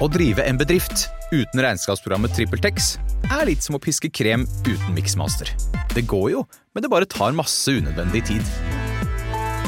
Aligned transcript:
Å 0.00 0.08
drive 0.08 0.40
en 0.48 0.56
bedrift 0.56 1.04
uten 1.32 1.60
regnskapsprogrammet 1.60 2.32
TrippelTex 2.36 2.94
er 3.28 3.44
litt 3.48 3.64
som 3.64 3.76
å 3.76 3.80
piske 3.82 4.08
krem 4.08 4.46
uten 4.64 4.94
miksmaster. 4.96 5.50
Det 5.92 6.06
går 6.08 6.30
jo, 6.32 6.44
men 6.72 6.84
det 6.84 6.90
bare 6.92 7.08
tar 7.08 7.36
masse 7.36 7.74
unødvendig 7.76 8.24
tid. 8.30 8.52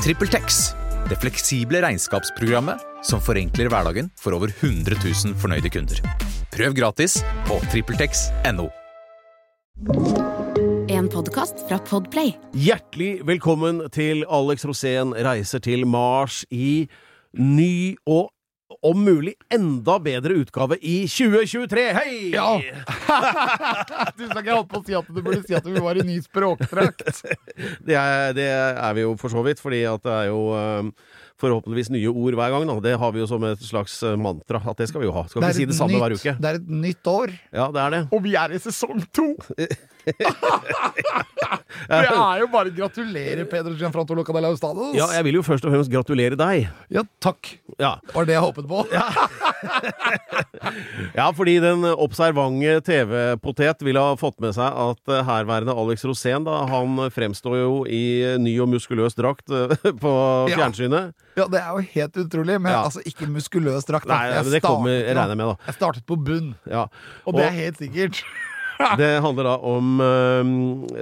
TrippelTex, 0.05 0.63
det 1.11 1.21
fleksible 1.21 1.83
regnskapsprogrammet 1.85 2.81
som 3.05 3.21
forenkler 3.21 3.69
hverdagen 3.69 4.09
for 4.21 4.37
over 4.37 4.53
100 4.63 4.97
000 4.97 5.37
fornøyde 5.41 5.73
kunder. 5.73 6.01
Prøv 6.55 6.77
gratis 6.79 7.19
på 7.49 7.61
TrippelTex.no. 7.69 8.71
En 10.95 11.09
podkast 11.13 11.67
fra 11.69 11.77
Podplay. 11.85 12.33
Hjertelig 12.57 13.19
velkommen 13.29 13.85
til 13.93 14.25
Alex 14.33 14.65
Rosén 14.65 15.13
reiser 15.27 15.61
til 15.65 15.85
Mars 15.85 16.47
i 16.49 16.87
ny 17.35 17.99
og 18.07 18.31
om 18.83 19.05
mulig 19.05 19.35
enda 19.53 19.99
bedre 20.03 20.39
utgave 20.43 20.79
i 20.81 21.05
2023. 21.11 21.85
Hei! 21.97 22.15
Ja. 22.35 22.49
du 24.19 24.25
skal 24.27 24.41
ikke 24.43 24.57
holde 24.57 24.71
på 24.71 24.81
å 24.81 24.87
si 24.87 24.97
at 24.99 25.11
du 25.11 25.21
burde 25.21 25.43
si 25.47 25.57
at 25.57 25.67
vi 25.69 25.83
var 25.85 26.01
i 26.01 26.07
ny 26.07 26.21
språkdrakt. 26.25 27.05
Det 27.89 27.99
det 28.37 28.49
er 28.51 28.97
vi 28.97 29.05
jo 29.05 29.15
for 29.21 29.33
så 29.33 29.43
vidt, 29.47 29.61
fordi 29.63 29.85
at 29.89 30.03
det 30.05 30.15
er 30.15 30.31
jo 30.31 30.41
eh, 30.59 30.89
forhåpentligvis 31.41 31.91
nye 31.95 32.11
ord 32.13 32.37
hver 32.39 32.55
gang. 32.55 32.67
Da. 32.71 32.77
Det 32.85 32.95
har 33.01 33.15
vi 33.15 33.23
jo 33.23 33.29
som 33.31 33.45
et 33.49 33.63
slags 33.65 33.97
eh, 34.07 34.17
mantra, 34.21 34.61
at 34.71 34.81
det 34.81 34.89
skal 34.91 35.03
vi 35.03 35.09
jo 35.09 35.15
ha. 35.17 35.25
Skal 35.31 35.45
er 35.45 35.57
si 35.57 35.67
det 35.67 35.75
et 35.75 35.91
nytt, 35.91 36.01
hver 36.03 36.17
uke. 36.19 36.37
Det 36.41 36.51
er 36.51 36.61
et 36.61 36.69
nytt 36.85 37.11
år, 37.11 37.35
Ja, 37.53 37.69
det 37.75 37.81
er 37.85 37.91
det. 37.97 38.03
og 38.15 38.23
vi 38.25 38.37
er 38.39 38.55
i 38.55 38.61
sesong 38.63 39.03
to! 39.15 39.29
det 40.05 40.15
er 41.89 42.41
jo 42.43 42.49
bare 42.53 42.71
gratulerer, 42.77 43.45
Pedro 43.49 43.73
Gianfranto 43.79 44.15
Locadella 44.17 44.51
Ustados. 44.53 44.93
Ja, 44.97 45.09
jeg 45.17 45.25
vil 45.29 45.39
jo 45.41 45.45
først 45.47 45.65
og 45.65 45.73
fremst 45.73 45.93
gratulere 45.93 46.37
deg. 46.39 46.69
Ja, 46.93 47.03
takk. 47.25 47.55
Ja, 47.81 47.97
Var 48.13 48.29
det 48.29 48.37
jeg 48.37 48.45
håpet 48.45 48.69
på. 48.69 48.85
ja 51.15 51.29
fordi 51.39 51.57
den 51.65 51.85
observante 51.91 52.79
TV-potet 52.87 53.83
ville 53.87 54.03
ha 54.05 54.15
fått 54.21 54.39
med 54.45 54.55
seg 54.57 54.69
at 54.69 55.13
eh, 55.13 55.25
herværende 55.27 55.75
Alex 55.75 56.05
Rosén, 56.07 56.45
da, 56.47 56.61
han 56.71 57.01
fremstår 57.15 57.57
jo 57.63 57.75
i 57.89 58.05
ny 58.41 58.59
og 58.63 58.69
muskuløs 58.77 59.17
drakt 59.19 59.51
eh, 59.51 59.73
på 60.05 60.15
fjernsynet. 60.53 61.15
Ja, 61.15 61.24
Det 61.35 61.59
er 61.61 61.71
jo 61.75 61.79
helt 61.95 62.17
utrolig, 62.25 62.61
men 62.61 62.73
Ja. 62.73 62.83
altså 62.87 63.01
ikke 63.05 63.27
muskuløs 63.29 63.85
drakt. 63.87 64.07
Nei, 64.07 64.29
Jeg 64.31 64.45
det 64.53 64.63
kommer, 64.63 64.89
jeg 64.91 65.17
regner 65.17 65.35
med, 65.37 65.47
da. 65.47 65.57
Jeg 65.67 65.75
startet 65.75 66.07
på 66.07 66.17
bunn, 66.17 66.55
Ja. 66.71 66.87
og 67.27 67.35
det 67.35 67.45
er 67.45 67.51
helt 67.51 67.77
sikkert. 67.79 68.23
Det 68.99 69.21
handler 69.23 69.45
da 69.47 69.55
om 69.63 70.01
eh, 70.03 70.43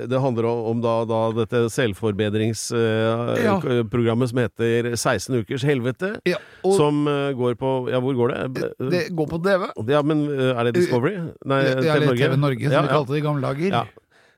Det 0.06 0.18
handler 0.20 0.44
om 0.44 0.82
da, 0.84 1.04
da 1.08 1.32
dette 1.32 1.56
Ja. 1.62 1.68
selvforbedringsprogrammet 1.72 4.28
som 4.28 4.38
heter 4.42 4.92
16 4.96 5.34
ukers 5.40 5.62
helvete. 5.64 6.10
Ja, 6.28 6.36
og 6.64 6.74
Som 6.76 7.06
eh, 7.08 7.32
går 7.32 7.54
på 7.56 7.88
Ja, 7.90 8.00
hvor 8.04 8.12
går 8.14 8.28
det? 8.34 8.52
det 8.92 9.08
går 9.16 9.26
på 9.30 9.38
TV. 9.42 9.64
Ja, 9.88 10.02
men 10.02 10.26
eh, 10.28 10.52
er 10.52 10.64
det 10.68 10.74
Discovery? 10.76 11.16
Nei, 11.46 11.62
Ja, 11.64 11.74
TV 11.96 12.04
Norge. 12.06 12.18
TV 12.28 12.36
Norge, 12.36 12.62
som 12.68 12.72
Ja, 12.72 12.82
vi 12.82 12.88
kalte 12.92 13.08
det 13.14 13.18
i 13.22 13.26
gamle 13.26 13.40
dager. 13.48 13.70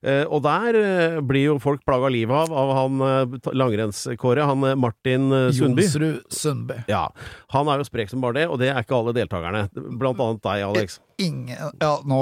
Eh, 0.05 0.24
og 0.28 0.42
der 0.44 0.77
eh, 0.77 1.14
blir 1.24 1.47
jo 1.47 1.55
folk 1.62 1.80
plaga 1.88 2.10
livet 2.12 2.36
av 2.36 2.52
av 2.52 2.72
han 2.77 3.05
eh, 3.06 3.52
langrennskåret, 3.56 4.44
han 4.44 4.66
Martin 4.80 5.30
Sundby. 5.56 5.86
Jonsrud 5.86 6.20
Sundby. 6.28 6.77
Ja, 6.91 7.06
Han 7.55 7.70
er 7.72 7.80
jo 7.80 7.86
sprek 7.88 8.12
som 8.12 8.20
bare 8.24 8.42
det, 8.42 8.44
og 8.50 8.61
det 8.61 8.69
er 8.74 8.83
ikke 8.84 8.98
alle 8.98 9.14
deltakerne. 9.16 9.64
Blant 9.72 10.20
annet 10.20 10.44
deg, 10.44 10.66
Alex. 10.69 10.98
Ingen 11.22 11.56
Ja, 11.80 11.94
nå 12.05 12.20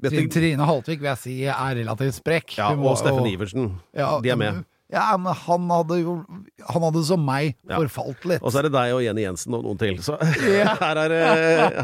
Trine, 0.00 0.30
Trine 0.32 0.66
Haltvik 0.66 1.02
vil 1.02 1.10
jeg 1.12 1.20
si 1.20 1.36
er 1.44 1.74
relativt 1.76 2.16
sprek. 2.18 2.56
Ja, 2.58 2.72
og 2.74 2.98
Steffen 2.98 3.28
Iversen. 3.28 3.70
Ja, 3.94 4.14
De 4.24 4.32
er 4.32 4.40
med. 4.40 4.64
Ja, 4.90 5.04
men 5.22 5.30
han 5.38 5.68
hadde 5.70 5.96
jo 6.00 6.16
Han 6.72 6.82
hadde 6.82 7.02
som 7.06 7.20
meg 7.22 7.52
forfalt 7.70 8.24
litt. 8.26 8.42
Og 8.42 8.50
så 8.50 8.58
er 8.58 8.66
det 8.66 8.72
deg 8.74 8.94
og 8.96 9.02
Jenny 9.04 9.22
Jensen 9.22 9.54
og 9.54 9.62
noen 9.68 9.78
til. 9.78 10.00
Så 10.02 10.16
her 10.82 11.00
er 11.04 11.12
det, 11.12 11.20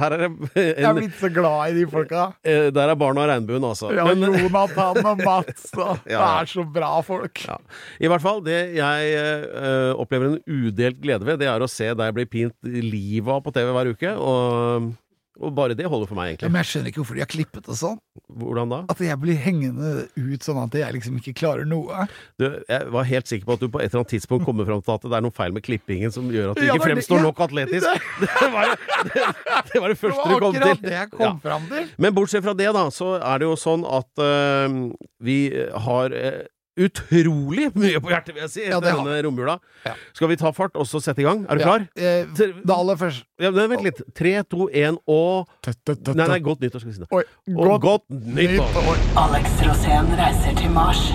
her 0.02 0.16
er 0.16 0.24
en, 0.26 0.34
Jeg 0.56 0.82
er 0.88 0.96
blitt 0.98 1.14
så 1.20 1.30
glad 1.30 1.70
i 1.70 1.76
de 1.78 1.86
folka. 1.92 2.24
eh, 2.42 2.68
Der 2.74 2.90
er 2.92 2.98
barna 2.98 3.22
og 3.22 3.30
regnbuen, 3.30 3.64
altså. 3.68 3.92
Ja, 3.94 4.08
Men, 4.10 4.34
Jonathan 4.42 5.00
og 5.12 5.22
Mats. 5.22 5.68
Og, 5.86 6.02
Det 6.04 6.18
er 6.18 6.50
så 6.50 6.64
bra 6.74 6.90
folk. 7.06 7.44
ja. 7.46 7.56
I 8.02 8.10
hvert 8.10 8.24
fall, 8.26 8.42
det 8.46 8.58
jeg 8.76 9.14
eh, 9.16 9.92
opplever 9.94 10.32
en 10.34 10.38
udelt 10.66 10.98
glede 11.02 11.26
ved, 11.28 11.38
det 11.44 11.48
er 11.52 11.62
å 11.62 11.70
se 11.70 11.92
deg 11.94 12.14
bli 12.16 12.26
pint 12.26 12.54
livet 12.66 13.30
av 13.38 13.42
på 13.46 13.54
TV 13.54 13.70
hver 13.76 13.92
uke. 13.94 14.12
Og, 14.18 14.90
og 15.40 15.52
bare 15.56 15.74
det 15.76 15.84
holder 15.84 16.08
for 16.08 16.16
meg, 16.16 16.26
Ja, 16.26 16.32
egentlig. 16.34 16.50
Men 16.52 16.62
jeg 16.62 16.68
skjønner 16.70 16.88
ikke 16.92 17.00
hvorfor 17.02 17.14
de 17.18 17.20
har 17.20 17.28
klippet 17.28 17.66
det 17.68 17.76
sånn. 17.76 17.98
Hvordan 18.40 18.70
da? 18.72 18.78
At 18.92 19.00
jeg 19.04 19.18
blir 19.20 19.36
hengende 19.36 19.90
ut 20.16 20.46
sånn 20.46 20.60
at 20.62 20.74
jeg 20.80 20.94
liksom 20.96 21.18
ikke 21.20 21.34
klarer 21.36 21.66
noe. 21.68 22.06
Du, 22.40 22.46
jeg 22.68 22.88
var 22.94 23.04
helt 23.10 23.28
sikker 23.28 23.44
på 23.50 23.56
at 23.58 23.60
du 23.60 23.68
på 23.68 23.80
et 23.82 23.90
eller 23.90 24.00
annet 24.02 24.12
tidspunkt 24.14 24.46
kommer 24.48 24.64
fram 24.68 24.80
til 24.86 24.94
at 24.96 25.04
det 25.04 25.12
er 25.18 25.24
noe 25.26 25.36
feil 25.36 25.52
med 25.52 25.66
klippingen 25.66 26.14
som 26.14 26.30
gjør 26.32 26.54
at 26.54 26.60
du 26.60 26.64
Ja, 26.64 26.74
ikke 26.74 26.86
det 26.86 26.88
fremstår 26.88 27.20
ja. 27.20 27.26
nok 27.28 27.44
atletisk. 27.46 28.08
Det 28.24 28.50
var 28.56 28.72
det, 28.72 28.80
det, 29.12 29.80
var 29.80 29.88
det 29.92 29.96
Det 29.96 30.00
første 30.00 30.16
var 30.16 30.32
du 30.32 30.46
kom 30.46 30.56
akkurat 30.56 30.80
til. 30.80 30.88
det 30.88 30.96
jeg 30.96 31.10
kom 31.12 31.26
Ja. 31.26 31.32
fram 31.44 31.68
til. 31.70 31.88
Men 31.98 32.14
bortsett 32.16 32.44
fra 32.48 32.56
det, 32.56 32.70
da, 32.80 32.86
så 32.90 33.12
er 33.20 33.38
det 33.44 33.50
jo 33.50 33.56
sånn 33.60 33.84
at 33.84 34.24
eh, 34.24 34.80
vi 35.20 35.38
har 35.86 36.16
eh, 36.16 36.42
utrolig 36.76 37.70
mye 37.74 38.00
på 38.04 38.10
hjertet, 38.12 38.34
vil 38.36 38.42
jeg 38.44 38.50
si, 38.52 38.60
Ja, 38.66 38.76
etter 38.78 38.90
det 38.92 39.04
denne 39.04 39.22
romjula. 39.26 39.58
Ja. 39.86 39.94
Skal 40.16 40.28
vi 40.28 40.36
ta 40.40 40.50
fart 40.52 40.76
og 40.76 40.86
så 40.88 41.00
sette 41.00 41.22
i 41.22 41.26
gang? 41.26 41.46
Er 41.48 41.56
du 41.56 41.64
Ja, 41.64 41.66
klar? 41.70 41.86
eh, 41.96 42.26
det 42.36 42.74
aller 42.76 42.96
første 43.00 43.24
Ja, 43.40 43.50
men 43.50 43.70
Vent 43.70 43.82
litt. 43.86 44.02
Tre, 44.14 44.34
to, 44.44 44.68
én 44.72 44.98
og 45.06 45.48
Nei, 45.66 46.26
nei, 46.28 46.38
godt 46.40 46.60
nyttår, 46.60 46.80
skal 46.84 46.92
vi 46.92 46.96
si. 46.98 47.08
Oi, 47.10 47.24
Og 47.56 47.80
godt 47.80 47.80
godt 47.86 48.02
nyttår! 48.10 48.96
Alex 49.16 49.60
Rosén 49.64 50.12
reiser 50.20 50.56
til 50.56 50.70
Mars. 50.70 51.10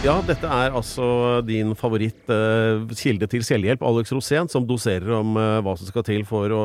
Ja, 0.00 0.14
dette 0.24 0.48
er 0.48 0.72
altså 0.72 1.04
din 1.44 1.74
favoritt 1.76 2.30
uh, 2.32 2.86
kilde 2.96 3.26
til 3.28 3.42
selvhjelp, 3.44 3.82
Alex 3.84 4.14
Rosén, 4.16 4.48
som 4.48 4.64
doserer 4.64 5.12
om 5.18 5.34
uh, 5.36 5.58
hva 5.60 5.74
som 5.76 5.90
skal 5.90 6.06
til 6.06 6.22
for 6.28 6.48
å, 6.56 6.60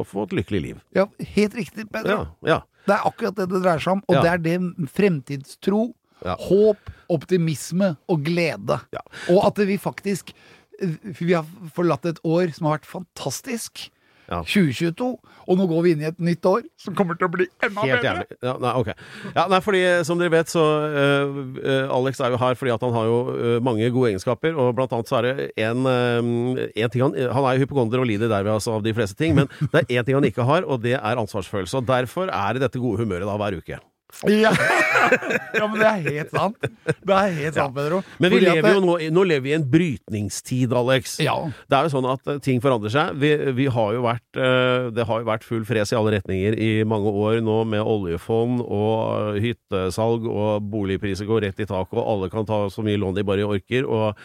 å 0.00 0.04
få 0.08 0.24
et 0.24 0.32
lykkelig 0.38 0.60
liv. 0.64 0.78
Ja, 0.96 1.04
helt 1.36 1.58
riktig, 1.58 1.84
Pedro. 1.92 2.22
Ja, 2.40 2.54
ja. 2.54 2.58
Det 2.88 2.96
er 2.96 3.04
akkurat 3.10 3.36
det 3.36 3.50
det 3.52 3.60
dreier 3.60 3.84
seg 3.84 3.98
om, 3.98 4.02
og 4.08 4.16
Ja. 4.16 4.22
det 4.24 4.32
er 4.32 4.40
det 4.46 4.88
fremtidstro, 4.96 5.82
håp, 6.46 6.88
optimisme 7.12 7.92
og 8.08 8.24
glede. 8.24 8.80
Ja. 8.96 9.04
Og 9.32 9.44
at 9.48 9.60
vi 9.68 9.76
faktisk 9.80 10.32
Vi 11.20 11.34
har 11.34 11.44
forlatt 11.76 12.06
et 12.08 12.18
år 12.24 12.54
som 12.56 12.64
har 12.70 12.78
vært 12.78 12.88
fantastisk. 12.88 13.90
Ja. 14.30 14.44
2022, 14.46 15.08
og 15.50 15.58
nå 15.58 15.66
går 15.66 15.82
vi 15.82 15.92
inn 15.96 16.02
i 16.04 16.06
et 16.06 16.20
nytt 16.22 16.46
år 16.46 16.62
som 16.78 16.94
kommer 16.94 17.18
til 17.18 17.26
å 17.26 17.32
bli 17.32 17.48
enda 17.66 17.82
Helt 17.82 17.96
bedre. 17.96 18.12
jævlig. 18.12 18.38
Ja, 18.46 18.54
nei, 18.62 18.74
okay. 18.78 18.94
Ja, 19.34 19.46
nei, 19.50 19.58
fordi 19.64 19.80
eh, 19.88 20.02
som 20.06 20.20
dere 20.20 20.30
vet, 20.36 20.52
så 20.52 20.62
uh, 20.62 21.40
uh, 21.58 21.96
Alex 21.96 22.22
er 22.22 22.36
jo 22.36 22.38
her 22.38 22.54
fordi 22.60 22.74
at 22.76 22.86
han 22.86 22.94
har 22.94 23.10
jo 23.10 23.18
uh, 23.34 23.56
mange 23.66 23.90
gode 23.90 24.12
egenskaper, 24.12 24.54
og 24.54 24.70
blant 24.78 24.94
annet 24.94 25.10
så 25.10 25.18
er 25.18 25.28
det 25.28 25.48
en, 25.66 25.82
en 25.82 26.94
ting 26.94 27.02
han 27.02 27.16
Han 27.34 27.46
er 27.48 27.58
jo 27.58 27.64
hypokonder 27.64 28.04
og 28.04 28.06
lider 28.06 28.30
derved 28.30 28.54
altså 28.54 28.78
av 28.78 28.86
de 28.86 28.94
fleste 28.94 29.18
ting, 29.18 29.34
men 29.34 29.50
det 29.72 29.82
er 29.82 29.98
én 29.98 30.06
ting 30.06 30.20
han 30.20 30.30
ikke 30.30 30.46
har, 30.46 30.62
og 30.62 30.84
det 30.86 30.94
er 31.00 31.22
ansvarsfølelse. 31.24 31.82
Og 31.82 31.90
derfor 31.90 32.30
er 32.30 32.54
det 32.54 32.68
dette 32.68 32.82
gode 32.82 33.02
humøret 33.02 33.26
da 33.26 33.34
hver 33.40 33.58
uke. 33.58 33.80
Ja. 34.28 34.50
ja, 35.58 35.66
men 35.66 35.76
det 35.80 35.86
er 35.88 36.02
helt 36.06 36.34
sant. 36.34 36.56
Det 36.60 37.14
er 37.16 37.32
helt 37.38 37.56
sant, 37.56 37.74
Pedro. 37.76 38.02
Men 38.20 38.32
vi 38.32 38.38
Fordi 38.40 38.50
lever 38.50 38.76
jo 38.76 38.82
nå, 38.84 38.96
nå 39.16 39.24
lever 39.30 39.44
vi 39.46 39.52
i 39.52 39.56
en 39.56 39.66
brytningstid, 39.72 40.74
Alex. 40.76 41.16
Ja. 41.24 41.36
Det 41.70 41.78
er 41.78 41.88
jo 41.88 41.92
sånn 41.94 42.08
at 42.12 42.30
ting 42.44 42.60
forandrer 42.64 42.92
seg. 42.94 43.16
Vi, 43.22 43.32
vi 43.56 43.66
har 43.72 43.96
jo 43.96 44.04
vært, 44.04 44.26
eh, 44.36 44.90
det 44.96 45.06
har 45.08 45.22
jo 45.24 45.30
vært 45.30 45.46
full 45.48 45.64
fres 45.68 45.94
i 45.94 45.98
alle 45.98 46.14
retninger 46.18 46.58
i 46.60 46.70
mange 46.88 47.10
år 47.10 47.40
nå, 47.46 47.60
med 47.70 47.82
oljefond 47.84 48.62
og 48.66 49.34
eh, 49.36 49.42
hyttesalg, 49.48 50.28
og 50.30 50.70
boligpriser 50.72 51.28
går 51.30 51.46
rett 51.48 51.60
i 51.64 51.68
taket, 51.70 51.98
og 52.00 52.06
alle 52.16 52.30
kan 52.32 52.48
ta 52.48 52.64
så 52.72 52.84
mye 52.86 53.00
lån 53.00 53.16
de 53.20 53.26
bare 53.32 53.48
orker. 53.48 53.86
og 53.88 54.16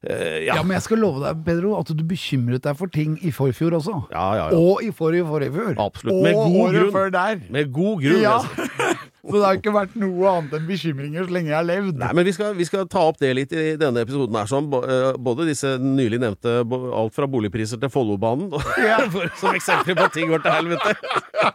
Uh, 0.00 0.38
Ja. 0.46 0.54
ja. 0.56 0.62
men 0.64 0.78
jeg 0.78 0.82
skal 0.86 0.96
love 1.02 1.20
deg, 1.20 1.42
Pedro, 1.44 1.74
at 1.76 1.90
du 1.92 2.00
bekymret 2.08 2.62
deg 2.64 2.76
for 2.78 2.88
ting 2.88 3.18
i 3.20 3.28
forfjor 3.36 3.74
også. 3.76 3.98
Ja, 4.08 4.22
ja, 4.32 4.46
ja. 4.48 4.56
Og 4.56 4.80
i 4.80 4.88
forrige 4.96 5.26
forrige 5.28 5.52
fjor. 5.52 5.74
Absolutt. 5.76 6.22
Med 6.24 6.38
Og 6.40 6.46
god 6.46 6.56
året 6.62 6.78
grunn. 6.78 6.92
før 6.94 7.10
der. 7.12 7.42
Med 7.52 7.68
god 7.76 8.00
grunn. 8.06 8.22
Ja. 8.24 8.38
Så 9.20 9.34
det 9.36 9.42
har 9.44 9.58
ikke 9.58 9.72
vært 9.74 9.96
noe 10.00 10.30
annet 10.30 10.54
enn 10.56 10.68
bekymringer 10.68 11.26
så 11.28 11.34
lenge 11.36 11.50
jeg 11.50 11.58
har 11.58 11.66
levd. 11.68 11.98
Nei, 12.00 12.12
men 12.16 12.24
vi 12.24 12.32
skal, 12.32 12.54
vi 12.56 12.64
skal 12.64 12.86
ta 12.88 13.02
opp 13.10 13.18
det 13.20 13.34
litt 13.36 13.52
i 13.52 13.74
denne 13.80 14.00
episoden 14.06 14.38
her, 14.38 14.48
sånn. 14.48 14.70
Både 14.70 15.44
disse 15.48 15.74
nylig 15.82 16.22
nevnte, 16.22 16.54
alt 16.96 17.16
fra 17.16 17.28
boligpriser 17.28 17.80
til 17.82 17.92
Follobanen, 17.92 18.48
Ja. 18.80 19.02
som 19.40 19.52
eksempler 19.52 19.98
på 19.98 20.06
at 20.08 20.16
ting 20.16 20.32
går 20.32 20.44
til 20.46 20.56
helvete. 20.56 20.96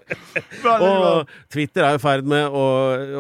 Og 0.85 1.29
Twitter 1.53 1.87
er 1.87 1.97
i 1.97 2.01
ferd 2.01 2.27
med 2.29 2.47
å, 2.53 2.65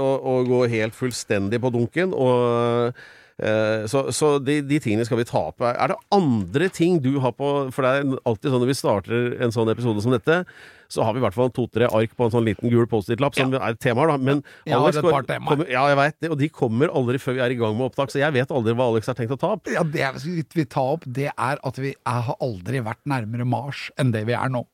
å, 0.05 0.07
å 0.35 0.39
gå 0.47 0.63
helt 0.71 0.97
fullstendig 0.97 1.59
på 1.63 1.71
dunken. 1.73 2.13
Og, 2.13 2.93
eh, 3.41 3.85
så 3.91 4.05
så 4.15 4.35
de, 4.43 4.59
de 4.65 4.79
tingene 4.83 5.05
skal 5.07 5.21
vi 5.21 5.27
ta 5.29 5.47
opp. 5.49 5.65
Er 5.65 5.93
det 5.93 5.99
andre 6.15 6.69
ting 6.73 7.01
du 7.03 7.15
har 7.23 7.33
på 7.37 7.51
For 7.73 7.85
det 7.85 7.93
er 7.97 8.15
alltid 8.29 8.51
sånn 8.51 8.61
når 8.63 8.71
vi 8.73 8.79
starter 8.81 9.35
en 9.45 9.55
sånn 9.55 9.73
episode 9.73 10.05
som 10.05 10.13
dette, 10.15 10.43
så 10.91 11.05
har 11.05 11.15
vi 11.15 11.21
i 11.21 11.25
hvert 11.25 11.37
fall 11.37 11.51
to-tre 11.55 11.87
ark 11.87 12.13
på 12.17 12.27
en 12.27 12.33
sånn 12.33 12.45
liten 12.47 12.71
gul 12.71 12.87
Post-It-lapp 12.91 13.37
som 13.37 13.55
er 13.57 13.77
temaer, 13.81 14.13
da. 14.13 14.17
Men 14.21 14.43
Alex 14.69 15.01
kommer, 15.01 15.65
ja, 15.71 15.85
jeg 15.91 15.99
vet 16.01 16.19
det, 16.21 16.31
og 16.33 16.39
de 16.41 16.49
kommer 16.53 16.93
aldri 16.93 17.21
før 17.21 17.39
vi 17.39 17.43
er 17.45 17.55
i 17.55 17.59
gang 17.59 17.75
med 17.77 17.89
opptak, 17.89 18.13
så 18.13 18.21
jeg 18.21 18.35
vet 18.35 18.53
aldri 18.53 18.75
hva 18.77 18.89
Alex 18.91 19.11
har 19.11 19.17
tenkt 19.17 19.35
å 19.35 19.39
ta 19.41 19.55
opp. 19.57 19.71
Ja, 19.71 19.83
det 19.83 20.13
vi 20.55 20.65
tar 20.69 20.95
opp, 20.97 21.07
det 21.07 21.31
er 21.33 21.59
at 21.65 21.81
vi 21.81 21.95
har 22.05 22.37
aldri 22.43 22.83
vært 22.85 23.03
nærmere 23.09 23.47
Mars 23.49 23.89
enn 23.99 24.13
det 24.15 24.25
vi 24.29 24.37
er 24.37 24.51
nå. 24.53 24.65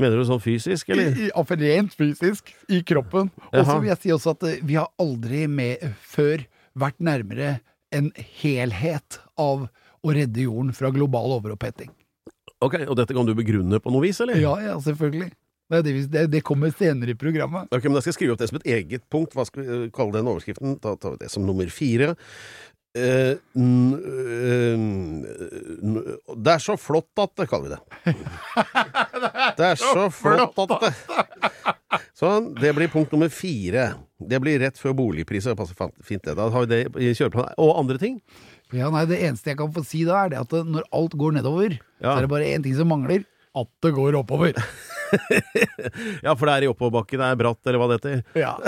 Mener 0.00 0.18
du 0.18 0.24
sånn 0.26 0.42
fysisk, 0.42 0.88
eller? 0.90 1.14
For 1.46 1.60
rent 1.60 1.92
fysisk 1.94 2.50
i 2.66 2.80
kroppen. 2.86 3.30
Og 3.52 3.60
så 3.62 3.76
vil 3.78 3.92
jeg 3.92 4.00
si 4.02 4.14
også 4.14 4.34
at 4.34 4.46
eh, 4.48 4.56
vi 4.66 4.74
har 4.80 4.90
aldri 4.98 5.44
med 5.46 5.84
før 6.02 6.42
vært 6.74 6.98
nærmere 6.98 7.60
en 7.94 8.10
helhet 8.42 9.20
av 9.38 9.68
å 10.04 10.14
redde 10.16 10.42
jorden 10.48 10.74
fra 10.74 10.90
global 10.94 11.36
overoppheting. 11.38 11.92
Ok, 12.64 12.80
Og 12.88 12.96
dette 12.98 13.14
kan 13.14 13.26
du 13.28 13.34
begrunne 13.36 13.78
på 13.82 13.92
noe 13.92 14.02
vis, 14.06 14.18
eller? 14.24 14.40
Ja, 14.40 14.54
ja, 14.62 14.74
selvfølgelig. 14.82 15.30
Det, 15.70 15.80
det, 16.12 16.26
det, 16.28 16.42
kommer 16.44 16.70
senere 16.76 17.14
i 17.14 17.18
programmet. 17.18 17.70
Ok, 17.72 17.86
men 17.88 17.96
Da 17.96 18.02
skal 18.04 18.12
jeg 18.12 18.18
skrive 18.18 18.34
opp 18.34 18.42
det 18.42 18.50
som 18.50 18.60
et 18.60 18.68
eget 18.76 19.06
punkt. 19.10 19.32
Hva 19.36 19.46
skal 19.48 19.62
vi 19.64 19.78
eh, 19.86 19.90
kalle 19.94 20.18
den 20.18 20.28
overskriften? 20.28 20.76
Da 20.84 20.92
tar 21.00 21.16
vi 21.16 21.24
det 21.24 21.30
som 21.32 21.46
nummer 21.46 21.70
fire. 21.72 22.12
Eh, 22.94 23.34
n, 23.58 23.94
eh, 23.98 24.76
det 26.36 26.52
er 26.52 26.62
så 26.62 26.76
flott 26.78 27.10
at 27.18 27.32
det, 27.40 27.48
kaller 27.50 27.66
vi 27.66 27.74
det. 27.74 28.14
Det 29.58 29.66
er 29.72 29.78
så 29.80 30.06
flott 30.14 30.58
at 30.62 30.74
det 30.82 30.92
Sånn. 32.14 32.52
Det 32.58 32.70
blir 32.76 32.90
punkt 32.92 33.12
nummer 33.14 33.30
fire. 33.32 33.88
Det 34.18 34.38
blir 34.42 34.60
rett 34.62 34.78
før 34.78 34.94
boligpriser. 34.98 35.58
Fint, 35.58 36.22
det. 36.22 36.36
Da 36.38 36.48
har 36.50 36.66
vi 36.66 36.70
det 36.70 36.80
i 37.02 37.10
kjøreplanen. 37.14 37.56
Og 37.62 37.74
andre 37.80 37.98
ting? 38.02 38.20
Ja, 38.74 38.90
nei, 38.94 39.04
Det 39.10 39.20
eneste 39.22 39.52
jeg 39.52 39.58
kan 39.58 39.72
få 39.74 39.84
si 39.86 40.04
da, 40.06 40.24
er 40.24 40.34
det 40.34 40.42
at 40.42 40.54
når 40.66 40.86
alt 40.94 41.14
går 41.18 41.38
nedover, 41.38 41.78
Ja. 42.00 42.14
så 42.14 42.18
er 42.18 42.26
det 42.26 42.30
bare 42.30 42.50
én 42.50 42.62
ting 42.62 42.74
som 42.78 42.90
mangler. 42.90 43.24
At 43.54 43.70
det 43.82 43.94
går 43.94 44.18
oppover. 44.18 44.54
Ja, 46.24 46.34
for 46.34 46.46
det 46.48 46.54
er 46.54 46.62
i 46.66 46.70
oppoverbakke, 46.70 47.18
det 47.20 47.26
er 47.26 47.36
bratt, 47.38 47.60
eller 47.66 47.78
hva 47.80 47.88
det 47.90 47.96
heter. 47.98 48.16
Ja. 48.38 48.54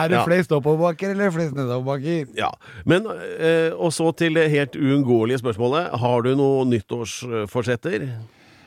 er 0.00 0.10
det 0.12 0.20
flest 0.26 0.52
oppoverbakker 0.54 1.08
eller 1.14 1.32
flest 1.34 1.56
nedoverbakker? 1.56 2.28
Ja, 2.38 2.50
men 2.88 3.00
eh, 3.10 3.70
Og 3.76 3.90
så 3.96 4.06
til 4.16 4.32
det 4.38 4.52
helt 4.52 4.74
uunngåelige 4.78 5.42
spørsmålet. 5.42 5.84
Har 6.02 6.18
du 6.26 6.30
noen 6.38 6.70
nyttårsforsetter? 6.74 7.98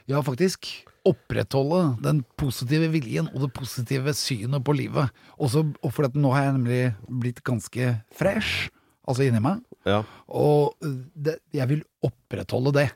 Ja, 0.09 0.19
faktisk. 0.25 0.59
Opprettholde 1.07 1.81
den 2.03 2.23
positive 2.39 2.87
viljen 2.93 3.27
og 3.33 3.39
det 3.45 3.51
positive 3.55 4.13
synet 4.15 4.63
på 4.63 4.71
livet. 4.77 5.11
Også, 5.35 5.59
og 5.83 5.91
for 5.95 6.03
at 6.07 6.15
nå 6.15 6.29
har 6.35 6.43
jeg 6.47 6.57
nemlig 6.59 6.83
blitt 7.23 7.41
ganske 7.43 7.85
fresh, 8.15 8.69
altså 9.07 9.21
inni 9.27 9.41
meg. 9.43 9.55
Ja. 9.87 9.99
Og 10.31 10.75
det, 10.79 11.35
jeg 11.55 11.67
vil 11.73 11.83
opprettholde 12.07 12.71
det. 12.79 12.87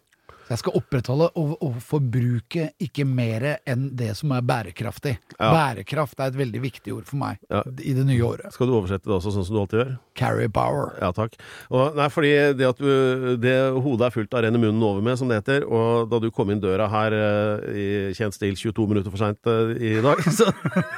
Jeg 0.48 0.62
skal 0.62 0.78
opprettholde 0.80 1.28
og, 1.36 1.54
og 1.64 1.78
forbruke 1.84 2.70
ikke 2.84 3.04
mer 3.08 3.46
enn 3.68 3.90
det 4.00 4.14
som 4.18 4.32
er 4.36 4.46
bærekraftig. 4.48 5.18
Ja. 5.38 5.50
Bærekraft 5.52 6.20
er 6.24 6.32
et 6.32 6.38
veldig 6.40 6.62
viktig 6.64 6.94
ord 6.96 7.08
for 7.10 7.20
meg 7.22 7.42
Ja. 7.52 7.64
i 7.84 7.94
det 7.98 8.06
nye 8.08 8.24
året. 8.24 8.54
Skal 8.56 8.70
du 8.70 8.76
oversette 8.78 9.08
det 9.10 9.16
også 9.18 9.34
sånn 9.36 9.46
som 9.48 9.58
du 9.58 9.62
alltid 9.64 9.80
gjør? 9.82 9.92
Carry 10.18 10.48
power. 10.50 10.94
Ja, 11.02 11.12
takk. 11.16 11.36
Og, 11.70 11.98
nei, 12.00 12.08
fordi 12.14 12.32
det 12.58 12.70
at 12.70 12.80
du 12.82 13.36
Det 13.38 13.56
hodet 13.84 14.08
er 14.08 14.16
fullt 14.16 14.34
av 14.38 14.46
renner 14.46 14.62
munnen 14.62 14.84
over 14.84 15.04
med, 15.06 15.18
som 15.20 15.28
det 15.30 15.42
heter. 15.42 15.66
Og 15.68 16.08
da 16.12 16.20
du 16.24 16.30
kom 16.32 16.50
inn 16.54 16.62
døra 16.64 16.88
her 16.92 17.14
eh, 17.18 17.68
i 17.68 17.88
kjent 18.18 18.34
stil 18.38 18.56
22 18.56 18.88
minutter 18.88 19.14
for 19.14 19.22
seint 19.22 19.52
i 19.78 19.98
dag, 20.02 20.24
så 20.40 20.48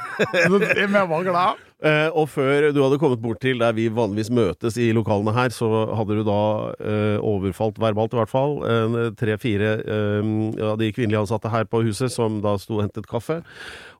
Men 0.50 0.64
jeg 0.70 1.08
var 1.10 1.26
glad. 1.26 1.66
Eh, 1.80 2.08
og 2.12 2.26
før 2.28 2.66
du 2.76 2.82
hadde 2.82 2.98
kommet 3.00 3.22
bort 3.22 3.40
til 3.40 3.60
der 3.62 3.72
vi 3.72 3.86
vanligvis 3.88 4.28
møtes 4.36 4.76
i 4.76 4.90
lokalene 4.92 5.32
her, 5.32 5.52
så 5.54 5.68
hadde 5.96 6.18
du 6.18 6.24
da 6.28 6.40
uh, 6.76 7.16
overfalt, 7.24 7.80
verbalt 7.80 8.12
i 8.12 8.18
hvert 8.20 8.32
fall, 8.32 8.58
en, 8.68 8.98
tre-fire 9.16 9.70
eh, 9.80 10.28
av 10.66 10.76
de 10.80 10.90
kvinnelige 10.92 11.22
ansatte 11.22 11.52
her 11.52 11.64
på 11.70 11.80
huset 11.86 12.12
som 12.12 12.40
da 12.44 12.56
sto 12.60 12.76
og 12.76 12.84
hentet 12.84 13.08
kaffe. 13.08 13.40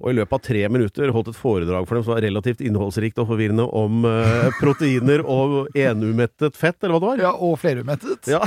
Og 0.01 0.13
i 0.13 0.17
løpet 0.19 0.37
av 0.37 0.45
tre 0.45 0.67
minutter 0.73 1.13
holdt 1.15 1.33
et 1.33 1.41
foredrag 1.41 1.89
for 1.89 1.97
dem 1.97 2.05
som 2.05 2.15
var 2.15 2.25
relativt 2.25 2.61
innholdsrikt 2.65 3.21
og 3.23 3.31
forvirrende 3.33 3.65
om 3.65 4.05
eh, 4.09 4.51
proteiner 4.63 5.25
og 5.25 5.73
enumettet 5.73 6.61
fett, 6.61 6.79
eller 6.83 6.99
hva 6.99 7.01
det 7.01 7.11
var. 7.15 7.25
Ja, 7.31 7.33
og 7.49 7.57
flerumettet. 7.65 8.29
Ja. 8.29 8.45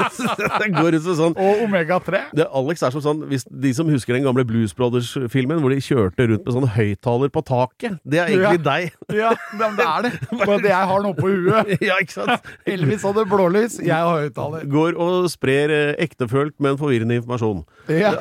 det 0.62 0.68
går 0.74 0.96
ut 0.96 1.04
som 1.04 1.16
sånn 1.18 1.34
Og 1.40 1.62
omega-3. 1.66 2.20
det, 2.36 2.46
Alex 2.58 2.82
er 2.86 2.94
som 2.94 3.02
sånn 3.04 3.22
hvis 3.30 3.44
De 3.48 3.72
som 3.76 3.88
husker 3.90 4.16
den 4.16 4.24
gamle 4.26 4.44
Blues 4.48 4.72
Brothers-filmen 4.76 5.60
hvor 5.62 5.72
de 5.74 5.80
kjørte 5.84 6.26
rundt 6.30 6.44
med 6.46 6.56
sånn 6.56 6.68
høyttaler 6.76 7.32
på 7.34 7.42
taket. 7.48 7.98
Det 8.04 8.20
er 8.22 8.32
egentlig 8.32 8.62
deg. 8.66 8.96
Ja, 9.22 9.32
men 9.58 9.74
det 9.76 9.84
er 9.86 10.06
det. 10.06 10.12
Bare 10.42 10.56
at 10.56 10.66
jeg 10.70 10.88
har 10.90 11.02
den 11.02 11.10
oppå 11.12 11.28
huet. 11.30 11.72
ja, 11.84 11.98
ikke 12.00 12.14
sant? 12.16 12.46
Elvis 12.68 13.04
hadde 13.06 13.24
blålys, 13.28 13.76
jeg 13.82 13.92
har 13.92 14.22
høyttaler. 14.24 14.64
Går 14.72 14.96
og 15.00 15.28
sprer 15.32 15.72
eh, 15.74 15.92
ektefølt, 16.02 16.54
men 16.62 16.78
forvirrende 16.80 17.18
informasjon. 17.20 17.62
Ja. 17.92 18.14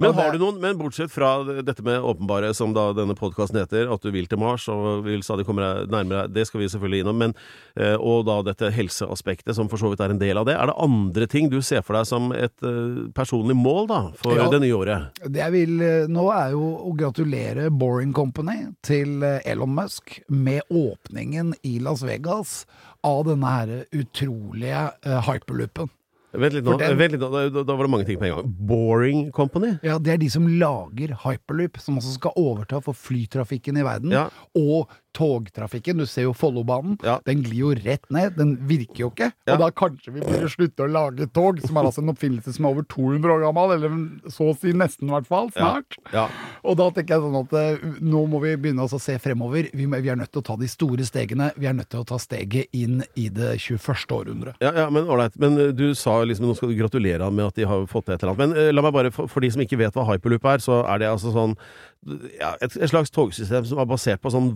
Men 0.00 0.14
har 0.16 0.32
du 0.32 0.38
noen 0.40 0.60
Men 0.62 0.78
bortsett 0.80 1.12
fra 1.12 1.34
dette 1.64 1.84
med 1.84 2.00
åpenbare, 2.00 2.52
som 2.56 2.72
da 2.76 2.88
denne 2.96 3.16
podkasten 3.18 3.60
heter, 3.60 3.90
at 3.92 4.02
du 4.04 4.10
vil 4.14 4.28
til 4.30 4.40
Mars 4.40 4.66
og 4.72 5.04
vil 5.06 5.22
stadig 5.24 5.46
komme 5.48 5.62
deg 5.64 5.92
nærmere, 5.92 6.26
det 6.32 6.46
skal 6.48 6.62
vi 6.62 6.70
selvfølgelig 6.72 7.04
innom, 7.04 7.18
men 7.22 7.34
eh, 7.76 7.94
Og 7.98 8.24
da 8.28 8.40
dette 8.46 8.72
helseaspektet, 8.82 9.54
som 9.56 9.68
for 9.70 9.80
så 9.80 9.90
vidt 9.92 10.02
er 10.04 10.10
en 10.14 10.20
del 10.20 10.38
av 10.40 10.46
det. 10.48 10.56
Er 10.58 10.66
det 10.72 10.76
andre 10.82 11.26
ting 11.30 11.48
du 11.52 11.60
ser 11.62 11.82
for 11.86 11.96
deg 11.98 12.06
som 12.10 12.30
et 12.36 12.66
eh, 12.66 13.08
personlig 13.16 13.56
mål, 13.56 13.86
da, 13.90 14.00
for 14.20 14.36
Ja. 14.36 14.48
det 14.52 14.60
nye 14.66 14.74
året? 14.76 15.22
Det 15.24 15.40
jeg 15.42 15.52
vil 15.52 15.80
eh, 15.86 16.06
nå 16.10 16.26
er 16.34 16.52
jo 16.56 16.66
å 16.90 16.92
gratulere 16.98 17.70
Boring 17.70 18.12
Company 18.12 18.66
til 18.82 19.22
eh, 19.22 19.40
Elon 19.46 19.74
Musk 19.74 20.20
med 20.28 20.62
åpningen 20.70 21.54
i 21.64 21.78
Las 21.80 22.02
Vegas 22.02 22.64
av 23.04 23.24
denne 23.26 23.46
her 23.50 23.72
utrolige 23.92 24.90
hyperloopen. 25.26 25.90
Vent 26.32 26.54
litt 26.56 26.64
nå. 26.64 26.78
Den- 26.80 26.96
Vent 26.96 27.12
litt 27.12 27.20
nå. 27.20 27.28
Da, 27.28 27.62
da 27.62 27.74
var 27.76 27.84
det 27.84 27.90
mange 27.92 28.06
ting 28.08 28.16
på 28.16 28.24
en 28.24 28.30
gang. 28.38 28.52
Boring 28.68 29.26
Company? 29.36 29.74
Ja, 29.84 29.98
Det 29.98 30.14
er 30.14 30.16
de 30.22 30.30
som 30.32 30.46
lager 30.48 31.12
hyperloop, 31.26 31.76
som 31.78 31.98
også 32.00 32.14
skal 32.14 32.32
overta 32.40 32.80
for 32.80 32.94
flytrafikken 32.96 33.76
i 33.76 33.84
verden. 33.84 34.14
Ja. 34.16 34.28
Og 34.56 34.88
togtrafikken. 35.16 35.98
Du 36.02 36.06
ser 36.08 36.26
jo 36.28 36.32
Follobanen. 36.36 36.96
Ja. 37.04 37.18
Den 37.26 37.42
glir 37.44 37.58
jo 37.66 37.72
rett 37.76 38.08
ned. 38.12 38.36
Den 38.38 38.54
virker 38.68 39.04
jo 39.06 39.10
ikke. 39.12 39.30
Ja. 39.46 39.54
Og 39.56 39.62
da 39.64 39.70
kanskje 39.76 40.14
vi 40.14 40.22
burde 40.24 40.50
slutte 40.52 40.86
å 40.86 40.90
lage 40.90 41.28
tog, 41.34 41.60
som 41.64 41.78
er 41.80 41.88
altså 41.90 42.02
en 42.04 42.12
oppfinnelse 42.14 42.54
som 42.56 42.66
er 42.68 42.74
over 42.76 42.86
200 42.92 43.34
år 43.36 43.44
gammel, 43.46 43.74
eller 43.76 44.30
så 44.32 44.50
å 44.52 44.56
si 44.58 44.72
nesten 44.76 45.10
i 45.10 45.14
hvert 45.16 45.28
fall, 45.30 45.50
snart. 45.54 45.98
Ja. 46.14 46.26
Og 46.66 46.78
da 46.80 46.88
tenker 46.94 47.16
jeg 47.16 47.24
sånn 47.26 47.38
at 47.42 47.56
eh, 47.58 47.86
nå 48.02 48.24
må 48.32 48.42
vi 48.44 48.54
begynne 48.56 48.86
å 48.86 49.00
se 49.02 49.18
fremover. 49.22 49.70
Vi, 49.76 49.86
må- 49.90 50.00
vi 50.02 50.12
er 50.12 50.18
nødt 50.20 50.32
til 50.34 50.42
å 50.42 50.46
ta 50.52 50.56
de 50.60 50.70
store 50.70 51.06
stegene. 51.08 51.50
Vi 51.58 51.68
er 51.70 51.76
nødt 51.78 51.90
til 51.92 52.02
å 52.02 52.08
ta 52.08 52.18
steget 52.22 52.72
inn 52.76 53.02
i 53.18 53.28
det 53.32 53.54
21. 53.62 54.16
århundre. 54.18 54.56
Ja, 54.64 54.72
ja, 54.84 54.88
men 54.92 55.08
ålreit. 55.10 55.36
Men 55.42 55.58
eh, 55.60 55.72
du 55.76 55.90
sa 55.98 56.20
liksom 56.26 56.48
nå 56.48 56.56
skal 56.58 56.72
du 56.72 56.78
gratulere 56.78 57.24
han 57.26 57.36
med 57.36 57.50
at 57.52 57.58
de 57.60 57.68
har 57.68 57.86
fått 57.90 58.08
til 58.08 58.16
et 58.16 58.22
eller 58.24 58.34
annet. 58.34 58.42
Men 58.54 58.58
uh, 58.68 58.72
la 58.74 58.84
meg 58.86 58.94
bare, 58.96 59.12
for, 59.14 59.30
for 59.30 59.44
de 59.44 59.50
som 59.54 59.62
ikke 59.64 59.78
vet 59.80 59.96
hva 59.96 60.06
hyperloop 60.12 60.46
er, 60.54 60.62
så 60.64 60.82
er 60.88 61.02
det 61.02 61.10
altså 61.12 61.32
sånn 61.34 61.56
ja, 62.34 62.56
et, 62.58 62.72
et 62.82 62.90
slags 62.90 63.12
togsystem 63.14 63.62
som 63.68 63.78
er 63.78 63.86
basert 63.86 64.22
på 64.22 64.32
sånn 64.34 64.48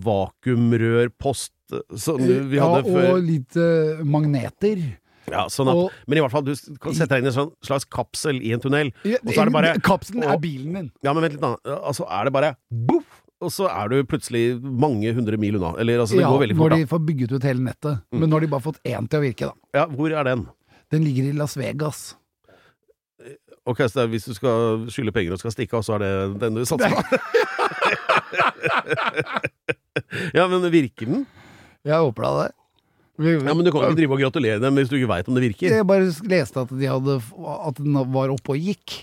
vakuumrørpost 0.46 1.52
eh, 1.74 1.96
som 1.98 2.18
vi 2.22 2.56
ja, 2.56 2.68
hadde 2.70 2.92
før. 2.92 3.10
og 3.16 3.22
litt 3.26 3.56
eh, 3.56 4.02
magneter. 4.06 4.84
Ja, 5.26 5.46
sånn 5.50 5.66
at, 5.72 5.74
og- 5.74 5.92
men 6.06 6.18
i 6.18 6.20
hvert 6.22 6.30
fall, 6.30 6.44
du 6.46 6.54
kan 6.78 6.94
sette 6.94 7.10
deg 7.16 7.18
inn 7.24 7.26
i 7.26 7.32
en 7.32 7.34
sånn 7.34 7.52
slags 7.66 7.84
kapsel 7.90 8.38
i 8.46 8.52
en 8.54 8.60
tunnel, 8.62 8.92
Ja, 9.04 9.18
og 9.24 9.32
så 9.34 9.40
er 9.42 9.44
det 9.50 9.52
bare 9.56 9.72
Kapselen 9.90 10.22
er 10.22 10.38
bilen 10.38 10.72
din. 10.78 10.90
Ja, 11.02 11.12
men 11.12 11.22
vent 11.26 11.34
litt, 11.34 11.42
da. 11.42 11.56
Altså 11.82 12.06
er 12.08 12.24
det 12.24 12.32
bare 12.36 12.52
boff! 12.70 13.22
Og 13.44 13.50
så 13.52 13.66
er 13.68 13.90
du 13.92 13.98
plutselig 14.08 14.62
mange 14.64 15.10
hundre 15.12 15.36
mil 15.36 15.56
unna. 15.58 15.74
Eller 15.78 15.98
altså, 16.00 16.14
det 16.16 16.22
Ja, 16.22 16.30
går 16.32 16.40
veldig 16.46 16.54
når 16.56 16.62
fort, 16.62 16.70
de 16.72 16.76
da. 16.78 16.84
Mm. 16.86 16.88
får 16.94 17.02
bygget 17.10 17.32
ut 17.36 17.42
hele 17.44 17.60
nettet. 17.66 17.98
Men 18.16 18.30
nå 18.30 18.38
har 18.38 18.40
de 18.40 18.48
bare 18.54 18.64
fått 18.64 18.78
én 18.88 19.08
til 19.12 19.18
å 19.18 19.22
virke, 19.26 19.50
da. 19.50 19.52
Ja, 19.76 19.84
hvor 19.92 20.08
er 20.14 20.24
den? 20.24 20.46
Den 20.94 21.04
ligger 21.04 21.24
i 21.28 21.32
Las 21.36 21.52
Vegas. 21.58 22.14
Ok, 23.66 23.82
så 23.90 24.04
er, 24.04 24.08
hvis 24.14 24.24
du 24.24 24.32
skal 24.32 24.86
skylde 24.88 25.12
penger 25.12 25.34
og 25.34 25.40
skal 25.42 25.50
stikke 25.52 25.74
av, 25.76 25.82
så 25.84 25.98
er 25.98 26.06
det 26.06 26.40
den 26.46 26.54
du 26.56 26.62
satser 26.64 26.88
på? 26.94 27.02
ja, 30.36 30.46
men 30.50 30.66
virker 30.72 31.10
den? 31.10 31.26
Jeg 31.86 31.98
håper 32.02 32.26
da 32.26 32.32
det. 32.42 32.52
Ja, 33.16 33.54
men 33.54 33.64
Du 33.64 33.70
kan 33.72 33.86
ikke 33.86 33.96
drive 34.02 34.12
og 34.18 34.20
gratulere 34.20 34.60
dem 34.60 34.76
hvis 34.76 34.90
du 34.92 34.98
ikke 34.98 35.08
veit 35.08 35.28
om 35.30 35.36
det 35.38 35.46
virker. 35.46 35.72
Jeg 35.72 35.86
bare 35.88 36.10
leste 36.28 36.60
at, 36.66 36.72
de 36.76 36.90
hadde, 36.90 37.16
at 37.70 37.80
den 37.80 37.96
var 38.12 38.32
oppe 38.34 38.52
og 38.52 38.60
gikk. 38.60 38.96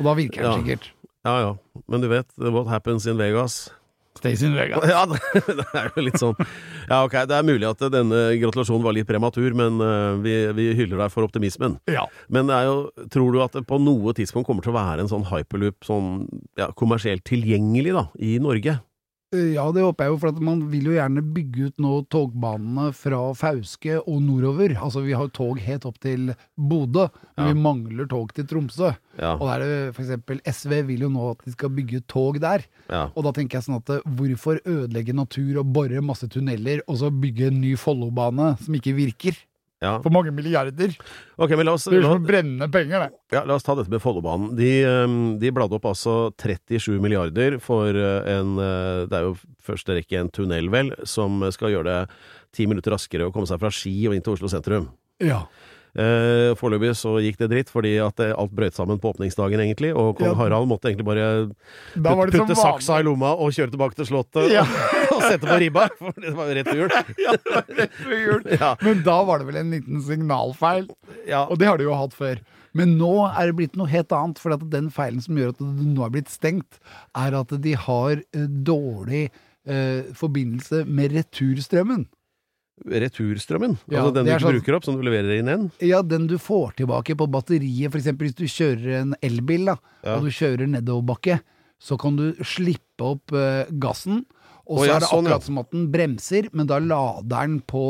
Og 0.00 0.08
da 0.08 0.16
virker 0.18 0.42
den 0.42 0.50
Ja. 0.50 0.58
sikkert. 0.58 0.90
Ja, 1.24 1.34
ja. 1.40 1.52
Men 1.88 2.02
du 2.02 2.08
vet, 2.10 2.26
what 2.36 2.66
happens 2.68 3.06
in 3.06 3.16
Vegas? 3.16 3.70
Stays 4.18 4.42
in 4.42 4.54
Vegas. 4.54 4.82
Ja, 4.90 5.04
det, 5.06 5.18
det 5.46 5.64
er 5.74 5.88
jo 5.94 6.02
litt 6.06 6.18
sånn 6.20 6.36
Ja, 6.88 7.00
ok, 7.06 7.14
det 7.30 7.34
er 7.38 7.46
mulig 7.46 7.66
at 7.66 7.80
denne 7.90 8.20
gratulasjonen 8.38 8.84
var 8.84 8.94
litt 8.94 9.08
prematur, 9.08 9.54
men 9.58 9.80
eh, 9.82 10.18
vi, 10.22 10.34
vi 10.54 10.66
hyller 10.78 11.00
deg 11.04 11.10
for 11.14 11.26
optimismen. 11.26 11.78
Ja. 11.90 12.04
Men 12.28 12.50
det 12.50 12.58
er 12.58 12.68
jo, 12.68 12.76
tror 13.14 13.32
du 13.34 13.40
at 13.42 13.56
det 13.56 13.64
på 13.70 13.78
noe 13.82 14.14
tidspunkt 14.14 14.46
kommer 14.50 14.62
til 14.66 14.74
å 14.74 14.76
være 14.78 15.02
en 15.06 15.10
sånn 15.10 15.26
hyperloop 15.30 15.86
sånn 15.86 16.26
ja, 16.60 16.68
kommersielt 16.78 17.24
tilgjengelig 17.26 17.94
da, 17.96 18.04
i 18.22 18.36
Norge? 18.42 18.76
Ja, 19.34 19.64
det 19.74 19.82
håper 19.82 20.04
jeg 20.06 20.12
jo, 20.14 20.18
for 20.22 20.30
at 20.30 20.38
man 20.40 20.60
vil 20.70 20.84
jo 20.90 20.94
gjerne 20.94 21.22
bygge 21.34 21.66
ut 21.68 21.78
nå 21.82 21.92
togbanene 22.12 22.88
fra 22.94 23.18
Fauske 23.34 23.96
og 24.02 24.20
nordover. 24.22 24.74
Altså, 24.78 25.02
vi 25.04 25.12
har 25.18 25.28
tog 25.34 25.58
helt 25.60 25.84
opp 25.88 25.98
til 26.00 26.34
Bodø, 26.56 27.08
men 27.36 27.46
Ja. 27.46 27.52
vi 27.52 27.60
mangler 27.60 28.08
tog 28.08 28.32
til 28.32 28.46
Tromsø. 28.46 28.92
Ja, 29.18 29.34
Og 29.34 29.46
da 29.48 29.54
er 29.56 29.58
det 29.64 29.94
for 29.94 30.02
eksempel 30.04 30.40
SV 30.46 30.82
vil 30.86 31.00
jo 31.06 31.08
nå 31.08 31.30
at 31.32 31.44
de 31.44 31.52
skal 31.52 31.68
bygge 31.70 32.02
tog 32.06 32.38
der. 32.40 32.64
ja. 32.90 33.08
Og 33.16 33.24
da 33.24 33.32
tenker 33.32 33.58
jeg 33.58 33.64
sånn 33.68 33.76
at 33.82 33.90
eh, 33.90 34.00
hvorfor 34.06 34.60
ødelegge 34.64 35.14
natur 35.14 35.58
og 35.60 35.72
bore 35.72 36.00
masse 36.02 36.28
tunneler, 36.28 36.80
og 36.88 36.96
så 36.98 37.10
bygge 37.10 37.48
en 37.48 37.60
ny 37.60 37.74
Follobane 37.76 38.56
som 38.60 38.74
ikke 38.74 38.94
virker? 38.94 39.34
Ja. 39.84 39.92
For 40.04 40.14
mange 40.14 40.32
milliarder. 40.34 40.94
Okay, 41.36 41.56
men 41.60 41.68
la 41.68 41.74
oss, 41.76 41.84
Det 41.84 41.98
er 41.98 42.02
jo 42.02 42.14
som 42.16 42.24
brennende 42.26 42.68
penger, 42.72 43.04
det. 43.06 43.10
ja, 43.36 43.42
la 43.44 43.58
oss 43.58 43.66
ta 43.66 43.76
dette 43.78 43.92
med 43.92 44.00
Follobanen. 44.02 44.54
De, 44.58 44.70
eh, 44.82 45.16
de 45.42 45.52
bladde 45.54 45.76
opp 45.78 45.86
altså 45.92 46.16
37 46.40 46.96
milliarder 47.04 47.60
for 47.62 47.92
eh, 47.92 48.32
en 48.38 48.56
eh, 48.58 49.04
Det 49.10 49.20
er 49.20 49.28
jo 49.28 49.36
første 49.64 49.98
rekke 50.00 50.18
en 50.24 50.32
tunnel, 50.34 50.72
vel, 50.72 50.94
som 51.08 51.44
skal 51.54 51.70
gjøre 51.76 51.86
det 51.92 52.00
ti 52.54 52.66
minutter 52.70 52.94
raskere 52.96 53.28
å 53.28 53.32
komme 53.34 53.48
seg 53.50 53.60
fra 53.62 53.70
Ski 53.74 53.94
og 54.08 54.14
inn 54.16 54.24
til 54.24 54.34
Oslo 54.36 54.50
sentrum. 54.52 54.88
Ja. 55.22 55.44
Eh, 55.94 56.50
Foreløpig 56.58 56.90
så 56.98 57.12
gikk 57.22 57.36
det 57.38 57.48
dritt, 57.52 57.68
fordi 57.70 57.92
at 58.02 58.18
eh, 58.22 58.32
alt 58.34 58.50
brøt 58.54 58.74
sammen 58.74 58.98
på 58.98 59.12
åpningsdagen, 59.12 59.60
egentlig. 59.62 59.92
Og 59.94 60.16
kong 60.18 60.32
Ja. 60.32 60.34
Harald 60.40 60.66
måtte 60.66 60.90
egentlig 60.90 61.06
bare 61.06 61.26
putte, 61.94 62.32
putte 62.34 62.56
saksa 62.58 62.98
i 62.98 63.04
lomma 63.06 63.30
og 63.38 63.52
kjøre 63.54 63.70
tilbake 63.76 63.94
til 64.00 64.08
Slottet 64.10 64.50
Ja. 64.50 64.64
sette 65.30 65.46
på 65.48 65.58
ribba, 65.62 65.88
for 66.00 66.12
det 66.20 66.32
var 66.36 66.50
jo 66.50 66.56
rett 66.58 66.68
før 66.70 66.82
jul. 66.82 66.94
Ja, 67.24 67.32
det 67.36 67.52
var 67.54 67.70
rett 67.80 67.96
før 68.00 68.18
jul. 68.24 68.42
Ja. 68.60 68.72
Men 68.82 69.02
da 69.06 69.16
var 69.28 69.38
det 69.42 69.48
vel 69.50 69.60
en 69.62 69.70
liten 69.76 70.02
signalfeil, 70.06 70.88
Ja. 71.28 71.44
og 71.48 71.58
det 71.62 71.68
har 71.70 71.78
de 71.80 71.88
jo 71.88 71.94
hatt 71.98 72.14
før. 72.16 72.42
Men 72.74 72.96
nå 72.98 73.12
er 73.30 73.46
det 73.52 73.54
blitt 73.60 73.76
noe 73.78 73.86
helt 73.92 74.10
annet, 74.16 74.40
for 74.42 74.50
at 74.56 74.64
den 74.72 74.88
feilen 74.90 75.20
som 75.22 75.36
gjør 75.38 75.52
at 75.54 75.60
det 75.62 75.88
nå 75.94 76.02
er 76.08 76.10
blitt 76.16 76.32
stengt, 76.32 76.80
er 77.14 77.36
at 77.38 77.52
de 77.62 77.74
har 77.78 78.16
eh, 78.18 78.48
dårlig 78.66 79.28
eh, 79.30 80.10
forbindelse 80.18 80.82
med 80.90 81.14
returstrømmen. 81.14 82.08
Returstrømmen, 82.90 83.76
Ja, 83.86 84.00
altså 84.02 84.14
den 84.16 84.26
du 84.26 84.30
ikke 84.32 84.42
sånn- 84.42 84.56
bruker 84.58 84.74
opp, 84.76 84.84
som 84.84 84.96
du 84.98 85.02
leverer 85.06 85.38
inn 85.38 85.46
igjen. 85.46 85.66
Ja, 85.86 86.02
den 86.02 86.26
du 86.26 86.34
får 86.42 86.74
tilbake 86.80 87.14
på 87.16 87.28
batteriet, 87.30 87.94
f.eks. 87.94 88.10
hvis 88.18 88.34
du 88.34 88.44
kjører 88.50 89.00
en 89.00 89.14
elbil, 89.22 89.66
da, 89.70 89.76
Ja. 90.02 90.16
og 90.16 90.24
du 90.26 90.30
kjører 90.34 90.66
nedoverbakke, 90.66 91.40
så 91.80 91.96
kan 91.96 92.16
du 92.16 92.32
slippe 92.42 93.00
opp 93.06 93.32
eh, 93.32 93.66
gassen, 93.78 94.24
og 94.66 94.80
så 94.80 94.86
ja, 94.88 94.96
er 94.96 95.04
det 95.04 95.10
sånn, 95.10 95.26
akkurat 95.28 95.44
som 95.48 95.58
at 95.60 95.70
den 95.74 95.86
bremser, 95.92 96.48
men 96.56 96.68
da 96.70 96.78
lader 96.80 97.28
den 97.28 97.58
på 97.68 97.84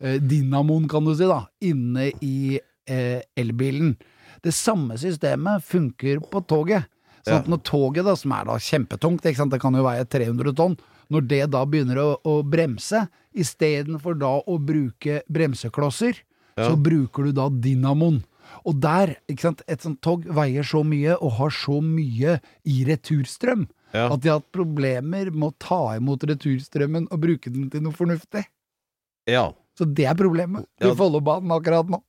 eh, 0.00 0.18
dynamoen, 0.22 0.86
kan 0.90 1.04
du 1.08 1.14
si, 1.18 1.26
da, 1.26 1.40
inne 1.66 2.10
i 2.22 2.60
eh, 2.86 3.20
elbilen. 3.38 3.96
Det 4.44 4.54
samme 4.56 4.96
systemet 5.00 5.64
funker 5.66 6.22
på 6.30 6.42
toget. 6.48 6.86
Sånn 7.26 7.42
at 7.42 7.50
når 7.52 7.60
toget, 7.68 8.06
da, 8.06 8.14
som 8.16 8.32
er 8.32 8.46
da 8.48 8.54
kjempetungt, 8.56 9.26
det 9.26 9.60
kan 9.60 9.76
jo 9.76 9.82
veie 9.84 10.06
300 10.08 10.54
tonn, 10.56 10.78
når 11.10 11.26
det 11.28 11.42
da 11.52 11.64
begynner 11.68 11.98
å, 12.00 12.08
å 12.24 12.38
bremse, 12.46 13.02
istedenfor 13.36 14.16
da 14.18 14.36
å 14.46 14.58
bruke 14.58 15.22
bremseklosser, 15.30 16.22
Ja. 16.58 16.66
så 16.70 16.76
bruker 16.76 17.28
du 17.28 17.32
da 17.36 17.48
dynamoen. 17.48 18.22
Og 18.66 18.80
der, 18.82 19.14
ikke 19.30 19.46
sant, 19.46 19.60
et 19.70 19.80
sånt 19.84 20.00
tog 20.02 20.24
veier 20.26 20.66
så 20.66 20.82
mye 20.84 21.14
og 21.22 21.36
har 21.38 21.52
så 21.54 21.78
mye 21.84 22.38
i 22.66 22.80
returstrøm, 22.88 23.68
Ja. 23.94 24.06
at 24.12 24.20
de 24.22 24.28
har 24.30 24.38
hatt 24.40 24.52
problemer 24.54 25.30
med 25.32 25.48
å 25.48 25.54
ta 25.58 25.80
imot 25.96 26.22
returstrømmen 26.30 27.08
og 27.10 27.20
bruke 27.20 27.50
den 27.50 27.68
til 27.72 27.82
noe 27.82 27.92
fornuftig. 27.96 28.44
Ja. 29.26 29.48
Så 29.78 29.86
det 29.86 30.06
er 30.06 30.14
problemet 30.18 30.66
Ja. 30.80 30.88
til 30.88 30.96
Follobanen 30.98 31.50
akkurat 31.54 31.88
nå. 31.90 32.02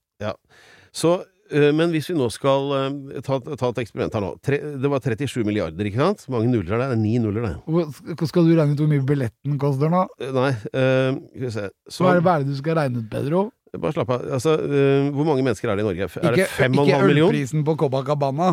Så, 0.94 1.24
øh, 1.52 1.72
men 1.74 1.90
hvis 1.94 2.10
vi 2.12 2.16
nå 2.18 2.28
skal 2.30 2.72
øh, 2.76 3.22
ta, 3.24 3.38
ta 3.40 3.70
et 3.72 3.80
eksperiment 3.86 4.14
her 4.14 4.22
nå. 4.26 4.32
Tre, 4.44 4.58
det 4.82 4.90
var 4.92 5.00
37 5.00 5.46
milliarder, 5.48 5.88
ikke 5.88 6.02
sant? 6.02 6.26
Mange 6.30 6.50
nuller 6.52 6.76
er 6.76 6.82
det? 6.84 6.98
Er 6.98 7.00
ni 7.00 7.14
nuller, 7.24 7.48
det. 7.48 8.28
Skal 8.28 8.44
du 8.46 8.52
regne 8.60 8.76
ut 8.76 8.84
hvor 8.84 8.92
mye 8.92 9.06
billetten 9.08 9.58
koster 9.62 9.90
nå? 9.94 10.04
Eh, 10.20 10.34
Nei, 10.36 10.52
øh, 10.52 11.16
skal 11.32 11.46
vi 11.48 11.52
se. 11.56 11.66
Så, 11.88 11.98
Så 12.04 12.10
er 12.12 12.20
det 12.20 12.24
hva 12.28 12.36
er 12.36 12.44
det 12.44 12.52
du 12.52 12.60
skal 12.60 12.76
regne 12.82 13.00
ut, 13.02 13.10
Pedro? 13.10 13.46
bare 13.80 13.94
slapp 13.96 14.10
av. 14.12 14.26
Altså, 14.36 14.58
øh, 14.60 15.12
hvor 15.16 15.24
mange 15.30 15.44
mennesker 15.48 15.70
er 15.72 15.80
det 15.80 15.86
i 15.86 15.88
Norge? 15.88 16.04
Er 16.20 16.36
Ikke, 16.36 16.36
det 16.36 16.48
5,5 16.60 16.76
millioner? 16.76 17.08
ikke 17.16 17.30
ølprisen 17.32 17.64
på 17.64 17.78
Copacabana. 17.80 18.50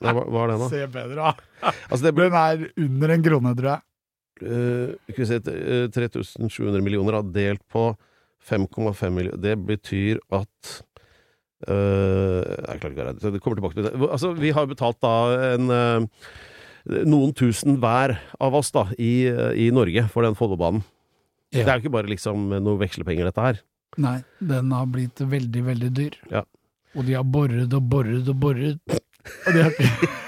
Hva, 0.00 0.42
er 0.44 0.52
det, 0.52 0.58
da? 0.62 0.68
Se, 0.70 0.82
Pedro. 0.92 1.30
Altså, 1.62 2.02
det 2.06 2.12
Den 2.16 2.36
er 2.40 2.66
under 2.86 3.14
en 3.14 3.24
krone, 3.24 3.54
tror 3.58 3.70
jeg. 3.74 3.86
Uh, 4.40 5.24
se 5.28 5.36
øh, 5.36 5.90
3700 5.92 6.80
millioner 6.80 7.18
da, 7.18 7.24
delt 7.34 7.60
på 7.68 7.90
5,5 8.48 9.10
millioner 9.12 9.36
Det 9.36 9.52
betyr 9.68 10.16
at 10.32 10.70
uh, 11.68 12.40
Jeg 12.40 12.80
klarer 12.80 12.94
ikke 12.94 13.02
å 13.04 13.08
regne. 13.10 13.20
så 13.20 13.32
Det 13.34 13.42
kommer 13.44 13.60
tilbake 13.60 13.76
til 13.76 13.88
det. 13.88 13.92
Altså, 14.08 14.32
vi 14.38 14.54
har 14.56 14.70
betalt 14.70 15.00
da 15.04 15.12
en 15.50 15.74
øh, 15.76 16.06
noen 17.04 17.34
tusen 17.36 17.76
hver 17.82 18.16
av 18.40 18.56
oss 18.56 18.72
da, 18.72 18.86
i, 18.96 19.28
i 19.28 19.68
Norge 19.74 20.06
for 20.08 20.24
den 20.24 20.38
Follobanen. 20.38 20.80
Det 21.52 21.66
er 21.66 21.74
jo 21.76 21.82
ikke 21.84 21.92
bare 21.98 22.08
liksom 22.08 22.48
noe 22.62 22.78
vekslepenger, 22.80 23.26
dette 23.26 23.44
her. 23.44 23.60
Nei, 24.00 24.20
den 24.38 24.70
har 24.72 24.86
blitt 24.88 25.20
veldig, 25.20 25.62
veldig 25.66 25.90
dyr. 25.96 26.16
Ja. 26.30 26.44
Og 26.96 27.06
de 27.06 27.14
har 27.14 27.24
boret 27.24 27.72
og 27.76 27.82
boret 27.90 28.28
og 28.28 28.36
boret. 28.42 28.80
Og, 29.46 29.52
de 29.54 29.62
har 29.62 29.72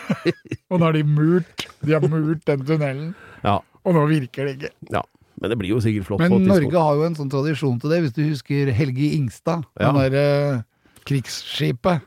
og 0.70 0.78
nå 0.78 0.84
har 0.86 0.92
de 0.98 1.02
murt. 1.08 1.66
De 1.82 1.94
har 1.96 2.04
murt 2.06 2.44
den 2.46 2.64
tunnelen. 2.68 3.14
Ja. 3.42 3.58
Og 3.82 3.96
nå 3.96 4.04
virker 4.10 4.46
det 4.46 4.56
ikke. 4.58 4.72
Ja. 4.94 5.02
Men 5.42 5.50
det 5.50 5.58
blir 5.58 5.72
jo 5.72 5.80
sikkert 5.82 6.06
flott. 6.06 6.20
Men 6.22 6.44
Norge 6.46 6.78
har 6.78 6.98
jo 7.00 7.06
en 7.08 7.16
sånn 7.18 7.30
tradisjon 7.32 7.80
til 7.82 7.90
det. 7.90 8.02
Hvis 8.04 8.14
du 8.14 8.22
husker 8.28 8.70
Helge 8.76 9.08
Ingstad, 9.16 9.64
Ja. 9.80 9.90
Den 9.90 9.98
derre 10.04 10.64
krigsskipet 11.08 12.04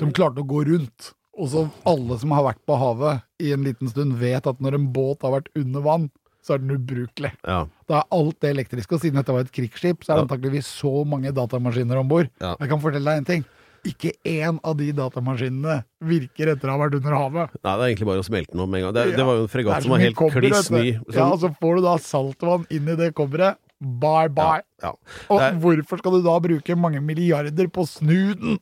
som 0.00 0.12
klarte 0.16 0.40
å 0.40 0.48
gå 0.48 0.62
rundt. 0.68 1.10
Og 1.40 1.50
så 1.52 1.66
alle 1.88 2.16
som 2.20 2.32
har 2.34 2.44
vært 2.46 2.62
på 2.68 2.76
havet 2.80 3.22
i 3.40 3.52
en 3.54 3.64
liten 3.64 3.88
stund, 3.88 4.16
vet 4.20 4.46
at 4.48 4.60
når 4.64 4.76
en 4.78 4.88
båt 4.92 5.22
har 5.24 5.34
vært 5.38 5.48
under 5.56 5.84
vann, 5.84 6.08
så 6.44 6.54
er 6.56 6.62
den 6.62 6.72
ubrukelig. 6.78 7.30
Ja. 7.44 7.66
Da 7.88 8.00
er 8.00 8.08
alt 8.16 8.38
det 8.40 8.54
elektriske, 8.54 8.96
og 8.96 9.02
siden 9.04 9.20
dette 9.20 9.32
var 9.36 9.44
et 9.44 9.52
krigsskip, 9.52 10.04
så 10.04 10.12
er 10.12 10.16
det 10.16 10.22
Ja. 10.22 10.26
antakeligvis 10.26 10.68
så 10.80 11.04
mange 11.04 11.32
datamaskiner 11.36 12.00
om 12.00 12.08
bord. 12.08 12.30
Ja. 12.40 12.56
Jeg 12.60 12.68
kan 12.68 12.80
fortelle 12.80 13.04
deg 13.04 13.18
en 13.18 13.24
ting. 13.28 13.44
Ikke 13.88 14.10
én 14.28 14.58
av 14.62 14.74
de 14.76 14.90
datamaskinene 14.92 15.78
virker 16.04 16.50
etter 16.52 16.68
å 16.68 16.74
ha 16.76 16.80
vært 16.82 16.98
under 16.98 17.14
havet. 17.16 17.54
Nei, 17.64 17.76
det 17.76 17.80
er 17.80 17.88
egentlig 17.94 18.06
bare 18.10 18.20
å 18.20 18.26
smelte 18.26 18.52
den 18.52 18.60
om 18.60 18.68
med 18.70 18.82
en 18.82 18.86
gang. 18.86 18.94
Det, 18.98 19.04
Ja. 19.10 19.16
det 19.16 19.24
var 19.26 19.34
jo 19.38 19.42
en 19.46 19.48
fregatt 19.48 19.82
som 19.82 19.90
var 19.94 19.98
helt 20.04 20.16
kliss 20.16 20.70
ny. 20.70 20.92
Sånn. 20.98 21.14
Ja, 21.16 21.30
og 21.32 21.40
så 21.40 21.48
får 21.56 21.76
du 21.76 21.82
da 21.86 21.94
saltvann 21.96 22.66
inn 22.70 22.88
i 22.88 22.96
det 22.96 23.14
kobberet. 23.14 23.56
Bye, 23.80 24.28
bye. 24.28 24.60
ja. 24.82 24.92
Og 25.30 25.40
er- 25.40 25.54
hvorfor 25.56 25.98
skal 26.02 26.12
du 26.12 26.22
da 26.22 26.38
bruke 26.38 26.76
mange 26.76 27.00
milliarder 27.00 27.68
på 27.72 27.86
å 27.86 27.88
snu 27.88 28.34
den, 28.36 28.58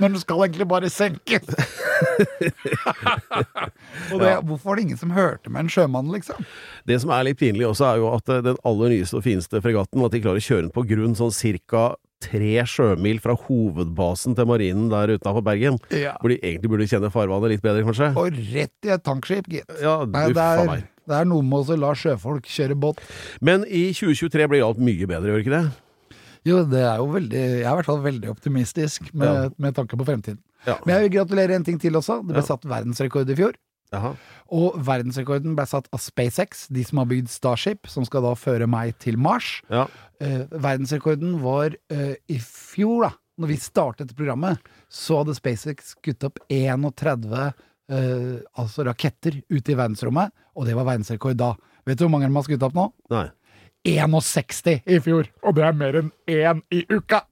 når 0.00 0.08
den 0.08 0.18
skal 0.18 0.42
egentlig 0.48 0.66
bare 0.66 0.90
senkes? 0.90 1.46
og 4.12 4.20
det, 4.20 4.30
Ja. 4.32 4.40
hvorfor 4.42 4.64
var 4.64 4.76
det 4.76 4.82
ingen 4.82 4.96
som 4.98 5.10
hørte 5.14 5.50
med 5.50 5.60
en 5.60 5.68
sjømann, 5.68 6.10
liksom? 6.10 6.44
Det 6.86 7.00
som 7.00 7.10
er 7.10 7.24
litt 7.24 7.38
pinlig 7.38 7.66
også, 7.68 7.92
er 7.94 7.98
jo 8.02 8.10
at 8.14 8.28
eh, 8.28 8.40
den 8.42 8.56
aller 8.64 8.88
nyeste 8.94 9.18
og 9.18 9.24
fineste 9.24 9.60
fregatten, 9.62 10.02
at 10.04 10.12
de 10.14 10.20
klarer 10.24 10.40
å 10.42 10.46
kjøre 10.48 10.66
den 10.66 10.74
på 10.74 10.86
grunn 10.88 11.14
sånn 11.18 11.34
cirka 11.34 11.92
tre 12.22 12.64
sjømil 12.66 13.20
fra 13.22 13.34
hovedbasen 13.38 14.34
til 14.38 14.48
marinen 14.50 14.88
der 14.92 15.12
utafor 15.16 15.44
Bergen. 15.46 15.78
Ja. 15.94 16.16
Hvor 16.20 16.32
de 16.32 16.38
egentlig 16.42 16.70
burde 16.72 16.88
kjenne 16.90 17.10
farvannet 17.14 17.54
litt 17.54 17.62
bedre, 17.64 17.84
kanskje. 17.86 18.10
Og 18.18 18.38
rett 18.54 18.88
i 18.88 18.94
et 18.94 19.04
tankskip, 19.06 19.50
gitt. 19.52 19.68
Ja, 19.82 20.00
Nei, 20.08 20.24
det, 20.34 20.42
er, 20.42 20.64
meg. 20.66 20.86
det 21.08 21.18
er 21.20 21.28
noe 21.30 21.46
med 21.46 21.70
å 21.70 21.78
la 21.78 21.92
sjøfolk 21.98 22.48
kjøre 22.50 22.76
båt. 22.78 23.02
Men 23.44 23.62
i 23.68 23.88
2023 23.94 24.48
blir 24.50 24.66
alt 24.66 24.82
mye 24.82 25.06
bedre, 25.10 25.30
gjør 25.34 25.44
ikke 25.46 25.54
det? 25.54 25.62
Jo, 26.46 26.62
det 26.70 26.80
er 26.80 27.00
jo 27.02 27.08
veldig 27.12 27.38
Jeg 27.38 27.64
er 27.66 27.72
i 27.72 27.76
hvert 27.80 27.88
fall 27.90 28.02
veldig 28.04 28.28
optimistisk 28.30 29.08
med, 29.12 29.26
Ja. 29.28 29.48
med 29.58 29.74
tanke 29.76 29.98
på 29.98 30.06
fremtiden. 30.06 30.38
Ja. 30.66 30.78
Men 30.86 30.94
jeg 30.96 31.06
vil 31.08 31.18
gratulere 31.18 31.54
en 31.54 31.64
ting 31.66 31.78
til 31.80 31.94
også. 31.98 32.20
Det 32.26 32.34
ble 32.34 32.42
satt 32.46 32.64
verdensrekord 32.66 33.30
i 33.30 33.36
fjor. 33.38 33.54
Jaha. 33.94 34.12
Og 34.54 34.76
verdensrekorden 34.84 35.54
ble 35.56 35.64
satt 35.68 35.88
av 35.94 36.02
SpaceX, 36.02 36.66
de 36.72 36.84
som 36.84 37.00
har 37.02 37.08
bygd 37.10 37.30
Starship, 37.32 37.88
som 37.88 38.04
skal 38.08 38.26
da 38.26 38.34
føre 38.38 38.68
meg 38.70 38.96
til 39.02 39.18
Mars. 39.20 39.58
Ja. 39.72 39.86
Eh, 40.20 40.44
verdensrekorden 40.50 41.38
var 41.44 41.76
eh, 41.92 42.18
i 42.28 42.38
fjor, 42.42 43.08
da. 43.08 43.14
Når 43.38 43.52
vi 43.52 43.56
startet 43.62 44.16
programmet, 44.18 44.58
så 44.90 45.20
hadde 45.20 45.36
SpaceX 45.36 45.92
skutt 45.94 46.24
opp 46.26 46.40
31 46.50 47.28
eh, 47.38 48.38
altså 48.58 48.86
raketter 48.88 49.38
ute 49.46 49.72
i 49.72 49.76
verdensrommet, 49.78 50.34
og 50.58 50.66
det 50.66 50.74
var 50.74 50.88
verdensrekord 50.88 51.38
da. 51.38 51.52
Vet 51.86 52.00
du 52.00 52.04
hvor 52.06 52.16
mange 52.16 52.28
de 52.28 52.34
har 52.34 52.48
skutt 52.48 52.66
opp 52.66 52.74
nå? 52.76 52.88
Nei. 53.14 53.28
61 53.86 54.82
i 54.90 54.98
fjor, 55.00 55.28
og 55.46 55.54
det 55.56 55.68
er 55.68 55.76
mer 55.78 56.00
enn 56.00 56.10
én 56.28 56.64
i 56.74 56.82
uka! 56.90 57.22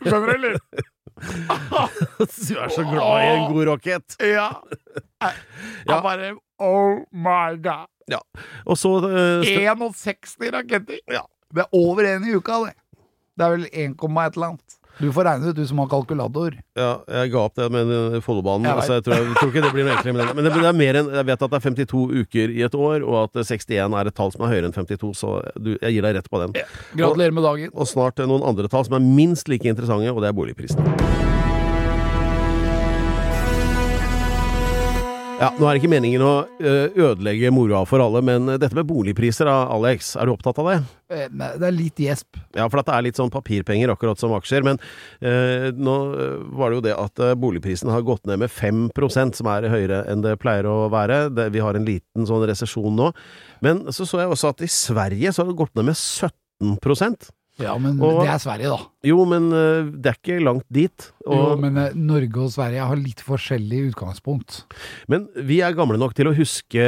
Skjønner 0.00 0.32
du, 0.32 0.34
eller? 0.38 0.56
Du 1.18 2.54
er 2.54 2.70
så 2.70 2.84
glad 2.86 3.20
i 3.20 3.28
en 3.34 3.46
god 3.52 3.68
rakett! 3.72 4.16
Ja. 4.22 4.48
Ja. 5.20 6.00
bare 6.02 6.34
Oh 6.58 7.04
my 7.12 7.54
god. 7.62 7.86
Ja. 8.10 8.18
Og 8.66 8.78
så 8.78 8.90
uh, 9.04 9.46
61 9.46 10.38
raketter! 10.54 10.98
Ja. 11.10 11.22
Det 11.54 11.64
er 11.64 11.68
over 11.72 12.04
én 12.04 12.26
i 12.28 12.34
uka, 12.36 12.64
det. 12.66 12.74
Det 13.38 13.46
er 13.46 13.54
vel 13.54 13.68
1, 13.72 13.94
et 13.94 14.36
eller 14.36 14.46
annet. 14.52 14.78
Du 14.98 15.12
får 15.14 15.28
regne 15.28 15.46
ut, 15.46 15.56
du 15.56 15.66
som 15.66 15.78
har 15.78 15.86
kalkulator. 15.92 16.56
Ja, 16.74 16.88
jeg 17.20 17.30
ga 17.30 17.44
opp 17.46 17.54
det 17.54 17.68
med 17.70 17.86
den 17.86 18.24
Follobanen. 18.24 18.66
Jeg 18.66 18.74
Altså, 18.74 18.96
jeg, 18.98 19.04
tror, 19.06 19.14
jeg 19.14 19.36
tror 19.38 19.52
ikke 19.52 19.62
det 19.62 19.70
blir 19.76 19.86
noe 19.86 19.94
enklere 19.94 20.16
med 20.16 20.24
det. 20.24 20.34
Men 20.34 20.48
det, 20.48 20.54
det 20.56 20.66
er 20.72 20.78
mer 20.80 20.98
enn 20.98 21.12
Jeg 21.20 21.28
vet 21.28 21.46
at 21.46 21.54
det 21.54 21.60
er 21.60 21.64
52 21.68 22.02
uker 22.24 22.56
i 22.56 22.66
et 22.66 22.74
år, 22.74 23.06
og 23.06 23.20
at 23.28 23.40
61 23.46 23.94
er 24.00 24.10
et 24.10 24.18
tall 24.18 24.34
som 24.34 24.44
er 24.44 24.54
høyere 24.56 24.72
enn 24.72 24.74
52, 24.74 25.14
så 25.22 25.38
du, 25.54 25.76
jeg 25.76 25.94
gir 25.94 26.08
deg 26.08 26.18
rett 26.18 26.30
på 26.32 26.42
den. 26.42 26.58
Gratulerer 26.98 27.38
med 27.38 27.46
dagen. 27.46 27.72
Og 27.78 27.90
snart 27.90 28.18
noen 28.26 28.42
andre 28.42 28.70
tall 28.72 28.90
som 28.90 28.98
er 28.98 29.06
minst 29.06 29.50
like 29.52 29.70
interessante, 29.70 30.10
og 30.10 30.24
det 30.24 30.32
er 30.32 30.38
boligprisen. 30.40 31.27
Ja, 35.38 35.52
Nå 35.54 35.68
er 35.68 35.76
det 35.76 35.78
ikke 35.84 35.90
meningen 35.92 36.22
å 36.26 36.32
ødelegge 36.58 37.52
moroa 37.54 37.84
for 37.86 38.02
alle, 38.02 38.18
men 38.26 38.48
dette 38.58 38.74
med 38.74 38.88
boligpriser, 38.88 39.46
da, 39.46 39.68
Alex, 39.70 40.16
er 40.18 40.26
du 40.26 40.32
opptatt 40.32 40.58
av 40.58 40.66
det? 40.66 40.78
Eh, 41.14 41.28
Det 41.30 41.68
er 41.68 41.76
litt 41.76 42.02
gjesp. 42.02 42.40
Ja, 42.58 42.66
for 42.66 42.82
det 42.82 42.90
er 42.96 43.04
litt 43.06 43.20
sånn 43.20 43.30
papirpenger, 43.30 43.92
akkurat 43.94 44.18
som 44.18 44.34
aksjer. 44.34 44.66
Men 44.66 44.80
eh, 45.22 45.68
nå 45.78 45.94
eh, 46.10 46.42
var 46.58 46.74
det 46.74 46.80
jo 46.80 46.84
det 46.88 46.96
at 46.98 47.22
eh, 47.22 47.36
boligprisen 47.38 47.92
har 47.94 48.02
gått 48.02 48.26
ned 48.26 48.42
med 48.42 48.50
5% 48.50 49.38
som 49.38 49.50
er 49.54 49.68
høyere 49.70 50.02
enn 50.10 50.26
det 50.26 50.34
pleier 50.42 50.66
å 50.66 50.88
være. 50.90 51.28
Det, 51.30 51.52
vi 51.54 51.62
har 51.62 51.78
en 51.78 51.86
liten 51.86 52.26
sånn 52.26 52.42
resesjon 52.50 52.98
nå. 52.98 53.12
Men 53.62 53.86
så 53.94 54.08
så 54.10 54.24
jeg 54.24 54.34
også 54.34 54.50
at 54.56 54.66
i 54.66 54.72
Sverige 54.74 55.30
så 55.30 55.44
har 55.44 55.52
det 55.52 55.60
gått 55.62 55.78
ned 55.78 55.92
med 55.92 55.98
17 56.02 56.82
Ja, 57.58 57.76
men 57.78 58.00
Og- 58.00 58.20
det 58.22 58.28
er 58.30 58.38
Sverige, 58.42 58.68
da. 58.70 58.78
Jo, 59.08 59.24
men 59.26 59.48
eh, 59.52 59.90
det 59.98 60.12
er 60.12 60.18
ikke 60.20 60.38
langt 60.44 60.66
dit. 60.70 61.10
Jo, 61.26 61.56
men 61.58 61.76
eh, 61.76 61.90
Norge 61.94 62.44
og 62.46 62.50
Sverige 62.54 62.86
har 62.86 62.96
litt 62.96 63.20
forskjellig 63.26 63.88
utgangspunkt. 63.92 64.62
men 65.08 65.28
vi 65.36 65.60
er 65.60 65.74
gamle 65.74 65.98
nok 65.98 66.14
til 66.14 66.30
å 66.30 66.36
huske 66.36 66.86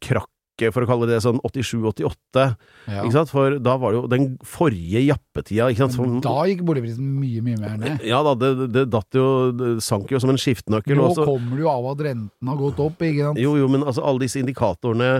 krakket, 0.00 0.72
for 0.72 0.86
å 0.86 0.88
kalle 0.88 1.04
det 1.10 1.18
sånn 1.20 1.36
87-88. 1.44 2.44
Ja. 2.88 3.02
For 3.28 3.58
da 3.60 3.74
var 3.76 3.92
det 3.92 3.98
jo 3.98 4.06
den 4.08 4.24
forrige 4.46 5.02
jappetida. 5.04 5.66
Som, 5.92 6.14
Da 6.24 6.46
gikk 6.48 6.62
boligprisen 6.64 7.04
mye, 7.20 7.42
mye 7.44 7.58
mer 7.60 7.74
ned. 7.76 8.00
ja 8.06 8.22
da, 8.24 8.32
det, 8.40 8.70
det 8.72 8.86
datt 8.88 9.12
jo 9.18 9.26
Det 9.52 9.74
sank 9.84 10.08
jo 10.14 10.20
som 10.22 10.32
en 10.32 10.40
skiftenøkkel. 10.40 10.96
Nå 10.96 11.10
også. 11.10 11.26
kommer 11.28 11.58
du 11.60 11.66
jo 11.66 11.68
av 11.68 11.90
at 11.92 12.04
renten 12.08 12.48
har 12.48 12.56
gått 12.56 12.80
opp, 12.80 13.04
ikke 13.04 13.28
sant? 13.28 13.42
Jo, 13.42 13.52
jo, 13.60 13.68
men 13.68 13.84
altså 13.84 14.04
alle 14.06 14.24
disse 14.24 14.40
indikatorene 14.40 15.10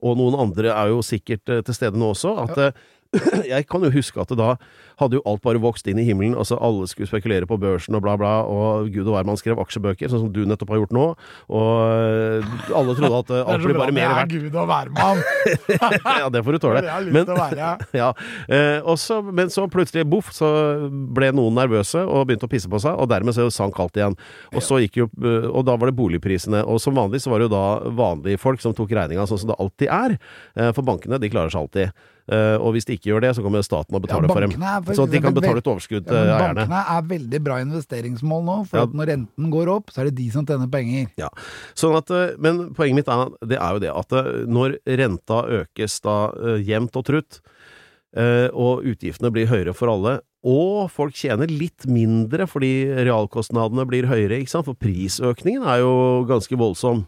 og 0.00 0.16
noen 0.16 0.38
andre 0.46 0.72
er 0.72 0.88
jo 0.94 1.02
sikkert 1.04 1.48
eh, 1.52 1.60
til 1.66 1.76
stede 1.76 2.00
nå 2.00 2.14
også. 2.14 2.32
At 2.46 2.56
eh, 2.56 2.72
jeg 3.54 3.68
kan 3.70 3.86
jo 3.86 3.92
huske 3.94 4.20
at 4.22 4.32
det 4.32 4.40
da 4.40 4.54
hadde 5.00 5.18
jo 5.18 5.24
alt 5.28 5.42
bare 5.44 5.60
vokst 5.60 5.88
inn 5.90 6.00
i 6.00 6.06
himmelen. 6.06 6.36
Altså 6.38 6.56
alle 6.62 6.86
skulle 6.88 7.08
spekulere 7.08 7.48
på 7.48 7.58
børsen 7.60 7.96
og 7.98 8.02
bla, 8.04 8.16
bla, 8.20 8.32
og 8.48 8.88
gud 8.92 9.04
og 9.04 9.16
hvermann 9.16 9.38
skrev 9.40 9.60
aksjebøker, 9.60 10.08
sånn 10.08 10.24
som 10.24 10.30
du 10.32 10.42
nettopp 10.48 10.72
har 10.72 10.80
gjort 10.82 10.94
nå. 10.96 11.06
Og 11.52 11.72
eh, 11.84 12.54
alle 12.76 12.96
trodde 12.96 13.20
at 13.20 13.32
eh, 13.36 13.42
alt 13.52 13.66
blir 13.66 13.80
bare 13.80 13.96
mer 13.96 14.14
verdt. 14.22 14.36
Gud 14.36 14.56
og 14.56 14.70
hvermann! 14.70 15.22
ja, 16.22 16.30
det 16.32 16.42
får 16.46 16.56
du 16.56 16.62
tåle. 16.64 16.84
Det 16.84 16.92
har 16.92 17.04
jeg 17.04 17.10
lyst 17.10 17.18
Men, 17.18 17.28
til 17.28 17.36
å 17.36 17.42
være. 17.42 17.70
ja, 18.00 18.10
eh, 18.48 19.30
men 19.36 19.52
så 19.52 19.66
plutselig, 19.72 20.06
boff, 20.08 20.32
så 20.36 20.48
ble 20.88 21.30
noen 21.36 21.60
nervøse 21.60 22.00
og 22.06 22.28
begynte 22.30 22.48
å 22.48 22.52
pisse 22.52 22.70
på 22.72 22.80
seg, 22.82 22.96
og 22.96 23.10
dermed 23.12 23.36
så 23.36 23.48
sank 23.52 23.76
alt 23.82 24.00
igjen. 24.00 24.16
Og 24.54 24.64
så 24.64 24.80
gikk 24.84 25.02
jo, 25.02 25.10
og 25.52 25.62
da 25.68 25.76
var 25.76 25.90
det 25.90 25.98
boligprisene, 25.98 26.64
og 26.64 26.80
som 26.82 26.96
vanlig 26.96 27.20
så 27.24 27.32
var 27.32 27.42
det 27.42 27.50
jo 27.50 27.54
da 27.56 27.66
vanlige 27.96 28.40
folk 28.40 28.64
som 28.64 28.74
tok 28.76 28.96
regninga, 28.96 29.28
sånn 29.28 29.44
som 29.44 29.52
det 29.52 29.60
alltid 29.60 29.92
er. 29.92 30.16
For 30.72 30.84
bankene, 30.86 31.20
de 31.20 31.30
klarer 31.32 31.52
seg 31.52 31.66
alltid. 31.66 32.06
Eh, 32.28 32.56
Og 32.58 32.72
hvis 32.74 32.84
de 32.88 32.96
ikke 32.98 33.12
gjør 33.12 33.20
det, 33.22 33.30
så 33.36 33.42
kommer 33.44 33.62
staten 33.62 33.94
og 33.94 34.02
betaler 34.02 34.26
Ja, 34.26 34.34
for 34.34 34.40
dem. 34.42 34.50
for 34.84 34.94
Så 34.98 35.04
de 35.10 35.20
kan 35.22 35.32
betale 35.34 35.58
et 35.62 35.68
overskudd 35.70 36.06
til 36.08 36.16
ja, 36.16 36.38
eierne. 36.40 36.66
bankene 36.66 36.80
er 36.96 37.02
veldig 37.12 37.40
bra 37.44 37.58
investeringsmål 37.62 38.42
nå, 38.44 38.56
for 38.66 38.78
Ja. 38.78 38.86
når 38.86 39.06
renten 39.12 39.50
går 39.52 39.68
opp, 39.76 39.90
så 39.94 40.00
er 40.00 40.04
det 40.10 40.16
de 40.16 40.30
som 40.30 40.44
tjener 40.44 40.66
penger. 40.68 41.06
Ja, 41.16 41.28
sånn 41.76 41.96
at, 41.96 42.10
eh, 42.10 42.34
Men 42.38 42.74
poenget 42.74 42.94
mitt 42.96 43.08
er, 43.08 43.30
det 43.46 43.58
er 43.60 43.72
jo 43.74 43.78
det 43.78 43.92
at 43.94 44.12
eh, 44.12 44.44
når 44.46 44.76
renta 44.86 45.38
økes 45.62 46.00
da 46.02 46.32
jevnt 46.58 46.96
og 46.96 47.04
trutt, 47.04 47.40
og 48.16 48.82
utgiftene 48.82 49.30
blir 49.30 49.46
høyere 49.46 49.74
for 49.76 49.88
alle, 49.92 50.20
og 50.46 50.90
folk 50.90 51.12
tjener 51.12 51.46
litt 51.50 51.86
mindre 51.86 52.46
fordi 52.48 52.86
realkostnadene 53.04 53.84
blir 53.86 54.06
høyere, 54.08 54.40
ikke 54.40 54.48
sant, 54.54 54.64
for 54.64 54.74
prisøkningen 54.74 55.66
er 55.66 55.80
jo 55.82 56.24
ganske 56.24 56.56
voldsom. 56.56 57.06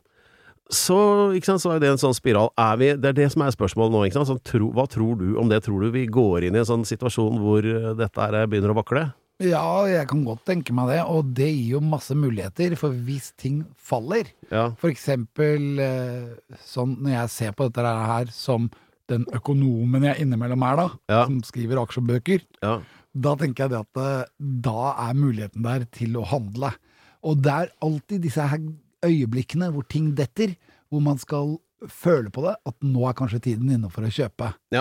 Så, 0.69 0.97
ikke 1.37 1.49
sant, 1.49 1.63
så 1.65 1.71
er 1.73 1.81
det 1.81 1.89
en 1.95 2.01
sånn 2.01 2.17
spiral. 2.17 2.51
Er 2.61 2.75
vi, 2.81 2.91
det 3.01 3.09
er 3.13 3.17
det 3.17 3.29
som 3.33 3.41
er 3.47 3.55
spørsmålet 3.55 3.95
nå. 3.95 4.03
Ikke 4.09 4.19
sant? 4.19 4.29
Sånn, 4.29 4.43
tro, 4.45 4.67
hva 4.77 4.85
tror 4.91 5.15
du 5.17 5.31
om 5.41 5.49
det? 5.49 5.63
Tror 5.65 5.81
du 5.87 5.91
vi 5.95 6.03
går 6.13 6.45
inn 6.45 6.59
i 6.59 6.61
en 6.61 6.69
sånn 6.69 6.85
situasjon 6.89 7.39
hvor 7.41 7.65
eh, 7.65 7.95
dette 7.97 8.21
her 8.27 8.45
begynner 8.51 8.75
å 8.75 8.77
vakle? 8.83 9.07
Ja, 9.41 9.63
jeg 9.87 10.09
kan 10.11 10.25
godt 10.27 10.43
tenke 10.49 10.75
meg 10.75 10.89
det, 10.91 10.99
og 11.07 11.29
det 11.39 11.47
gir 11.47 11.77
jo 11.77 11.81
masse 11.87 12.11
muligheter, 12.19 12.75
for 12.77 12.91
hvis 13.07 13.31
ting 13.39 13.61
faller, 13.79 14.27
Ja. 14.51 14.65
for 14.81 14.91
eksempel 14.91 15.79
eh, 15.79 16.57
sånn 16.67 16.97
når 16.99 17.13
jeg 17.15 17.31
ser 17.37 17.53
på 17.55 17.69
dette 17.71 17.85
her 17.87 18.33
som 18.35 18.67
den 19.09 19.25
økonomen 19.33 20.05
jeg 20.11 20.25
innimellom 20.27 20.65
er, 20.67 20.77
da, 20.83 20.89
Ja. 21.15 21.21
som 21.31 21.39
skriver 21.47 21.79
aksjebøker, 21.85 22.43
ja. 22.67 22.75
da 23.15 23.37
tenker 23.39 23.65
jeg 23.69 23.71
det 23.77 23.81
at 23.87 24.03
eh, 24.03 24.27
da 24.67 24.91
er 25.07 25.15
muligheten 25.23 25.63
der 25.65 25.87
til 25.97 26.19
å 26.19 26.27
handle. 26.27 26.75
Og 27.23 27.39
det 27.47 27.55
er 27.55 27.73
alltid 27.81 28.27
disse 28.27 28.43
her 28.43 28.59
øyeblikkene 29.07 29.71
hvor 29.75 29.87
ting 29.88 30.12
detter, 30.19 30.57
hvor 30.88 31.02
man 31.05 31.19
skal 31.21 31.57
føle 31.87 32.26
på 32.35 32.43
det, 32.43 32.57
at 32.67 32.75
nå 32.83 33.05
er 33.07 33.14
kanskje 33.14 33.38
tiden 33.45 33.69
inne 33.71 33.87
for 33.95 34.02
å 34.02 34.09
kjøpe. 34.11 34.49
Ja, 34.75 34.81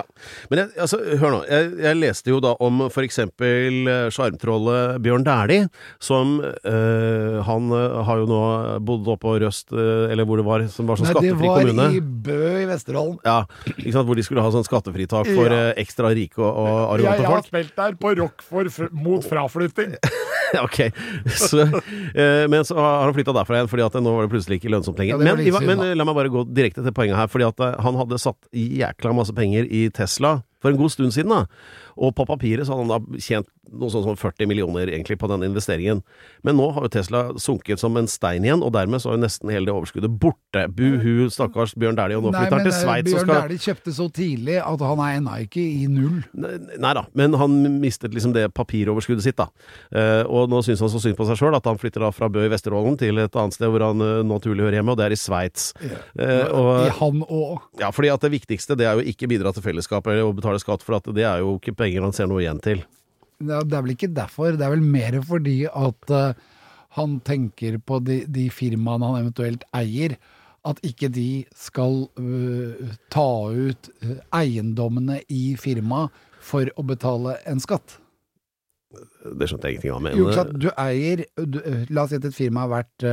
men 0.50 0.64
jeg, 0.64 0.72
altså, 0.82 0.98
hør 1.22 1.36
nå. 1.36 1.42
Jeg, 1.46 1.68
jeg 1.84 1.98
leste 2.00 2.32
jo 2.32 2.40
da 2.42 2.56
om 2.66 2.88
for 2.90 3.06
eksempel 3.06 3.86
eh, 3.86 4.08
sjarmtrollet 4.16 4.98
Bjørn 5.06 5.22
Dæhlie, 5.28 5.68
som 6.02 6.40
øh, 6.42 7.38
Han 7.46 7.70
eh, 7.78 8.00
har 8.08 8.24
jo 8.24 8.26
nå 8.32 8.40
bodd 8.88 9.12
oppe 9.14 9.28
på 9.28 9.36
Røst, 9.46 9.70
øh, 9.78 10.08
eller 10.10 10.26
hvor 10.26 10.42
det 10.42 10.48
var, 10.50 10.66
som 10.74 10.90
var 10.90 10.98
sånn 10.98 11.12
Nei, 11.12 11.24
det 11.28 11.36
var 11.38 11.62
kommune. 11.62 11.88
i 11.94 12.02
Bø 12.02 12.40
i 12.64 12.66
Vesterålen. 12.72 13.20
Ja, 13.30 13.38
ikke 13.76 13.94
sant, 13.94 14.10
hvor 14.10 14.18
de 14.18 14.26
skulle 14.26 14.48
ha 14.48 14.56
sånn 14.58 14.66
skattefritak 14.66 15.30
for 15.38 15.54
Ja. 15.54 15.62
ekstra 15.78 16.10
rike 16.18 16.42
og, 16.42 16.50
og 16.50 16.96
arrogante 16.96 17.30
folk. 17.30 17.30
jeg 17.30 17.36
har 17.36 17.48
spilt 17.52 17.78
der 17.78 18.02
på 18.02 18.16
rock 18.24 18.42
mot 19.06 19.22
fraflytting. 19.30 19.94
ok, 20.66 20.80
så, 21.38 21.66
eh, 22.14 22.44
men 22.50 22.66
så 22.66 22.78
har 22.80 23.06
han 23.06 23.16
flytta 23.16 23.36
derfra 23.36 23.60
igjen, 23.60 23.72
fordi 23.72 23.86
at 23.88 23.98
nå 24.02 24.14
var 24.16 24.28
det 24.28 24.34
plutselig 24.34 24.60
ikke 24.62 24.72
lønnsomt 24.74 25.00
lenger. 25.02 25.22
Ja, 25.22 25.36
men, 25.38 25.70
men 25.70 25.86
eh, 25.86 25.96
la 25.98 26.08
meg 26.08 26.18
bare 26.18 26.34
gå 26.34 26.46
direkte 26.50 26.86
til 26.86 26.96
poenget 26.96 27.20
her, 27.20 27.32
fordi 27.32 27.48
at 27.50 27.64
eh, 27.64 27.78
han 27.86 28.00
hadde 28.00 28.22
satt 28.22 28.50
jækla 28.54 29.16
masse 29.18 29.36
penger 29.38 29.68
i 29.68 29.88
Tesla 29.94 30.38
for 30.62 30.74
en 30.74 30.80
god 30.80 30.94
stund 30.94 31.14
siden, 31.16 31.34
da. 31.34 31.46
Og 31.98 32.14
på 32.18 32.26
papiret 32.30 32.68
så 32.68 32.76
hadde 32.78 32.88
han 32.88 33.08
da 33.10 33.22
tjent 33.22 33.50
noe 33.68 33.92
sånn 33.92 34.06
som 34.06 34.16
40 34.16 34.48
millioner 34.48 34.88
egentlig 34.88 35.18
på 35.20 35.28
den 35.28 35.44
investeringen. 35.48 36.02
Men 36.46 36.58
nå 36.60 36.70
har 36.76 36.86
jo 36.86 36.92
Tesla 36.94 37.24
sunket 37.42 37.82
som 37.82 37.98
en 38.00 38.08
stein 38.08 38.46
igjen, 38.46 38.64
og 38.64 38.72
dermed 38.76 39.02
så 39.04 39.12
er 39.12 39.18
jo 39.18 39.24
nesten 39.26 39.52
hele 39.52 39.68
det 39.68 39.74
overskuddet 39.76 40.14
borte. 40.22 40.66
Buhu, 40.78 41.28
stakkars 41.34 41.74
Bjørn 41.80 41.98
Dæhlie, 42.00 42.20
og 42.20 42.28
nå 42.28 42.34
flytter 42.36 42.58
han 42.58 42.68
til 42.68 42.74
eh, 42.74 42.80
Sveits 42.80 43.12
og 43.12 43.18
Bjørn 43.18 43.26
skal 43.28 43.42
Dæhlie 43.42 43.64
kjøpte 43.66 43.96
så 43.98 44.08
tidlig 44.16 44.58
at 44.62 44.86
han 44.88 45.04
er 45.04 45.18
ennå 45.20 45.36
ikke 45.48 45.64
i 45.64 45.90
null. 45.92 46.22
Nei 46.38 46.94
da, 47.00 47.04
men 47.18 47.36
han 47.42 47.58
mistet 47.82 48.16
liksom 48.16 48.36
det 48.38 48.46
papiroverskuddet 48.58 49.26
sitt, 49.28 49.40
da. 49.42 49.50
Eh, 49.92 50.24
og 50.24 50.48
nå 50.52 50.62
syns 50.66 50.84
han 50.86 50.94
så 50.94 51.02
synd 51.04 51.18
på 51.20 51.28
seg 51.28 51.42
sjøl 51.42 51.58
at 51.58 51.68
han 51.68 51.82
flytter 51.82 52.08
da 52.08 52.14
fra 52.16 52.32
Bø 52.32 52.46
i 52.48 52.52
Vesterålen 52.54 52.96
til 53.02 53.20
et 53.24 53.36
annet 53.36 53.58
sted 53.58 53.72
hvor 53.74 53.84
han 53.90 54.04
eh, 54.06 54.24
naturlig 54.28 54.68
hører 54.68 54.80
hjemme, 54.80 54.96
og 54.96 55.02
det 55.02 55.10
er 55.10 55.18
i 55.18 55.20
Sveits. 55.20 55.70
Eh, 55.84 56.48
I 56.48 56.94
han 57.02 57.24
òg. 57.28 57.68
ja, 57.82 57.92
fordi 57.92 58.14
at 58.14 58.24
det 58.24 58.32
viktigste 58.38 58.78
det 58.80 58.88
er 58.88 59.00
jo 59.02 59.12
ikke 59.12 59.30
bidra 59.30 59.52
til 59.56 59.66
fellesskapet 59.66 60.14
eller 60.14 60.32
å 60.32 60.36
betale 60.48 60.64
skatt, 60.64 60.86
for 60.86 60.98
at 60.98 61.10
det 61.16 61.26
er 61.28 61.42
jo 61.44 61.58
ikke 61.58 61.76
penger 61.78 62.06
han 62.06 62.16
ser 62.16 62.30
noe 62.30 62.44
igjen 62.44 62.62
til. 62.64 62.84
Er 63.44 63.66
det 63.68 63.76
er 63.76 63.84
vel 63.84 63.94
ikke 63.94 64.14
derfor, 64.16 64.56
det 64.58 64.66
er 64.66 64.74
vel 64.74 64.86
mer 64.86 65.20
fordi 65.26 65.68
at 65.68 66.14
uh, 66.14 66.34
han 66.98 67.20
tenker 67.22 67.78
på 67.78 68.00
de, 68.02 68.24
de 68.26 68.48
firmaene 68.50 69.12
han 69.12 69.28
eventuelt 69.28 69.66
eier, 69.78 70.18
at 70.68 70.80
ikke 70.84 71.10
de 71.14 71.46
skal 71.56 72.08
uh, 72.18 72.96
ta 73.14 73.30
ut 73.54 73.92
uh, 74.04 74.18
eiendommene 74.40 75.22
i 75.30 75.56
firmaet 75.60 76.10
for 76.42 76.70
å 76.76 76.86
betale 76.88 77.38
en 77.46 77.62
skatt. 77.62 78.00
Det 78.88 79.50
skjønte 79.50 79.68
jeg 79.68 79.78
ingenting 79.78 79.94
av. 79.94 80.02
Men, 80.02 80.18
Jo? 80.18 80.32
Du 80.56 80.70
eier 80.80 81.26
du, 81.36 81.60
La 81.92 82.06
oss 82.06 82.14
si 82.14 82.18
at 82.18 82.26
et 82.26 82.36
firma 82.36 82.64
er 82.64 82.72
verdt 82.72 83.08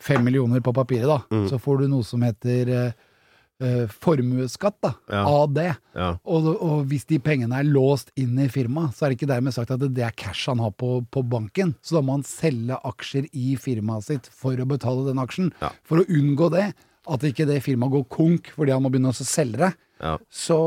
fem 0.00 0.22
millioner 0.24 0.62
på 0.64 0.72
papiret, 0.72 1.08
da. 1.10 1.18
Mm. 1.34 1.48
Så 1.50 1.58
får 1.60 1.82
du 1.82 1.90
noe 1.90 2.06
som 2.06 2.22
heter 2.24 2.70
formuesskatt, 4.00 4.76
da. 4.82 4.92
Ja. 5.12 5.22
Av 5.28 5.52
det. 5.54 5.68
ja, 5.94 6.10
Og, 6.24 6.48
og 6.56 6.84
hvis 6.90 7.06
de 7.10 7.18
pengene 7.22 7.60
er 7.60 7.68
låst 7.68 8.12
inn 8.20 8.38
i 8.40 8.48
firmaet, 8.52 8.96
så 8.96 9.06
er 9.06 9.12
det 9.12 9.20
ikke 9.20 9.30
dermed 9.32 9.56
sagt 9.56 9.74
at 9.74 9.84
det 9.84 10.04
er 10.06 10.14
cash 10.16 10.48
han 10.50 10.62
har 10.64 10.72
på, 10.72 11.00
på 11.12 11.24
banken. 11.28 11.74
Så 11.84 11.98
da 11.98 12.04
må 12.04 12.16
han 12.18 12.26
selge 12.26 12.78
aksjer 12.88 13.28
i 13.32 13.56
firmaet 13.60 14.08
sitt 14.08 14.30
for 14.32 14.56
å 14.56 14.68
betale 14.68 15.06
den 15.08 15.20
aksjen. 15.22 15.52
Ja. 15.60 15.72
For 15.84 16.02
å 16.02 16.08
unngå 16.08 16.50
det, 16.56 16.70
at 17.10 17.24
ikke 17.26 17.46
det 17.48 17.62
firmaet 17.64 17.94
går 17.94 18.08
konk 18.12 18.50
fordi 18.54 18.74
han 18.74 18.84
må 18.84 18.90
begynne 18.92 19.12
å 19.12 19.16
selge 19.16 19.60
det, 19.64 19.72
ja. 20.00 20.16
så 20.32 20.58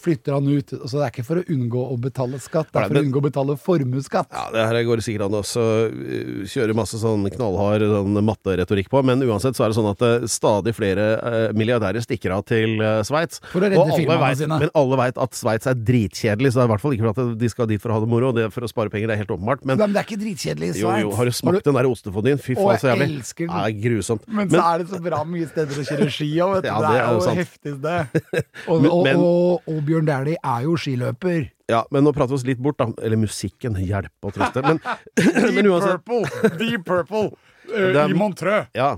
flytter 0.00 0.34
han 0.36 0.48
ut. 0.48 0.68
Så 0.70 0.98
det 0.98 1.04
er 1.06 1.12
ikke 1.12 1.24
for 1.24 1.40
å 1.40 1.44
unngå 1.48 1.82
å 1.92 1.96
betale 2.00 2.40
skatt, 2.42 2.68
det 2.72 2.80
er 2.82 2.88
for 2.88 2.96
men- 2.96 3.02
å 3.02 3.08
unngå 3.08 3.20
å 3.22 3.24
betale 3.28 3.56
formuesskatt. 3.60 4.28
Ja, 4.32 4.46
det 4.52 4.66
her 4.68 4.84
går 4.88 5.02
sikkert 5.04 5.26
an 5.28 5.38
å 5.38 5.42
uh, 5.44 6.44
kjøre 6.50 6.76
masse 6.76 7.00
sånn 7.00 7.24
knallhard 7.32 7.84
sånn 7.90 8.20
matteretorikk 8.26 8.90
på, 8.92 9.02
men 9.06 9.24
uansett 9.26 9.56
så 9.58 9.64
er 9.66 9.72
det 9.72 9.78
sånn 9.78 9.90
at 9.92 10.04
uh, 10.04 10.26
stadig 10.30 10.74
flere 10.76 11.06
uh, 11.20 11.38
milliardærer 11.56 12.04
stikker 12.04 12.34
av 12.36 12.44
til 12.48 12.76
uh, 12.80 13.00
Sveits. 13.06 13.40
For 13.52 13.60
å 13.60 13.68
redde 13.68 13.86
firmaene 13.96 14.20
vet- 14.26 14.42
sine. 14.44 14.60
Men 14.64 14.74
alle 14.76 15.00
veit 15.00 15.20
at 15.20 15.36
Sveits 15.38 15.70
er 15.70 15.78
dritkjedelig, 15.80 16.52
så 16.52 16.60
det 16.60 16.64
er 16.66 16.70
i 16.70 16.74
hvert 16.74 16.84
fall 16.84 16.96
ikke 16.98 17.08
for 17.08 17.24
at 17.24 17.38
de 17.40 17.52
skal 17.52 17.70
dit 17.70 17.80
for 17.82 17.92
å 17.92 17.98
ha 17.98 18.04
det 18.04 18.10
moro, 18.12 18.32
det 18.36 18.46
er 18.48 18.54
for 18.54 18.66
å 18.66 18.70
spare 18.70 18.92
penger, 18.92 19.10
det 19.10 19.16
er 19.18 19.22
helt 19.24 19.34
åpenbart. 19.36 19.64
Men 19.64 19.80
men 19.80 19.94
det 19.96 20.02
er 20.02 20.06
ikke 20.08 20.20
dritkjedelig 20.20 20.66
i 20.68 20.82
jo, 20.82 20.88
Sveits. 20.90 21.02
jo, 21.02 21.10
har 21.16 21.30
du 21.30 21.34
smakt 21.40 21.64
den 21.66 21.76
der 21.78 21.88
ostefondien? 21.88 22.38
Fy 22.40 22.54
faen, 22.58 22.76
så 22.80 22.90
jeg 22.90 22.98
jævlig. 22.98 23.16
elsker 23.16 23.46
den. 23.46 23.56
Ja, 23.56 23.64
det 23.64 23.70
er 23.70 23.80
grusomt. 23.88 24.26
Men, 24.28 24.50
så 24.52 24.60
er 24.66 24.82
det 24.82 24.88
så 24.92 25.00
bra 25.02 25.20
mye 25.24 25.48
steder 25.50 25.80
å 25.80 25.86
kjøre 25.88 26.08
ski 26.12 26.28
òg, 26.44 26.52
vet 26.58 26.66
du. 26.66 26.68
Ja, 26.70 26.76
det, 26.80 26.90
det 26.90 27.00
er 27.00 27.08
jo 27.08 27.16
jo 27.16 27.24
sant. 27.24 27.40
heftig, 27.40 27.72
det. 27.82 28.44
Og, 28.70 28.82
Men- 28.82 28.90
og, 28.90 29.06
og, 29.18 29.62
og 29.66 29.82
Bjørn 29.86 30.06
Dæhlie 30.06 30.36
er 30.44 30.60
jo 30.64 30.76
skiløper. 30.76 31.44
Ja, 31.70 31.84
men 31.94 32.04
nå 32.06 32.12
prater 32.16 32.34
vi 32.34 32.40
oss 32.40 32.48
litt 32.48 32.58
bort, 32.62 32.80
da. 32.82 32.90
Eller 33.04 33.20
musikken 33.20 33.78
hjelper 33.78 34.32
å 34.32 34.34
trøste. 34.34 34.64
Men, 34.66 34.82
men 35.56 35.70
uansett 35.70 36.02
Purple, 36.04 36.56
Deep 36.60 36.84
Purple, 36.88 37.30
Det 37.70 37.94
er- 37.94 38.10
i 38.10 38.14
Montreux. 38.18 38.66
Ja. 38.74 38.96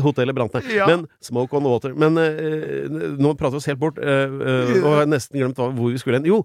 Hotellet 0.00 0.32
brant 0.36 0.54
ned. 0.56 0.68
Ja. 0.72 0.86
Men 0.88 1.02
Smoke 1.20 1.52
on 1.58 1.66
Water. 1.68 1.92
Men 1.98 2.16
uh, 2.16 2.86
nå 3.20 3.34
prater 3.36 3.58
vi 3.58 3.60
oss 3.60 3.66
helt 3.68 3.80
bort, 3.82 3.98
uh, 4.00 4.78
og 4.80 4.86
har 4.94 5.10
nesten 5.10 5.36
glemt 5.36 5.58
hvor 5.60 5.92
vi 5.92 6.00
skulle 6.00 6.16
hen. 6.16 6.28
Jo, 6.30 6.38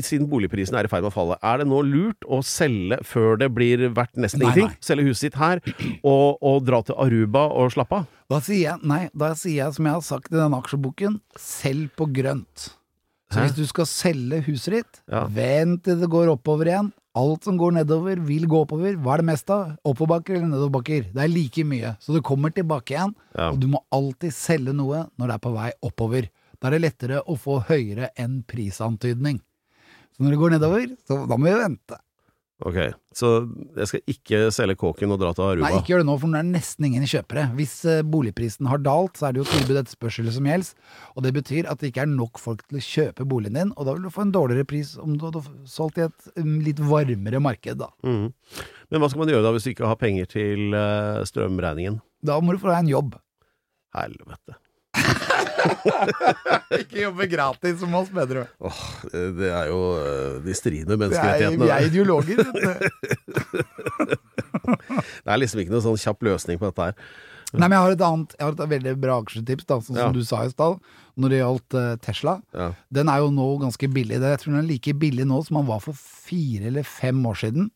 siden 0.00 0.26
boligprisen 0.32 0.74
er 0.80 0.88
i 0.88 0.90
ferd 0.90 1.04
med 1.06 1.12
å 1.12 1.14
falle, 1.14 1.36
er 1.46 1.62
det 1.62 1.68
nå 1.70 1.78
lurt 1.86 2.26
å 2.26 2.40
selge 2.46 2.98
før 3.06 3.38
det 3.44 3.50
blir 3.54 3.86
verdt 3.94 4.18
nesten 4.18 4.42
Nei, 4.42 4.50
ingenting? 4.50 4.72
nei. 4.74 4.82
Selge 4.90 5.06
huset 5.06 5.28
sitt 5.28 5.38
her, 5.38 5.62
og, 6.02 6.40
og 6.42 6.66
dra 6.66 6.82
til 6.88 6.98
Aruba 6.98 7.46
og 7.54 7.70
slappe 7.76 8.00
av? 8.02 8.10
Da 8.30 8.42
sier 8.42 8.64
jeg, 8.72 8.82
nei, 8.90 9.04
da 9.14 9.30
sier 9.38 9.60
jeg 9.68 9.78
som 9.78 9.86
jeg 9.86 9.98
har 10.00 10.04
sagt 10.06 10.34
i 10.34 10.38
den 10.40 10.58
aksjeboken, 10.58 11.20
selg 11.38 11.94
på 11.98 12.10
grønt. 12.18 12.72
Så 13.30 13.44
hvis 13.44 13.54
du 13.54 13.66
skal 13.66 13.86
selge 13.86 14.40
huset 14.48 14.72
ditt, 14.80 15.00
Ja. 15.10 15.24
vent 15.26 15.84
til 15.84 16.00
det 16.00 16.08
går 16.10 16.32
oppover 16.32 16.66
igjen. 16.66 16.92
Alt 17.14 17.44
som 17.44 17.56
går 17.58 17.72
nedover, 17.72 18.18
vil 18.26 18.46
gå 18.46 18.64
oppover. 18.64 18.94
Hva 18.96 19.14
er 19.14 19.22
det 19.22 19.26
mest 19.26 19.50
av? 19.50 19.76
Oppoverbakker 19.84 20.36
eller 20.36 20.46
nedoverbakker? 20.50 21.12
Det 21.14 21.22
er 21.24 21.28
like 21.30 21.64
mye. 21.66 21.96
Så 22.00 22.14
det 22.14 22.22
kommer 22.26 22.50
tilbake 22.54 22.94
igjen. 22.94 23.14
Ja. 23.36 23.50
Og 23.50 23.60
du 23.60 23.66
må 23.68 23.80
alltid 23.92 24.32
selge 24.34 24.74
noe 24.74 25.08
når 25.18 25.26
det 25.26 25.34
er 25.34 25.42
på 25.46 25.54
vei 25.54 25.70
oppover. 25.82 26.28
Da 26.60 26.68
er 26.68 26.76
det 26.78 26.82
lettere 26.82 27.22
å 27.26 27.36
få 27.38 27.60
høyere 27.66 28.10
enn 28.18 28.42
prisantydning. 28.46 29.40
Så 30.14 30.22
når 30.22 30.30
det 30.34 30.38
går 30.42 30.50
nedover, 30.58 30.86
så 31.08 31.26
da 31.28 31.36
må 31.36 31.46
vi 31.50 31.58
vente. 31.62 31.98
Ok, 32.68 32.76
så 33.16 33.28
jeg 33.78 33.88
skal 33.88 34.12
ikke 34.12 34.38
selge 34.52 34.76
kåken 34.82 35.14
og 35.14 35.20
dra 35.22 35.30
til 35.32 35.46
Aruba. 35.46 35.64
Nei, 35.64 35.78
ikke 35.78 35.94
gjør 35.94 36.02
det 36.02 36.08
nå, 36.10 36.16
for 36.20 36.28
nå 36.28 36.36
er 36.36 36.44
det 36.44 36.52
nesten 36.58 36.86
ingen 36.90 37.06
kjøpere. 37.08 37.46
Hvis 37.56 37.72
eh, 37.88 38.02
boligprisen 38.04 38.68
har 38.68 38.82
dalt, 38.84 39.16
så 39.16 39.28
er 39.28 39.34
det 39.36 39.40
jo 39.40 39.46
tilbud 39.48 39.80
etterspørsel 39.80 40.28
som 40.34 40.48
gjelder. 40.50 40.92
Og 41.14 41.24
det 41.24 41.32
betyr 41.38 41.70
at 41.72 41.80
det 41.80 41.92
ikke 41.92 42.04
er 42.04 42.12
nok 42.12 42.42
folk 42.42 42.66
til 42.66 42.80
å 42.80 42.84
kjøpe 42.84 43.26
boligen 43.32 43.56
din, 43.56 43.72
og 43.76 43.88
da 43.88 43.96
vil 43.96 44.04
du 44.04 44.12
få 44.12 44.26
en 44.26 44.34
dårligere 44.36 44.68
pris 44.68 44.92
om 45.00 45.16
du 45.16 45.24
hadde 45.30 45.44
solgt 45.72 46.02
i 46.02 46.04
et 46.04 46.30
um, 46.36 46.58
litt 46.66 46.84
varmere 46.84 47.40
marked, 47.40 47.80
da. 47.80 47.88
Mm. 48.04 48.28
Men 48.92 49.02
hva 49.02 49.08
skal 49.08 49.24
man 49.24 49.32
gjøre 49.32 49.46
da 49.46 49.54
hvis 49.56 49.68
du 49.68 49.72
ikke 49.72 49.88
har 49.88 50.00
penger 50.00 50.28
til 50.28 50.76
eh, 50.76 51.24
strømregningen? 51.32 52.00
Da 52.20 52.36
må 52.44 52.52
du 52.52 52.60
få 52.60 52.74
deg 52.74 52.82
en 52.84 52.92
jobb. 52.92 53.16
Helvete. 53.96 54.60
ikke 56.80 57.02
jobbe 57.04 57.26
gratis 57.30 57.78
som 57.80 57.94
oss, 57.98 58.10
bedre. 58.14 58.46
Åh, 58.60 58.80
det 59.38 59.50
er 59.50 59.70
jo 59.70 59.80
eh, 60.00 60.36
De 60.44 60.54
strider 60.56 60.98
med 61.00 61.12
Vi 61.14 61.18
er, 61.20 61.56
vi 61.60 61.70
er 61.70 61.88
ideologer. 61.88 62.44
Det 65.20 65.30
er 65.32 65.40
liksom 65.40 65.60
ikke 65.62 65.72
noen 65.72 65.84
sånn 65.84 65.98
kjapp 66.00 66.24
løsning 66.26 66.58
på 66.60 66.68
dette 66.70 66.90
her. 66.90 66.96
Nei, 67.50 67.66
men 67.66 67.74
jeg 67.74 67.82
har 67.82 67.94
et 67.96 68.02
annet 68.06 68.34
Jeg 68.36 68.44
har 68.46 68.52
et 68.54 68.70
veldig 68.70 68.92
bra 69.02 69.16
aksjetips, 69.24 69.66
da, 69.66 69.78
sånn 69.82 69.96
Ja. 69.98 70.04
som 70.06 70.14
du 70.14 70.22
sa 70.26 70.44
i 70.46 70.52
stad, 70.52 70.78
når 71.18 71.32
det 71.32 71.40
gjaldt 71.40 71.76
eh, 71.80 71.94
Tesla. 72.04 72.34
Ja. 72.54 72.68
Den 72.94 73.10
er 73.10 73.24
jo 73.24 73.32
nå 73.34 73.48
ganske 73.62 73.90
billig. 73.90 74.20
Jeg 74.22 74.42
tror 74.42 74.52
den 74.54 74.62
er 74.62 74.68
like 74.68 74.94
billig 75.00 75.26
nå 75.26 75.40
som 75.46 75.58
den 75.60 75.66
var 75.70 75.82
for 75.82 75.98
fire 75.98 76.70
eller 76.70 76.86
fem 76.86 77.18
år 77.26 77.40
siden. 77.42 77.70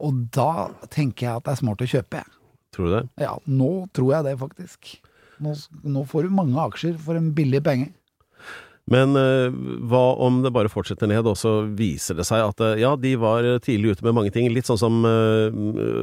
Og 0.00 0.24
da 0.32 0.70
tenker 0.92 1.26
jeg 1.28 1.36
at 1.40 1.44
det 1.46 1.52
er 1.54 1.60
smart 1.60 1.84
å 1.84 1.88
kjøpe, 1.88 2.22
jeg. 2.22 2.32
Tror 2.76 2.88
du 2.88 2.94
det? 2.96 3.04
Ja, 3.24 3.34
nå 3.48 3.70
tror 3.96 4.10
jeg 4.16 4.26
det, 4.26 4.34
faktisk. 4.40 4.96
Nå, 5.44 5.52
nå 5.84 6.06
får 6.08 6.26
du 6.28 6.34
mange 6.36 6.58
aksjer 6.68 6.96
for 7.02 7.18
en 7.18 7.32
billig 7.36 7.62
penge. 7.66 7.92
Men 8.86 9.16
eh, 9.18 9.50
hva 9.90 10.02
om 10.22 10.36
det 10.44 10.52
bare 10.54 10.70
fortsetter 10.70 11.08
ned, 11.10 11.26
og 11.26 11.34
så 11.34 11.56
viser 11.74 12.14
det 12.20 12.26
seg 12.28 12.44
at 12.44 12.60
eh, 12.62 12.76
ja, 12.84 12.92
de 12.94 13.16
var 13.18 13.42
tidlig 13.64 13.96
ute 13.96 14.06
med 14.06 14.14
mange 14.14 14.30
ting. 14.30 14.46
Litt 14.54 14.68
sånn 14.70 14.78
som 14.78 15.00
eh, 15.08 15.56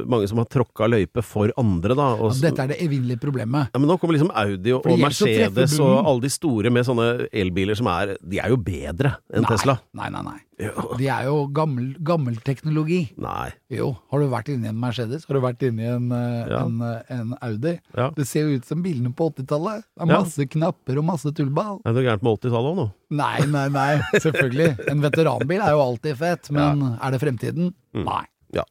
mange 0.04 0.28
som 0.28 0.42
har 0.42 0.50
tråkka 0.52 0.90
løype 0.92 1.24
for 1.24 1.48
andre, 1.60 1.96
da. 1.96 2.10
Og, 2.18 2.34
Ja, 2.34 2.50
dette 2.50 2.66
er 2.66 2.74
det 2.74 2.80
evinnelige 2.84 3.22
problemet. 3.24 3.72
ja, 3.72 3.80
men 3.80 3.88
nå 3.88 3.96
kommer 3.96 4.18
liksom 4.18 4.34
Audi 4.36 4.74
og, 4.76 4.84
og 4.84 5.00
Mercedes 5.00 5.78
og 5.80 5.94
alle 6.02 6.26
de 6.26 6.32
store 6.36 6.74
med 6.76 6.84
sånne 6.84 7.08
elbiler 7.32 7.78
som 7.80 7.88
er 7.88 8.18
De 8.20 8.42
er 8.42 8.52
jo 8.52 8.60
bedre 8.60 9.16
enn 9.32 9.46
Nei, 9.48 9.54
Tesla. 9.54 9.78
Nei, 9.96 10.10
nei, 10.12 10.24
nei. 10.28 10.38
Jo. 10.62 10.94
De 11.00 11.08
er 11.10 11.24
jo 11.26 11.48
gammel, 11.50 11.88
gammel 12.06 12.36
teknologi. 12.46 13.08
Nei. 13.18 13.48
Jo, 13.74 13.88
har 14.12 14.20
du 14.22 14.28
vært 14.30 14.52
inni 14.52 14.68
en 14.70 14.78
Mercedes? 14.78 15.24
Har 15.26 15.34
du 15.34 15.40
vært 15.42 15.64
inni 15.66 15.82
en, 15.90 16.12
eh, 16.14 16.46
Ja. 16.52 16.60
en, 16.64 16.76
eh, 16.80 17.02
en 17.10 17.32
Audi? 17.42 17.80
Ja. 17.96 18.10
Det 18.14 18.26
ser 18.30 18.46
jo 18.48 18.56
ut 18.60 18.64
som 18.64 18.82
bilene 18.84 19.10
på 19.12 19.26
80-tallet. 19.34 19.82
Det 19.82 20.02
er 20.02 20.06
Ja. 20.12 20.20
masse 20.22 20.46
knapper 20.48 20.98
og 20.98 21.04
masse 21.04 21.26
tullball. 21.34 21.80
Er 21.84 21.92
det 21.92 21.96
noe 21.98 22.06
gærent 22.06 22.22
med 22.22 22.38
80-tallet 22.38 22.70
òg 22.70 22.76
nå? 22.76 22.92
Nei, 23.10 23.38
nei, 23.46 23.68
nei, 23.68 23.98
selvfølgelig. 24.14 24.88
En 24.90 25.00
veteranbil 25.00 25.60
er 25.60 25.70
jo 25.74 25.82
alltid 25.82 26.16
fett, 26.16 26.50
men 26.50 26.98
er 27.02 27.10
det 27.10 27.20
fremtiden? 27.20 27.74
Mm. 27.94 28.04
Nei. 28.04 28.24
Ja. 28.52 28.62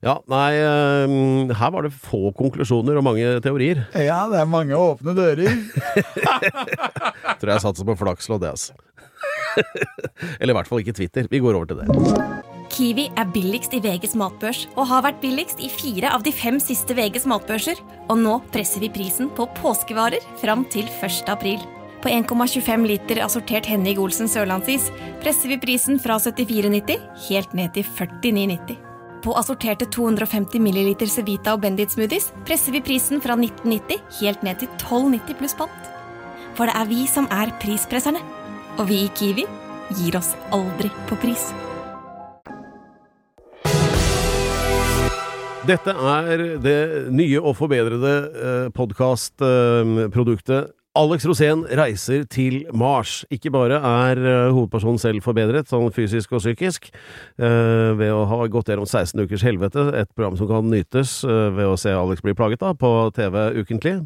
Ja, 0.00 0.20
nei, 0.28 0.52
eh, 0.54 1.52
her 1.54 1.70
var 1.72 1.82
det 1.82 1.90
få 1.92 2.32
konklusjoner 2.32 2.96
og 2.96 3.04
mange 3.04 3.40
teorier. 3.42 3.84
Ja, 3.94 4.28
det 4.30 4.38
er 4.40 4.46
mange 4.46 4.70
åpne 4.72 5.12
dører. 5.12 5.48
Tror 7.40 7.52
jeg 7.52 7.60
satser 7.64 7.84
på 7.88 7.96
flakslodd, 7.98 8.40
det, 8.40 8.50
altså. 8.54 8.72
Eller 10.40 10.52
i 10.52 10.58
hvert 10.58 10.70
fall 10.70 10.82
ikke 10.84 10.96
Twitter. 10.98 11.28
Vi 11.30 11.42
går 11.42 11.58
over 11.58 11.68
til 11.70 11.82
det. 11.82 12.46
Kiwi 12.68 13.08
er 13.16 13.30
billigst 13.32 13.72
i 13.74 13.80
VGs 13.82 14.14
matbørs 14.20 14.66
og 14.74 14.86
har 14.90 15.06
vært 15.06 15.22
billigst 15.22 15.62
i 15.64 15.70
fire 15.72 16.12
av 16.12 16.22
de 16.26 16.32
fem 16.34 16.60
siste 16.62 16.94
VGs 16.94 17.26
matbørser. 17.30 17.80
Og 18.08 18.20
nå 18.20 18.38
presser 18.54 18.84
vi 18.84 18.92
prisen 18.92 19.32
på 19.34 19.48
påskevarer 19.58 20.24
fram 20.42 20.66
til 20.72 20.88
1. 21.00 21.24
april. 21.32 21.62
På 22.02 22.10
1,25 22.12 22.84
liter 22.86 23.18
assortert 23.24 23.66
Henning 23.66 23.98
Olsen 23.98 24.30
sørlandsis 24.30 24.92
presser 25.22 25.50
vi 25.50 25.58
prisen 25.58 25.98
fra 25.98 26.20
74,90 26.22 27.00
helt 27.26 27.56
ned 27.58 27.74
til 27.74 27.88
49,90. 27.98 28.78
På 29.24 29.34
assorterte 29.34 29.88
250 29.90 30.62
ml 30.62 31.08
Cevita 31.10 31.56
og 31.56 31.64
Bendit 31.64 31.96
smoothies 31.96 32.30
presser 32.46 32.76
vi 32.76 32.84
prisen 32.86 33.22
fra 33.24 33.34
1990 33.34 34.20
helt 34.20 34.44
ned 34.46 34.62
til 34.62 34.70
12,90 34.78 35.40
pluss 35.40 35.58
pant. 35.58 35.94
For 36.54 36.70
det 36.70 36.78
er 36.78 36.90
vi 36.90 37.06
som 37.10 37.26
er 37.34 37.50
prispresserne. 37.62 38.22
Og 38.78 38.86
vi 38.86 39.00
i 39.02 39.08
Kiwi 39.10 39.42
gir 39.98 40.16
oss 40.18 40.36
aldri 40.54 40.90
på 41.08 41.16
pris. 41.18 41.48
Dette 45.66 45.92
er 45.92 46.42
det 46.62 46.80
nye 47.12 47.40
og 47.42 47.56
forbedrede 47.58 48.12
eh, 48.30 48.68
podkastproduktet. 48.72 50.70
Alex 50.98 51.26
Rosén 51.28 51.64
reiser 51.76 52.22
til 52.30 52.62
Mars. 52.70 53.24
Ikke 53.34 53.50
bare 53.52 53.76
er 53.82 54.22
eh, 54.22 54.54
hovedpersonen 54.54 55.02
selv 55.02 55.26
forbedret, 55.26 55.68
sånn 55.68 55.90
fysisk 55.92 56.38
og 56.38 56.44
psykisk, 56.44 56.88
eh, 57.42 57.90
ved 57.98 58.14
å 58.14 58.24
ha 58.30 58.40
gått 58.46 58.70
gjennom 58.70 58.86
16 58.86 59.26
ukers 59.26 59.44
helvete, 59.44 59.88
et 59.98 60.10
program 60.14 60.38
som 60.38 60.48
kan 60.54 60.70
nytes 60.70 61.18
ved 61.26 61.66
å 61.66 61.74
se 61.76 61.92
Alex 61.92 62.22
bli 62.22 62.36
plaget 62.38 62.62
da, 62.62 62.72
på 62.78 62.94
TV 63.18 63.42
ukentlig. 63.58 63.98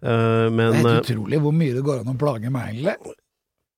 Men 0.00 0.78
Det 0.78 0.86
er 0.86 0.86
helt 0.86 1.10
utrolig 1.10 1.42
hvor 1.42 1.58
mye 1.64 1.74
det 1.76 1.84
går 1.84 2.04
an 2.04 2.14
å 2.14 2.20
plage 2.22 2.54
meg, 2.54 2.78
egentlig. 2.78 3.18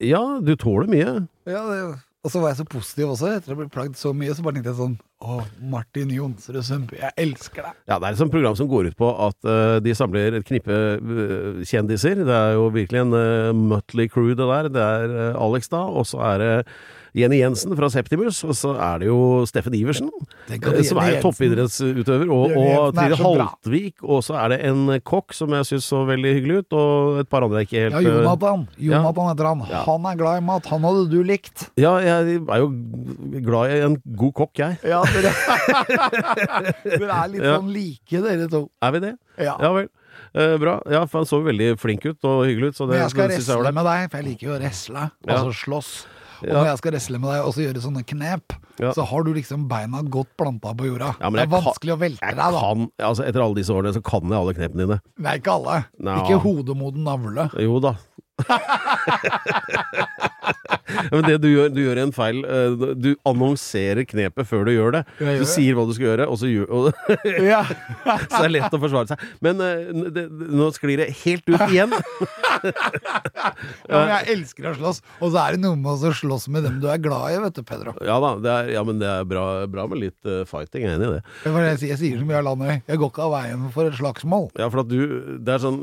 Ja, 0.05 0.23
du 0.43 0.57
tåler 0.59 0.91
mye. 0.91 1.15
Ja, 1.49 1.63
det, 1.71 1.83
og 2.23 2.31
så 2.31 2.39
var 2.39 2.53
jeg 2.53 2.61
så 2.61 2.65
positiv 2.71 3.09
også, 3.11 3.33
etter 3.35 3.51
å 3.51 3.57
ha 3.57 3.59
blitt 3.59 3.73
plagd 3.75 3.97
så 3.99 4.13
mye, 4.15 4.31
så 4.31 4.45
bare 4.47 4.55
tenkte 4.55 4.71
jeg 4.71 4.79
sånn 4.79 4.95
Å, 5.27 5.41
Martin 5.73 6.11
Jonsrud 6.15 6.61
Sundby, 6.63 7.01
jeg 7.01 7.15
elsker 7.19 7.67
deg. 7.67 7.81
Ja, 7.91 7.97
det 7.97 8.07
er 8.07 8.15
et 8.15 8.21
sånt 8.21 8.35
program 8.35 8.55
som 8.59 8.69
går 8.71 8.93
ut 8.93 8.99
på 8.99 9.09
at 9.27 9.49
uh, 9.49 9.79
de 9.83 9.95
samler 9.99 10.39
et 10.39 10.47
knippe 10.47 10.77
uh, 11.03 11.63
kjendiser. 11.67 12.23
Det 12.23 12.37
er 12.37 12.55
jo 12.55 12.69
virkelig 12.75 13.03
en 13.03 13.17
uh, 13.17 13.51
Mutley 13.59 14.07
crew, 14.11 14.31
det 14.39 14.47
der. 14.47 14.71
Det 14.71 14.85
er 14.87 15.17
eh, 15.17 15.41
Alex, 15.43 15.71
da, 15.75 15.83
og 15.83 16.07
så 16.11 16.23
er 16.31 16.43
det 16.43 16.53
Jenny 17.13 17.43
Jensen 17.43 17.75
fra 17.77 17.89
Septimus, 17.93 18.39
og 18.47 18.55
så 18.57 18.73
er 18.81 19.03
det 19.03 19.09
jo 19.11 19.19
Steffen 19.49 19.75
Iversen, 19.77 20.09
eh, 20.49 20.79
som 20.89 21.01
er 21.03 21.19
toppidrettsutøver, 21.21 22.31
og, 22.33 22.55
Jenny 22.55 22.77
og 22.79 22.95
Trine. 22.97 23.19
Haltvik, 23.21 24.01
og 24.03 24.23
så 24.25 24.39
er 24.41 24.55
det 24.55 24.61
en 24.71 24.87
kokk 25.05 25.37
som 25.37 25.53
jeg 25.59 25.69
syns 25.69 25.91
så 25.93 26.03
veldig 26.09 26.33
hyggelig 26.39 26.63
ut, 26.63 26.77
og 26.81 27.21
et 27.21 27.29
par 27.33 27.45
andre 27.45 27.63
jeg 27.63 27.69
ikke 27.69 27.83
helt 27.85 27.97
Ja, 27.99 28.01
eh, 28.01 28.19
Jonathan. 28.23 28.67
Jonathan 28.89 29.31
heter 29.33 29.51
han. 29.51 29.65
Ja. 29.69 29.83
Han 29.91 30.09
er 30.09 30.21
glad 30.23 30.41
i 30.41 30.47
mat. 30.49 30.71
Han 30.73 30.89
hadde 30.89 31.07
du 31.13 31.19
likt. 31.27 31.67
Ja, 31.77 31.99
jeg 32.01 32.41
er 32.41 32.63
jo 32.65 32.71
glad 33.45 33.77
i 33.77 33.81
en 33.91 33.99
god 34.17 34.33
kokk, 34.41 34.55
jeg. 34.65 34.81
Ja, 34.89 35.03
dere, 35.13 35.35
dere 36.97 37.19
er 37.19 37.33
litt 37.35 37.45
sånn 37.45 37.73
like, 37.75 38.23
dere 38.25 38.49
to. 38.53 38.67
Er 38.83 38.97
vi 38.97 39.05
det? 39.05 39.17
Ja. 39.37 39.59
Ja 39.61 39.73
vel. 39.77 39.91
Eh, 40.33 40.57
bra. 40.57 40.79
Ja, 40.89 41.05
for 41.05 41.21
han 41.21 41.29
så 41.29 41.43
veldig 41.45 41.75
flink 41.81 42.07
ut 42.09 42.25
og 42.25 42.47
hyggelig 42.49 42.73
ut, 42.73 42.77
så 42.79 42.87
det, 42.89 42.97
Men 42.97 43.03
jeg 43.05 43.13
skal 43.45 43.65
det. 43.67 43.75
med 43.77 43.85
deg, 43.85 44.09
for 44.09 44.17
jeg 44.23 44.27
liker 44.31 44.49
jo 44.49 44.55
å 44.55 44.59
wrestle, 44.61 45.05
Ja. 45.27 45.37
altså 45.37 45.53
slåss. 45.53 45.93
Og 46.43 46.55
når 46.59 46.67
jeg 46.73 46.79
skal 46.83 46.93
wrestle 46.93 47.19
med 47.23 47.31
deg 47.33 47.47
og 47.47 47.55
så 47.55 47.65
gjøre 47.67 47.83
sånne 47.85 48.03
knep, 48.13 48.53
så 48.97 49.05
har 49.07 49.23
du 49.27 49.33
liksom 49.37 49.69
beina 49.71 50.03
godt 50.03 50.31
planta 50.41 50.73
på 50.75 50.89
jorda. 50.89 51.13
Ja, 51.21 51.31
det 51.31 51.41
er 51.45 51.51
vanskelig 51.53 51.93
kan- 51.93 51.99
å 51.99 52.01
velte 52.03 52.21
deg, 52.31 52.37
da. 52.37 52.61
kan, 52.61 52.87
altså 52.99 53.27
Etter 53.29 53.45
alle 53.45 53.55
disse 53.61 53.71
årene 53.75 53.93
så 53.95 54.03
kan 54.03 54.23
jeg 54.29 54.39
alle 54.41 54.55
knepene 54.55 54.87
dine. 54.87 55.01
Nei, 55.19 55.37
ikke 55.39 55.53
alle. 55.59 55.85
Nå. 56.01 56.17
Ikke 56.25 56.41
mot 56.75 56.95
navle. 56.95 57.51
Jo 57.61 57.79
da. 57.81 57.95
Men 61.13 61.25
det 61.27 61.37
du 61.43 61.49
gjør, 61.51 61.71
du 61.73 61.81
gjør 61.85 62.01
en 62.03 62.13
feil. 62.15 62.41
Eh, 62.45 62.75
Du 63.03 63.11
annonserer 63.29 64.05
knepet 64.09 64.49
før 64.49 64.67
du 64.69 64.73
gjør 64.75 64.97
det. 64.99 65.03
Du 65.19 65.45
sier 65.49 65.77
hva 65.79 65.85
du 65.89 65.93
skal 65.97 66.09
gjøre, 66.11 66.27
og 66.31 66.39
så, 66.41 66.51
gjør, 66.51 66.69
og, 66.71 66.83
Ja. 67.53 67.63
så 68.29 68.43
er 68.43 68.49
det 68.49 68.53
lett 68.59 68.77
å 68.77 68.81
forsvare 68.83 69.13
seg. 69.13 69.25
Men 69.45 69.63
eh, 69.65 69.93
det, 70.11 70.27
det, 70.31 70.51
nå 70.53 70.69
sklir 70.77 71.03
det 71.05 71.09
helt 71.23 71.47
ut 71.49 71.65
igjen. 71.69 71.95
ja, 73.93 74.03
jeg 74.17 74.37
elsker 74.37 74.71
å 74.73 74.75
slåss. 74.79 75.03
Og 75.21 75.33
så 75.35 75.43
er 75.45 75.57
det 75.57 75.63
noe 75.65 75.79
med 75.79 75.93
å 76.09 76.13
slåss 76.17 76.49
med 76.53 76.67
dem 76.67 76.79
du 76.83 76.89
er 76.93 77.01
glad 77.03 77.37
i, 77.37 77.41
vet 77.47 77.59
du, 77.59 77.63
Pedro. 77.67 77.95
Ja 78.05 78.19
da, 78.23 78.35
det 78.43 78.53
er, 78.53 78.73
ja, 78.77 78.85
men 78.87 79.01
det 79.03 79.09
er 79.11 79.27
bra, 79.29 79.47
bra 79.71 79.87
med 79.91 80.03
litt 80.05 80.29
uh, 80.29 80.43
fighting. 80.49 80.85
Jeg 80.87 80.93
er 80.93 80.99
enig 80.99 81.09
i 81.11 81.15
det. 81.19 81.23
Det 81.45 81.53
jeg, 81.69 81.79
sier, 81.83 81.93
jeg 81.95 82.01
sier 82.03 82.23
som 82.23 82.33
Jarl 82.35 82.53
Andøy, 82.53 82.75
jeg 82.89 83.01
går 83.03 83.13
ikke 83.13 83.27
av 83.27 83.35
veien 83.37 83.67
for 83.75 83.89
et 83.91 83.99
slagsmål. 83.99 84.49
Ja, 84.61 84.69
for 84.73 84.83
at 84.85 84.91
du 84.91 84.99
Det 85.43 85.53
er 85.55 85.61
sånn 85.63 85.79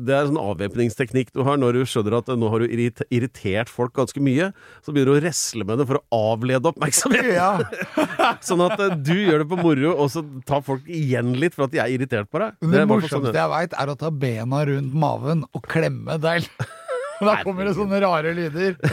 Det 0.00 0.14
er 0.14 0.28
sånn 0.28 0.38
avvæpningsteknikk 0.40 1.32
du 1.34 1.42
har 1.46 1.58
når 1.60 1.79
du 1.79 1.79
skjønner 1.88 2.18
at 2.18 2.30
nå 2.38 2.50
har 2.52 2.62
du 2.62 2.72
irritert 2.72 3.70
folk 3.72 3.94
ganske 3.96 4.22
mye. 4.22 4.50
Så 4.84 4.94
begynner 4.94 5.14
du 5.14 5.18
å 5.18 5.24
resle 5.24 5.66
med 5.68 5.80
det 5.80 5.86
for 5.90 6.00
å 6.00 6.20
avlede 6.32 6.72
oppmerksomhet. 6.72 7.30
Ja. 7.36 7.52
Sånn 8.48 8.64
at 8.66 8.80
eh, 8.80 8.96
du 8.98 9.14
gjør 9.16 9.44
det 9.44 9.48
på 9.50 9.60
moro, 9.60 9.94
og 9.94 10.10
så 10.12 10.24
tar 10.48 10.64
folk 10.66 10.88
igjen 10.90 11.34
litt 11.40 11.56
for 11.56 11.68
at 11.68 11.74
de 11.74 11.82
er 11.82 11.94
irritert 11.94 12.30
på 12.30 12.42
deg. 12.42 12.58
Det, 12.60 12.70
det 12.72 12.74
fall 12.74 12.84
sånn 12.84 12.92
morsomste 12.94 13.40
jeg 13.40 13.52
veit, 13.54 13.78
er 13.84 13.92
å 13.92 13.96
ta 14.00 14.12
bena 14.12 14.62
rundt 14.68 15.00
maven 15.06 15.46
og 15.50 15.66
klemme 15.70 16.20
deg. 16.22 16.48
Da 17.20 17.34
kommer 17.44 17.66
det 17.68 17.74
sånne 17.76 17.98
rare 18.00 18.32
lyder. 18.32 18.78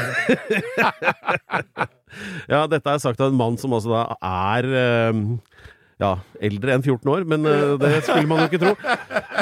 Ja, 2.48 2.64
dette 2.72 2.90
er 2.90 3.00
sagt 3.04 3.20
av 3.22 3.30
en 3.30 3.38
mann 3.38 3.58
som 3.60 3.74
altså 3.76 3.92
da 3.92 4.16
er 4.26 4.68
eh, 4.80 5.18
ja, 6.02 6.12
eldre 6.48 6.74
enn 6.74 6.84
14 6.84 7.12
år, 7.14 7.26
men 7.30 7.46
eh, 7.46 7.74
det 7.82 7.92
skulle 8.08 8.28
man 8.30 8.42
jo 8.42 8.48
ikke 8.50 8.62
tro. 8.64 8.74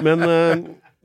Men, 0.05 0.25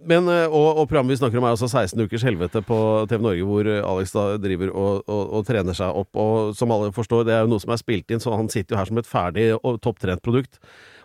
men 0.09 0.29
eh, 0.33 0.47
og, 0.49 0.81
og 0.81 0.87
programmet 0.89 1.15
vi 1.15 1.21
snakker 1.21 1.41
om 1.41 1.47
er 1.47 1.55
altså 1.55 1.69
16 1.69 2.01
ukers 2.01 2.25
helvete 2.25 2.63
på 2.65 2.79
TV 3.11 3.25
Norge, 3.25 3.47
hvor 3.49 3.69
eh, 3.69 3.83
Alex 3.85 4.15
da 4.15 4.25
driver 4.41 4.73
og, 4.73 5.03
og, 5.05 5.23
og 5.39 5.49
trener 5.49 5.77
seg 5.77 6.01
opp. 6.03 6.17
Og 6.17 6.55
som 6.57 6.73
alle 6.75 6.93
forstår, 6.97 7.27
det 7.29 7.37
er 7.37 7.45
jo 7.45 7.53
noe 7.53 7.63
som 7.63 7.75
er 7.75 7.83
spilt 7.83 8.13
inn, 8.13 8.23
så 8.23 8.33
han 8.37 8.49
sitter 8.53 8.75
jo 8.75 8.81
her 8.81 8.91
som 8.91 9.01
et 9.01 9.11
ferdig 9.11 9.51
og 9.59 9.81
topptrent 9.85 10.25
produkt. 10.25 10.61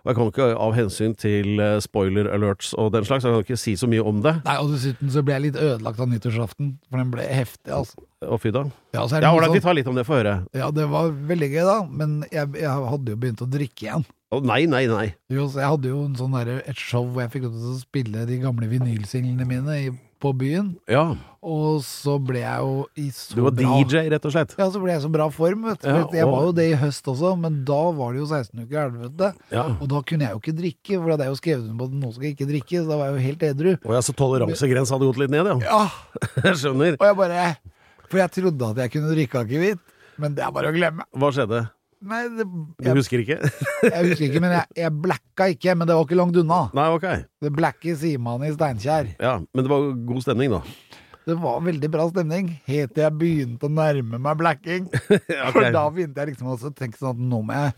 Og 0.05 0.11
jeg 0.11 0.17
kan 0.19 0.27
ikke 0.29 0.47
av 0.61 0.73
hensyn 0.77 1.15
til 1.17 1.59
eh, 1.59 1.79
spoiler 1.81 2.27
alerts 2.29 2.75
og 2.77 2.91
den 2.93 3.07
slags, 3.07 3.25
jeg 3.25 3.33
kan 3.33 3.41
ikke 3.41 3.57
si 3.57 3.73
så 3.81 3.87
mye 3.89 4.03
om 4.05 4.19
det. 4.21 4.35
Nei, 4.45 4.57
og 4.61 4.69
dessuten 4.75 5.09
så 5.09 5.23
ble 5.25 5.33
jeg 5.33 5.43
litt 5.47 5.57
ødelagt 5.57 5.99
av 6.03 6.11
nyttårsaften, 6.11 6.75
for 6.91 7.01
den 7.01 7.09
ble 7.15 7.25
heftig, 7.25 7.71
altså. 7.73 8.05
Å, 8.25 8.37
fy 8.41 8.51
da. 8.53 8.61
Ja, 8.93 9.01
Ja, 9.09 9.31
ålreit, 9.33 9.49
vi 9.51 9.57
sånn- 9.59 9.65
tar 9.65 9.73
litt 9.79 9.89
om 9.89 9.97
det, 9.97 10.05
få 10.05 10.19
høre. 10.21 10.35
ja, 10.53 10.69
det 10.71 10.85
var 10.93 11.09
veldig 11.09 11.49
gøy, 11.55 11.63
da, 11.65 11.79
men 11.89 12.13
jeg, 12.31 12.53
jeg 12.61 12.69
hadde 12.93 13.11
jo 13.15 13.17
begynt 13.25 13.41
å 13.41 13.49
drikke 13.49 13.87
igjen. 13.89 14.05
Å, 14.33 14.39
nei, 14.45 14.65
nei, 14.69 14.85
nei. 14.89 15.07
Jo, 15.33 15.47
så 15.49 15.61
jeg 15.63 15.69
hadde 15.73 15.89
jo 15.89 16.03
en 16.05 16.15
sånn 16.21 16.33
der, 16.37 16.61
et 16.69 16.77
show 16.77 17.05
hvor 17.09 17.21
jeg 17.25 17.31
fikk 17.35 17.43
lov 17.49 17.57
til 17.57 17.73
å 17.73 17.79
spille 17.81 18.25
de 18.29 18.37
gamle 18.45 18.69
vinylsinglene 18.69 19.45
mine 19.49 19.75
i, 19.81 19.89
på 20.25 20.33
byen, 20.41 20.73
Ja, 20.89 21.05
og 21.45 21.83
så 21.85 22.15
ble 22.25 22.39
jeg 22.41 22.63
jo 22.65 22.87
i 22.97 23.03
så 23.13 23.35
bra 23.35 23.37
du 23.37 23.43
var 23.45 23.53
bra 23.59 23.73
DJ, 23.85 24.01
rett 24.09 24.25
og 24.25 24.33
slett. 24.33 24.55
Ja, 24.57 24.65
så 24.73 24.81
ble 24.81 24.91
jeg 24.95 25.01
i 25.03 25.05
så 25.05 25.11
bra 25.13 25.27
form, 25.29 25.67
vet 25.69 25.83
du. 25.83 25.87
Ja, 25.91 25.99
jeg 26.17 26.25
og- 26.25 26.31
var 26.33 26.47
jo 26.47 26.51
det 26.57 26.65
i 26.71 26.77
høst 26.81 27.05
også, 27.11 27.35
men 27.37 27.59
da 27.67 27.79
var 27.99 28.13
det 28.15 28.23
jo 28.23 28.25
16 28.31 28.63
uker 28.65 28.79
helvete. 28.89 29.29
Ja. 29.53 29.65
Og 29.79 29.85
da 29.93 30.01
kunne 30.01 30.25
jeg 30.25 30.33
jo 30.33 30.41
ikke 30.41 30.55
drikke, 30.57 30.97
for 31.03 31.11
hadde 31.13 31.27
jeg 31.29 31.33
jo 31.35 31.39
skrevet 31.41 31.63
under 31.69 31.77
på 31.77 31.85
at 31.91 31.95
nå 32.01 32.11
skal 32.15 32.23
jeg 32.25 32.35
ikke 32.37 32.49
drikke, 32.49 32.81
så 32.81 32.87
da 32.89 32.97
var 32.97 33.05
jeg 33.05 33.15
jo 33.15 33.25
helt 33.29 33.45
edru. 33.51 33.71
Og 33.85 33.93
ja, 33.93 34.01
så 34.09 34.15
toleransegrensa 34.17 34.97
hadde 34.97 35.09
gått 35.11 35.21
litt 35.21 35.33
ned, 35.37 35.45
ja. 35.45 35.57
Ja, 35.69 35.83
Jeg 36.49 36.57
skjønner. 36.65 36.97
og 36.99 37.05
jeg 37.11 37.15
bare 37.21 37.45
For 38.09 38.17
jeg 38.21 38.31
trodde 38.31 38.69
at 38.73 38.77
jeg 38.85 38.91
kunne 38.97 39.13
drikke 39.13 39.45
akevitt, 39.45 39.79
men 40.17 40.33
det 40.35 40.43
er 40.45 40.51
bare 40.51 40.69
å 40.71 40.75
glemme. 40.75 41.05
Hva 41.13 41.29
skjedde? 41.33 41.69
Nei, 42.05 42.21
det, 42.35 42.45
Du 42.83 42.89
husker 42.97 43.21
ikke? 43.23 43.37
jeg 43.87 44.09
husker 44.09 44.25
ikke, 44.27 44.41
men 44.43 44.51
jeg, 44.57 44.67
jeg 44.83 44.91
blacka 45.05 45.47
ikke, 45.53 45.75
men 45.79 45.87
det 45.87 45.95
var 45.97 46.05
ikke 46.07 46.19
langt 46.19 46.37
unna. 46.41 46.59
Nei, 46.77 46.89
ok. 46.97 47.07
Det 47.45 47.51
blacker 47.55 47.97
sier 47.99 48.21
man 48.21 48.43
i 48.45 48.51
Steinkjer. 48.53 49.13
Ja, 49.21 49.37
men 49.39 49.65
det 49.65 49.71
var 49.71 49.87
god 50.11 50.25
stemning, 50.25 50.53
da. 50.53 50.61
Det 51.25 51.35
var 51.41 51.61
veldig 51.65 51.89
bra 51.89 52.03
stemning, 52.11 52.51
helt 52.69 52.91
til 52.93 53.01
jeg 53.01 53.15
begynte 53.17 53.65
å 53.65 53.71
nærme 53.73 54.19
meg 54.21 54.37
blacking. 54.37 54.83
For 55.55 55.65
da 55.73 55.87
begynte 55.89 56.21
jeg 56.21 56.33
liksom 56.35 56.51
å 56.53 56.57
tenke 56.77 56.99
sånn 56.99 57.15
at 57.15 57.21
nå 57.31 57.39
må 57.47 57.55
jeg 57.55 57.73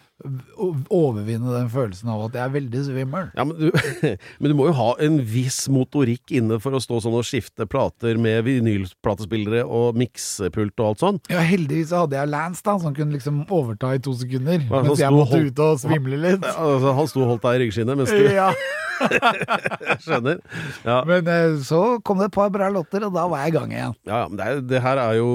overvinne 0.91 1.53
den 1.53 1.69
følelsen 1.71 2.09
av 2.11 2.25
at 2.25 2.35
jeg 2.35 2.43
er 2.43 2.53
veldig 2.57 2.81
svimmel. 2.89 3.29
Ja, 3.37 3.45
men 3.47 3.55
du, 3.59 3.69
men 4.41 4.51
du 4.51 4.55
må 4.59 4.67
jo 4.69 4.75
ha 4.79 4.89
en 5.05 5.19
viss 5.31 5.61
motorikk 5.71 6.33
inne 6.35 6.59
for 6.63 6.75
å 6.75 6.81
stå 6.83 6.99
sånn 7.05 7.15
og 7.19 7.23
skifte 7.27 7.67
plater 7.71 8.19
med 8.21 8.43
vinylplatespillere 8.47 9.63
og 9.63 9.95
miksepult 10.01 10.75
og 10.83 10.89
alt 10.91 11.03
sånn. 11.05 11.21
Ja, 11.31 11.43
heldigvis 11.47 11.93
hadde 11.95 12.19
jeg 12.19 12.31
Lance 12.33 12.65
da, 12.67 12.75
som 12.83 12.95
kunne 12.97 13.15
liksom 13.15 13.45
overta 13.47 13.93
i 13.95 14.01
to 14.03 14.15
sekunder, 14.19 14.59
Ja, 14.67 14.83
mens 14.83 14.99
jeg 15.03 15.13
måtte 15.15 15.37
holdt- 15.37 15.53
ut 15.55 15.63
og 15.69 15.79
svimle 15.85 16.19
litt. 16.27 16.43
Ja, 16.43 16.55
Altså, 16.67 16.91
han 16.97 17.07
sto 17.09 17.23
og 17.23 17.31
holdt 17.35 17.47
deg 17.47 17.61
i 17.61 17.63
ryggskinnet 17.65 17.97
mens 18.03 18.11
du 18.11 18.27
Ja, 18.35 18.51
skjønner. 20.03 20.39
Ja, 20.85 20.97
men 21.07 21.27
eh, 21.31 21.57
så 21.67 21.81
kom 22.05 22.19
det 22.21 22.29
et 22.31 22.35
par 22.37 22.49
bra 22.53 22.69
låter, 22.73 23.05
og 23.07 23.13
da 23.15 23.25
var 23.31 23.43
jeg 23.45 23.53
i 23.53 23.57
gang 23.57 23.73
igjen. 23.75 23.95
ja 24.09 24.21
men 24.29 24.39
det, 24.39 24.47
er, 24.47 24.61
det 24.73 24.81
her 24.83 25.01
er 25.03 25.17
jo 25.19 25.29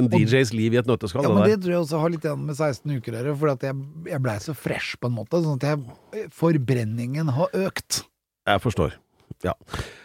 en 0.00 0.10
DJs 0.12 0.52
liv 0.56 0.74
i 0.76 0.80
et 0.82 0.90
nøtteskall. 0.90 1.26
Ja, 1.26 1.32
men 1.36 1.44
det 1.48 1.54
det 1.58 1.62
tror 1.66 1.76
jeg 1.76 1.84
også 1.86 2.00
har 2.02 2.12
litt 2.14 2.24
igjen 2.26 2.44
med 2.48 2.56
16 2.58 2.96
uker 2.98 3.14
å 3.14 3.20
gjøre, 3.22 3.36
for 3.44 3.52
at 3.54 3.66
jeg, 3.68 3.78
jeg 4.10 4.24
blei 4.24 4.36
så 4.42 4.54
fresh 4.58 4.96
på 5.00 5.10
en 5.10 5.16
måte, 5.20 5.40
sånn 5.44 5.60
at 5.60 5.68
jeg, 5.70 6.28
forbrenningen 6.34 7.30
har 7.38 7.54
økt. 7.66 8.02
Jeg 8.48 8.60
forstår. 8.64 8.96
Ja. 9.44 9.52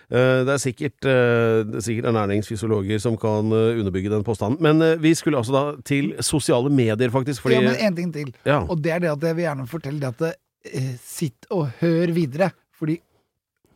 Eh, 0.09 0.41
Det 0.47 0.53
er 0.55 0.61
sikkert, 0.61 1.05
eh, 1.07 1.59
det 1.69 1.79
er 1.79 1.83
sikkert 1.85 2.07
ernæringsfysiologer 2.11 2.99
som 3.03 3.15
kan 3.19 3.51
eh, 3.55 3.79
underbygge 3.79 4.09
den 4.11 4.23
påstanden. 4.27 4.59
Men 4.63 4.81
eh, 4.83 4.95
vi 4.99 5.11
skulle 5.15 5.37
altså 5.39 5.53
da 5.55 5.63
til 5.85 6.13
sosiale 6.25 6.71
medier, 6.73 7.11
faktisk. 7.13 7.43
Fordi 7.45 7.59
Ja, 7.59 7.65
men 7.67 7.75
en 7.87 7.95
ting 7.99 8.13
til, 8.15 8.31
Ja. 8.47 8.61
og 8.65 8.81
det 8.83 8.91
er 8.95 8.99
det 9.05 9.11
at 9.13 9.27
jeg 9.29 9.35
vil 9.37 9.45
gjerne 9.45 9.67
fortelle 9.69 9.99
det 10.01 10.09
at 10.13 10.23
det, 10.25 10.33
eh, 10.73 10.95
sitt 11.03 11.45
og 11.51 11.69
hør 11.79 12.11
videre, 12.15 12.51
fordi 12.79 12.99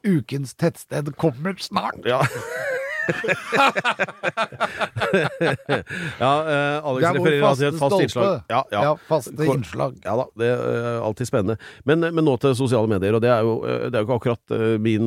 ukens 0.04 0.56
tettsted 0.60 1.14
kommer 1.20 1.56
snart. 1.60 2.02
Ja. 2.08 2.24
ja, 6.20 6.32
uh, 6.44 6.88
Alex 6.88 7.04
er 7.04 7.18
refererer 7.18 7.56
til 7.58 7.68
et 7.68 7.80
fast 7.80 8.00
innslag. 8.00 8.30
Ja, 8.52 8.62
ja. 8.72 8.84
Ja, 8.88 8.94
faste 9.10 9.48
innslag. 9.48 9.98
Ja 10.06 10.14
da, 10.20 10.26
det 10.40 10.50
er 10.54 11.00
alltid 11.04 11.28
spennende. 11.30 11.58
Men, 11.90 11.98
men 12.06 12.24
nå 12.26 12.34
til 12.42 12.56
sosiale 12.58 12.88
medier, 12.92 13.14
og 13.18 13.22
det 13.24 13.32
er 13.34 13.42
jo, 13.46 13.54
eh, 13.68 13.88
det 13.90 13.96
er 13.98 14.02
jo 14.04 14.08
ikke 14.08 14.20
akkurat 14.22 14.46
uh, 14.56 14.80
min 14.84 15.04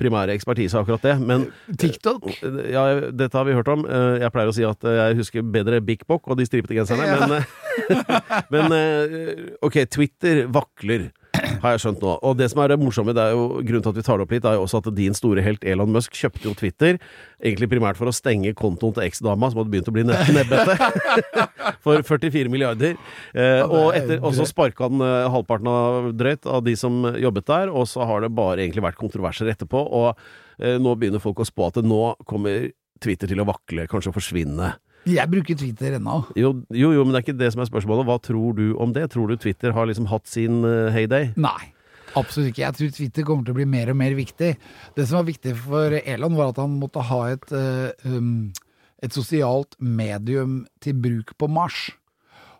primære 0.00 0.32
ekspertise, 0.36 0.78
akkurat 0.78 1.02
det. 1.06 1.16
Men 1.22 1.38
TikTok. 1.80 2.22
ja, 2.70 2.82
dette 3.10 3.36
har 3.38 3.44
vi 3.48 3.56
hørt 3.58 3.70
om. 3.72 3.80
Jeg 4.20 4.32
pleier 4.34 4.50
å 4.50 4.56
si 4.56 4.64
at 4.66 4.80
jeg 4.86 5.18
husker 5.18 5.42
bedre 5.56 5.82
Bik 5.84 6.06
Bok 6.10 6.22
og 6.30 6.38
de 6.38 6.46
stripete 6.48 6.76
genserne, 6.78 7.04
men, 7.18 7.30
men 8.54 8.66
ok, 9.64 9.76
Twitter 9.90 10.46
vakler. 10.54 11.10
Har 11.64 11.74
jeg 11.78 11.80
skjønt 11.80 12.02
nå. 12.04 12.14
Og 12.28 12.34
det 12.36 12.50
som 12.52 12.60
er 12.60 12.74
det 12.74 12.76
morsomme, 12.80 13.14
det 13.16 13.22
er 13.24 13.32
jo 13.32 13.44
grunnen 13.64 13.84
til 13.86 13.94
at 13.94 13.96
vi 13.96 14.04
tar 14.04 14.20
det 14.20 14.26
opp 14.26 14.34
litt, 14.34 14.44
er 14.44 14.58
jo 14.58 14.64
også 14.66 14.82
at 14.82 14.90
din 14.98 15.16
store 15.16 15.44
helt 15.46 15.64
Elon 15.64 15.94
Musk 15.94 16.12
kjøpte 16.18 16.44
jo 16.44 16.52
Twitter, 16.58 16.98
egentlig 17.40 17.70
primært 17.72 17.96
for 17.96 18.10
å 18.10 18.14
stenge 18.14 18.52
kontoen 18.58 18.92
til 18.98 19.06
eksdama, 19.06 19.48
som 19.48 19.62
hadde 19.62 19.72
begynt 19.72 19.88
å 19.88 19.94
bli 19.96 20.04
neb- 20.04 20.30
nebbete, 20.36 20.76
for 21.84 22.04
44 22.04 22.52
milliarder. 22.52 22.98
Eh, 23.32 23.64
og, 23.64 23.94
etter, 23.96 24.20
og 24.20 24.36
så 24.36 24.44
sparka 24.50 24.90
han 24.90 25.00
eh, 25.00 25.30
halvparten 25.32 25.72
av 25.72 26.12
drøyt 26.20 26.48
av 26.52 26.62
de 26.68 26.76
som 26.76 27.00
jobbet 27.16 27.48
der, 27.48 27.72
og 27.72 27.88
så 27.88 28.04
har 28.08 28.26
det 28.26 28.34
bare 28.36 28.60
egentlig 28.60 28.84
vært 28.84 29.00
kontroverser 29.00 29.48
etterpå. 29.54 29.80
Og 29.88 30.10
eh, 30.60 30.76
nå 30.76 30.94
begynner 31.00 31.24
folk 31.24 31.40
å 31.40 31.48
spå 31.48 31.70
at 31.72 31.80
det 31.80 31.88
nå 31.88 32.02
kommer 32.28 32.68
Twitter 33.02 33.30
til 33.32 33.40
å 33.40 33.48
vakle, 33.48 33.88
kanskje 33.90 34.12
å 34.12 34.16
forsvinne. 34.20 34.74
Jeg 35.04 35.28
bruker 35.30 35.56
Twitter 35.58 35.98
ennå. 35.98 36.22
Jo, 36.38 36.54
jo, 36.72 36.90
jo, 36.96 37.04
men 37.04 37.12
det 37.12 37.20
er 37.20 37.26
ikke 37.26 37.36
det 37.40 37.50
som 37.52 37.62
er 37.64 37.68
spørsmålet. 37.68 38.06
Hva 38.08 38.18
tror 38.24 38.56
du 38.56 38.66
om 38.80 38.94
det? 38.96 39.10
Tror 39.12 39.28
du 39.28 39.36
Twitter 39.40 39.74
har 39.76 39.88
liksom 39.90 40.08
hatt 40.08 40.28
sin 40.30 40.62
eh, 40.64 40.92
heyday? 40.94 41.32
Nei. 41.36 41.74
Absolutt 42.14 42.52
ikke. 42.52 42.62
Jeg 42.62 42.78
tror 42.78 42.92
Twitter 42.94 43.26
kommer 43.26 43.46
til 43.46 43.54
å 43.54 43.58
bli 43.58 43.66
mer 43.68 43.90
og 43.90 43.98
mer 43.98 44.14
viktig. 44.16 44.52
Det 44.94 45.06
som 45.08 45.18
var 45.18 45.26
viktig 45.28 45.54
for 45.64 45.96
Elon, 45.98 46.38
var 46.38 46.52
at 46.52 46.60
han 46.62 46.78
måtte 46.78 47.02
ha 47.10 47.20
et, 47.32 47.52
eh, 47.52 48.06
um, 48.06 48.52
et 49.02 49.14
sosialt 49.16 49.74
medium 49.82 50.62
til 50.84 50.96
bruk 51.04 51.34
på 51.40 51.50
Mars. 51.50 51.88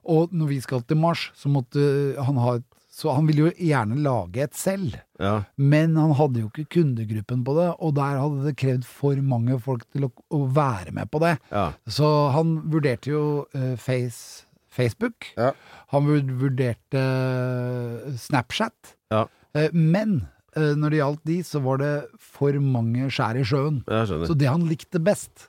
Og 0.04 0.34
når 0.34 0.50
vi 0.50 0.60
skal 0.60 0.82
til 0.84 1.00
Mars, 1.00 1.30
så 1.38 1.48
måtte 1.48 1.84
han 2.18 2.40
ha 2.42 2.58
et 2.58 2.66
Så 2.94 3.10
han 3.10 3.26
ville 3.26 3.48
jo 3.48 3.52
gjerne 3.58 3.98
lage 4.04 4.44
et 4.44 4.54
selv. 4.54 4.94
Ja. 5.18 5.40
Men 5.58 5.96
han 5.98 6.14
hadde 6.14 6.44
jo 6.44 6.50
ikke 6.50 6.68
kundegruppen 6.76 7.42
på 7.46 7.56
det, 7.58 7.68
og 7.82 7.96
der 7.96 8.20
hadde 8.22 8.44
det 8.46 8.54
krevd 8.60 8.86
for 8.86 9.18
mange 9.18 9.58
folk 9.62 9.82
til 9.90 10.06
å, 10.06 10.10
å 10.30 10.44
være 10.54 10.94
med 10.94 11.10
på 11.10 11.22
det. 11.24 11.34
ja. 11.50 11.72
Så 11.90 12.10
han 12.34 12.56
vurderte 12.70 13.10
jo 13.10 13.24
uh, 13.50 13.74
face, 13.80 14.46
Facebook. 14.74 15.32
Ja. 15.38 15.52
Han 15.94 16.06
vurderte 16.38 16.98
eh, 16.98 18.14
Snapchat. 18.18 18.96
Ja. 19.14 19.26
Eh, 19.54 19.70
men 19.70 20.24
når 20.54 20.90
det 20.90 20.98
gjaldt 20.98 21.22
de, 21.26 21.36
så 21.46 21.60
var 21.62 21.78
det 21.82 21.92
for 22.18 22.58
mange 22.62 23.06
skjær 23.10 23.38
i 23.38 23.44
sjøen. 23.46 23.80
Så 23.86 24.34
det 24.38 24.50
han 24.50 24.66
likte 24.66 24.98
best 25.02 25.48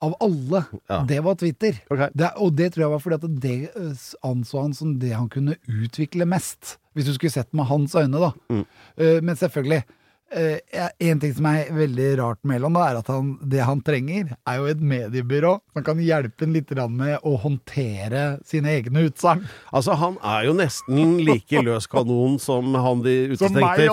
av 0.00 0.14
alle, 0.20 0.64
Ja. 0.88 1.04
det 1.08 1.20
var 1.20 1.34
Twitter. 1.34 1.76
Okay. 1.90 2.08
Det, 2.14 2.30
og 2.36 2.54
det 2.56 2.72
tror 2.72 2.84
jeg 2.86 2.92
var 2.94 3.02
fordi 3.04 3.18
at 3.20 3.40
det 3.42 3.56
eh, 3.76 4.04
anså 4.24 4.62
han 4.62 4.74
som 4.74 4.98
det 4.98 5.12
han 5.12 5.28
kunne 5.28 5.56
utvikle 5.68 6.24
mest. 6.28 6.78
Hvis 6.94 7.06
du 7.06 7.14
skulle 7.14 7.30
sett 7.34 7.52
med 7.52 7.68
hans 7.68 7.94
øyne, 7.94 8.18
da. 8.18 8.32
Mm. 8.50 8.64
Uh, 8.98 9.18
men 9.22 9.36
selvfølgelig. 9.36 9.84
Eh, 10.32 10.88
en 11.10 11.20
ting 11.20 11.34
som 11.34 11.46
er 11.50 11.70
veldig 11.74 12.08
rart 12.20 12.38
med 12.46 12.56
Elon, 12.60 12.72
da, 12.76 12.86
er 12.90 12.98
at 13.00 13.10
han, 13.12 13.32
det 13.42 13.60
han 13.66 13.80
trenger, 13.84 14.34
er 14.48 14.56
jo 14.60 14.68
et 14.70 14.80
mediebyrå 14.80 15.52
som 15.74 15.84
kan 15.86 15.98
hjelpe 16.02 16.44
ham 16.46 16.54
litt 16.54 16.70
med 16.90 17.18
å 17.26 17.36
håndtere 17.42 18.38
sine 18.46 18.70
egne 18.78 19.06
utsagn. 19.08 19.44
Altså, 19.72 19.94
han 19.98 20.16
er 20.22 20.46
jo 20.48 20.54
nesten 20.58 21.18
like 21.26 21.62
løs 21.66 21.86
kanon 21.90 22.38
som 22.42 22.74
han 22.74 23.02
de 23.02 23.16
utestengte 23.34 23.84
jeg 23.86 23.90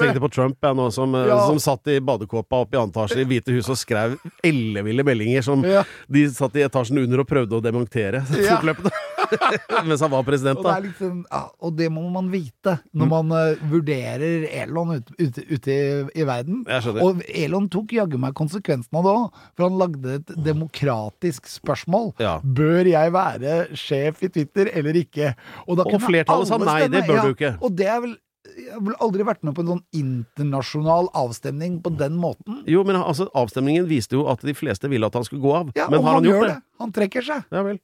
tenkte 0.00 0.20
på 0.22 0.32
Trump, 0.32 0.58
ja, 0.62 0.72
nå, 0.74 0.90
som, 0.92 1.14
eh, 1.14 1.26
Ja. 1.26 1.46
som 1.46 1.58
satt 1.58 1.86
i 1.88 2.00
badekåpa 2.00 2.62
oppe 2.64 2.76
i 2.76 2.80
annen 2.80 2.92
etasje 2.94 3.20
i 3.22 3.24
Hvite 3.24 3.52
hus 3.54 3.68
og 3.68 3.76
skrev 3.76 4.16
elleville 4.44 5.04
meldinger 5.04 5.42
som 5.42 5.62
Ja. 5.64 5.84
de 6.10 6.26
satt 6.28 6.56
i 6.56 6.62
etasjen 6.66 6.98
under 7.02 7.20
og 7.20 7.28
prøvde 7.28 7.52
å 7.58 7.62
demontere 7.62 8.24
Ja. 8.36 8.60
Mens 9.88 10.04
han 10.04 10.12
var 10.12 10.22
president, 10.26 10.60
Og 10.60 10.64
det, 10.64 10.70
da. 10.70 10.84
liksom, 10.86 11.18
ja, 11.26 11.42
og 11.66 11.74
det 11.78 11.90
må 11.92 12.04
man 12.14 12.30
vite 12.32 12.76
når 12.96 13.10
man 13.10 13.34
uh, 13.34 13.66
vurderer 13.70 14.46
Elon 14.62 14.94
ute, 15.00 15.16
ut, 15.18 15.42
ut 15.50 15.68
i, 15.72 15.78
i 16.14 16.26
verden. 16.28 16.62
Og 17.02 17.24
Elon 17.26 17.66
tok 17.72 17.96
jaggu 17.98 18.18
meg 18.22 18.36
konsekvensen 18.38 19.00
av 19.00 19.06
det 19.08 19.16
òg, 19.16 19.42
for 19.56 19.66
han 19.66 19.80
lagde 19.82 20.16
et 20.20 20.34
demokratisk 20.46 21.50
spørsmål. 21.50 22.12
Ja. 22.22 22.38
Bør 22.44 22.86
jeg 22.86 23.14
være 23.16 23.58
sjef 23.74 24.22
i 24.22 24.30
Twitter 24.32 24.70
eller 24.72 25.02
ikke? 25.02 25.34
da 25.66 25.84
Og 25.86 26.00
flertallet 26.02 26.48
sa 26.48 26.60
nei, 26.62 26.80
det 26.92 27.02
bør 27.08 27.16
bør 27.16 27.26
du 27.26 27.36
ikke. 27.36 27.52
Og 27.64 27.76
det 27.76 27.90
er 27.90 28.00
vel 28.04 28.16
Jeg 28.46 28.70
har 28.70 28.82
vel 28.86 28.94
aldri 29.02 29.24
vært 29.26 29.42
med 29.42 29.56
på 29.56 29.64
en 29.64 29.70
sånn 29.72 29.80
internasjonal 29.98 31.08
avstemning 31.18 31.80
på 31.82 31.90
den 31.98 32.14
måten. 32.14 32.60
Jo, 32.70 32.84
men 32.86 32.94
altså, 33.00 33.26
avstemningen 33.34 33.88
viste 33.90 34.14
jo 34.14 34.28
at 34.30 34.44
de 34.46 34.54
fleste 34.54 34.86
ville 34.92 35.08
at 35.08 35.18
han 35.18 35.26
skulle 35.26 35.42
gå 35.42 35.50
av. 35.58 35.72
Ja, 35.74 35.88
men 35.90 35.98
og 35.98 36.06
har 36.06 36.18
han, 36.20 36.28
gjort 36.28 36.38
gjør 36.38 36.52
det? 36.52 36.60
Han 36.78 36.92
trekker 36.94 37.26
seg. 37.26 37.42
Ja 37.50 37.64
vel. 37.66 37.80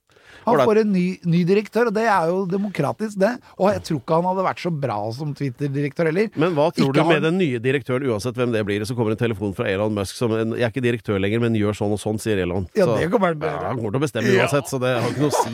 Han 0.46 0.58
får 0.66 0.80
en 0.82 0.92
ny, 0.92 1.18
ny 1.24 1.44
direktør, 1.44 1.86
og 1.90 1.94
det 1.94 2.04
er 2.08 2.26
jo 2.30 2.46
demokratisk, 2.50 3.18
det. 3.22 3.32
Og 3.58 3.70
jeg 3.72 3.82
tror 3.88 4.00
ikke 4.00 4.14
han 4.18 4.28
hadde 4.30 4.44
vært 4.48 4.62
så 4.64 4.70
bra 4.84 4.96
som 5.12 5.34
Twitter-direktør 5.34 6.10
heller. 6.10 6.28
Men 6.36 6.54
hva 6.56 6.70
tror 6.72 6.88
Ikke 6.90 6.94
du 6.94 7.00
han- 7.02 7.08
med 7.14 7.22
den 7.22 7.38
nye 7.38 7.58
direktøren, 7.62 8.06
uansett 8.10 8.34
hvem 8.34 8.52
det 8.52 8.64
blir, 8.66 8.80
så 8.84 8.96
kommer 8.96 9.12
en 9.12 9.16
telefon 9.22 9.54
fra 9.54 9.64
Elon 9.70 9.94
Musk 9.94 10.14
som 10.16 10.32
en, 10.32 10.52
Jeg 10.52 10.62
er 10.62 10.70
ikke 10.70 10.82
direktør 10.84 11.20
lenger, 11.20 11.40
men 11.40 11.54
gjør 11.54 11.72
sånn 11.76 11.92
og 11.92 11.98
sånn, 12.00 12.18
sier 12.20 12.38
Elon. 12.42 12.66
Ja, 12.74 12.84
Så- 12.86 12.98
det 12.98 13.10
kommer 13.10 13.28
han 13.34 13.40
Ja, 13.42 13.68
han 13.68 13.76
kommer 13.76 13.90
til 13.92 14.00
å 14.00 14.04
bestemme 14.04 14.32
Ja. 14.34 14.46
uansett, 14.46 14.66
så 14.68 14.80
det 14.80 15.00
har 15.00 15.08
ikke 15.10 15.20
noe 15.20 15.30
å 15.30 15.42
si. 15.44 15.50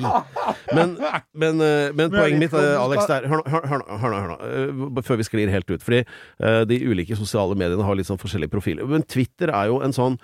Men, 0.75 0.97
men, 1.35 1.61
eh, 1.61 1.93
men 1.93 2.11
poenget 2.11 2.39
mitt, 2.39 2.55
eh, 2.55 2.77
Alex, 2.81 3.07
der 3.07 3.23
Hør 3.29 3.43
nå, 3.43 3.45
hør, 3.47 4.29
nå, 4.29 4.97
eh, 4.99 5.03
Før 5.03 5.17
vi 5.17 5.23
sklir 5.25 5.49
helt 5.51 5.69
ut. 5.71 5.81
Fordi 5.83 6.05
de 6.67 6.79
ulike 6.85 7.17
sosiale 7.17 7.55
mediene 7.57 7.83
har 7.85 7.95
litt 7.95 8.07
sånn 8.07 8.19
forskjellige 8.19 8.51
profiler. 8.51 8.87
Men 8.89 9.03
Twitter 9.03 9.49
er 9.49 9.67
jo 9.69 9.81
en 9.81 9.93
sånn 9.93 10.19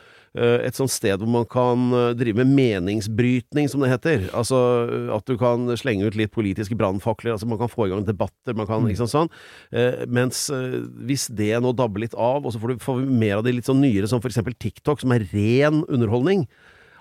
et 0.67 0.75
sånt 0.75 0.91
sted 0.91 1.21
hvor 1.21 1.31
man 1.31 1.47
kan 1.47 1.87
eh, 1.95 2.13
drive 2.19 2.43
med 2.43 2.51
meningsbrytning, 2.57 3.69
som 3.71 3.85
det 3.85 3.93
heter. 3.93 4.27
Altså 4.35 4.59
eh, 4.83 5.11
at 5.15 5.29
du 5.31 5.37
kan 5.41 5.69
slenge 5.79 6.09
ut 6.09 6.19
litt 6.19 6.35
politiske 6.35 6.75
brannfakler, 6.79 7.37
altså 7.37 7.47
man 7.51 7.61
kan 7.61 7.71
få 7.71 7.87
i 7.87 7.93
gang 7.93 8.07
debatter, 8.07 8.57
man 8.59 8.69
kan 8.71 8.89
sant 8.99 9.13
sånn. 9.13 9.33
Eh, 9.71 10.03
mens 10.11 10.49
eh, 10.55 10.81
hvis 11.07 11.29
det 11.31 11.53
nå 11.63 11.75
dabber 11.79 12.03
litt 12.03 12.17
av, 12.19 12.43
og 12.43 12.55
så 12.55 12.63
får, 12.63 12.75
du, 12.75 12.83
får 12.83 13.03
vi 13.03 13.21
mer 13.25 13.39
av 13.39 13.47
de 13.47 13.55
litt 13.55 13.71
sånn 13.71 13.83
nyere, 13.85 14.11
som 14.11 14.23
eksempel 14.33 14.57
TikTok, 14.59 15.05
som 15.05 15.15
er 15.15 15.27
ren 15.31 15.85
underholdning. 15.87 16.49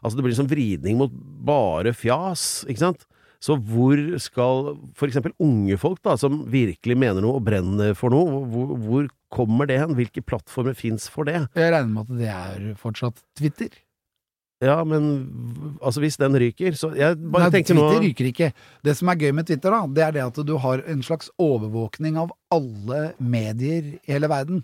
Altså 0.04 0.20
det 0.20 0.26
blir 0.26 0.36
en 0.36 0.44
sånn 0.44 0.52
vridning 0.52 1.00
mot 1.00 1.14
bare 1.48 1.96
fjas, 1.96 2.64
ikke 2.70 2.86
sant? 2.86 3.08
Så 3.44 3.58
hvor 3.60 4.00
skal 4.24 4.70
eksempel 5.04 5.34
unge 5.44 5.76
folk, 5.82 6.00
da, 6.06 6.16
som 6.20 6.46
virkelig 6.52 6.96
mener 6.96 7.24
noe 7.24 7.42
og 7.42 7.48
brenner 7.48 7.92
for 7.98 8.14
noe, 8.14 8.44
hvor, 8.48 8.76
hvor 8.80 9.10
kommer 9.34 9.68
det 9.68 9.82
hen? 9.82 9.98
Hvilke 9.98 10.24
plattformer 10.24 10.78
fins 10.80 11.10
for 11.12 11.28
det? 11.28 11.42
Jeg 11.58 11.74
regner 11.74 11.92
med 11.92 12.06
at 12.06 12.22
det 12.22 12.30
er 12.32 12.70
fortsatt 12.80 13.20
Twitter. 13.40 13.74
Ja, 14.64 14.78
men 14.88 15.10
altså 15.84 16.00
hvis 16.00 16.16
den 16.16 16.38
ryker, 16.40 16.72
så 16.80 16.94
Jeg 16.96 17.18
bare 17.20 17.50
Nei, 17.50 17.52
tenker 17.58 17.76
nå 17.76 17.84
Twitter 17.90 18.06
ryker 18.06 18.30
ikke. 18.30 18.50
Det 18.86 18.96
som 18.96 19.12
er 19.12 19.20
gøy 19.20 19.34
med 19.36 19.50
Twitter, 19.50 19.76
da, 19.76 19.82
det 19.92 20.06
er 20.06 20.16
det 20.16 20.24
at 20.24 20.40
du 20.48 20.56
har 20.64 20.86
en 20.88 21.04
slags 21.04 21.28
overvåkning 21.42 22.16
av 22.22 22.32
alle 22.54 23.02
medier 23.20 23.92
i 23.98 24.14
hele 24.14 24.32
verden. 24.32 24.64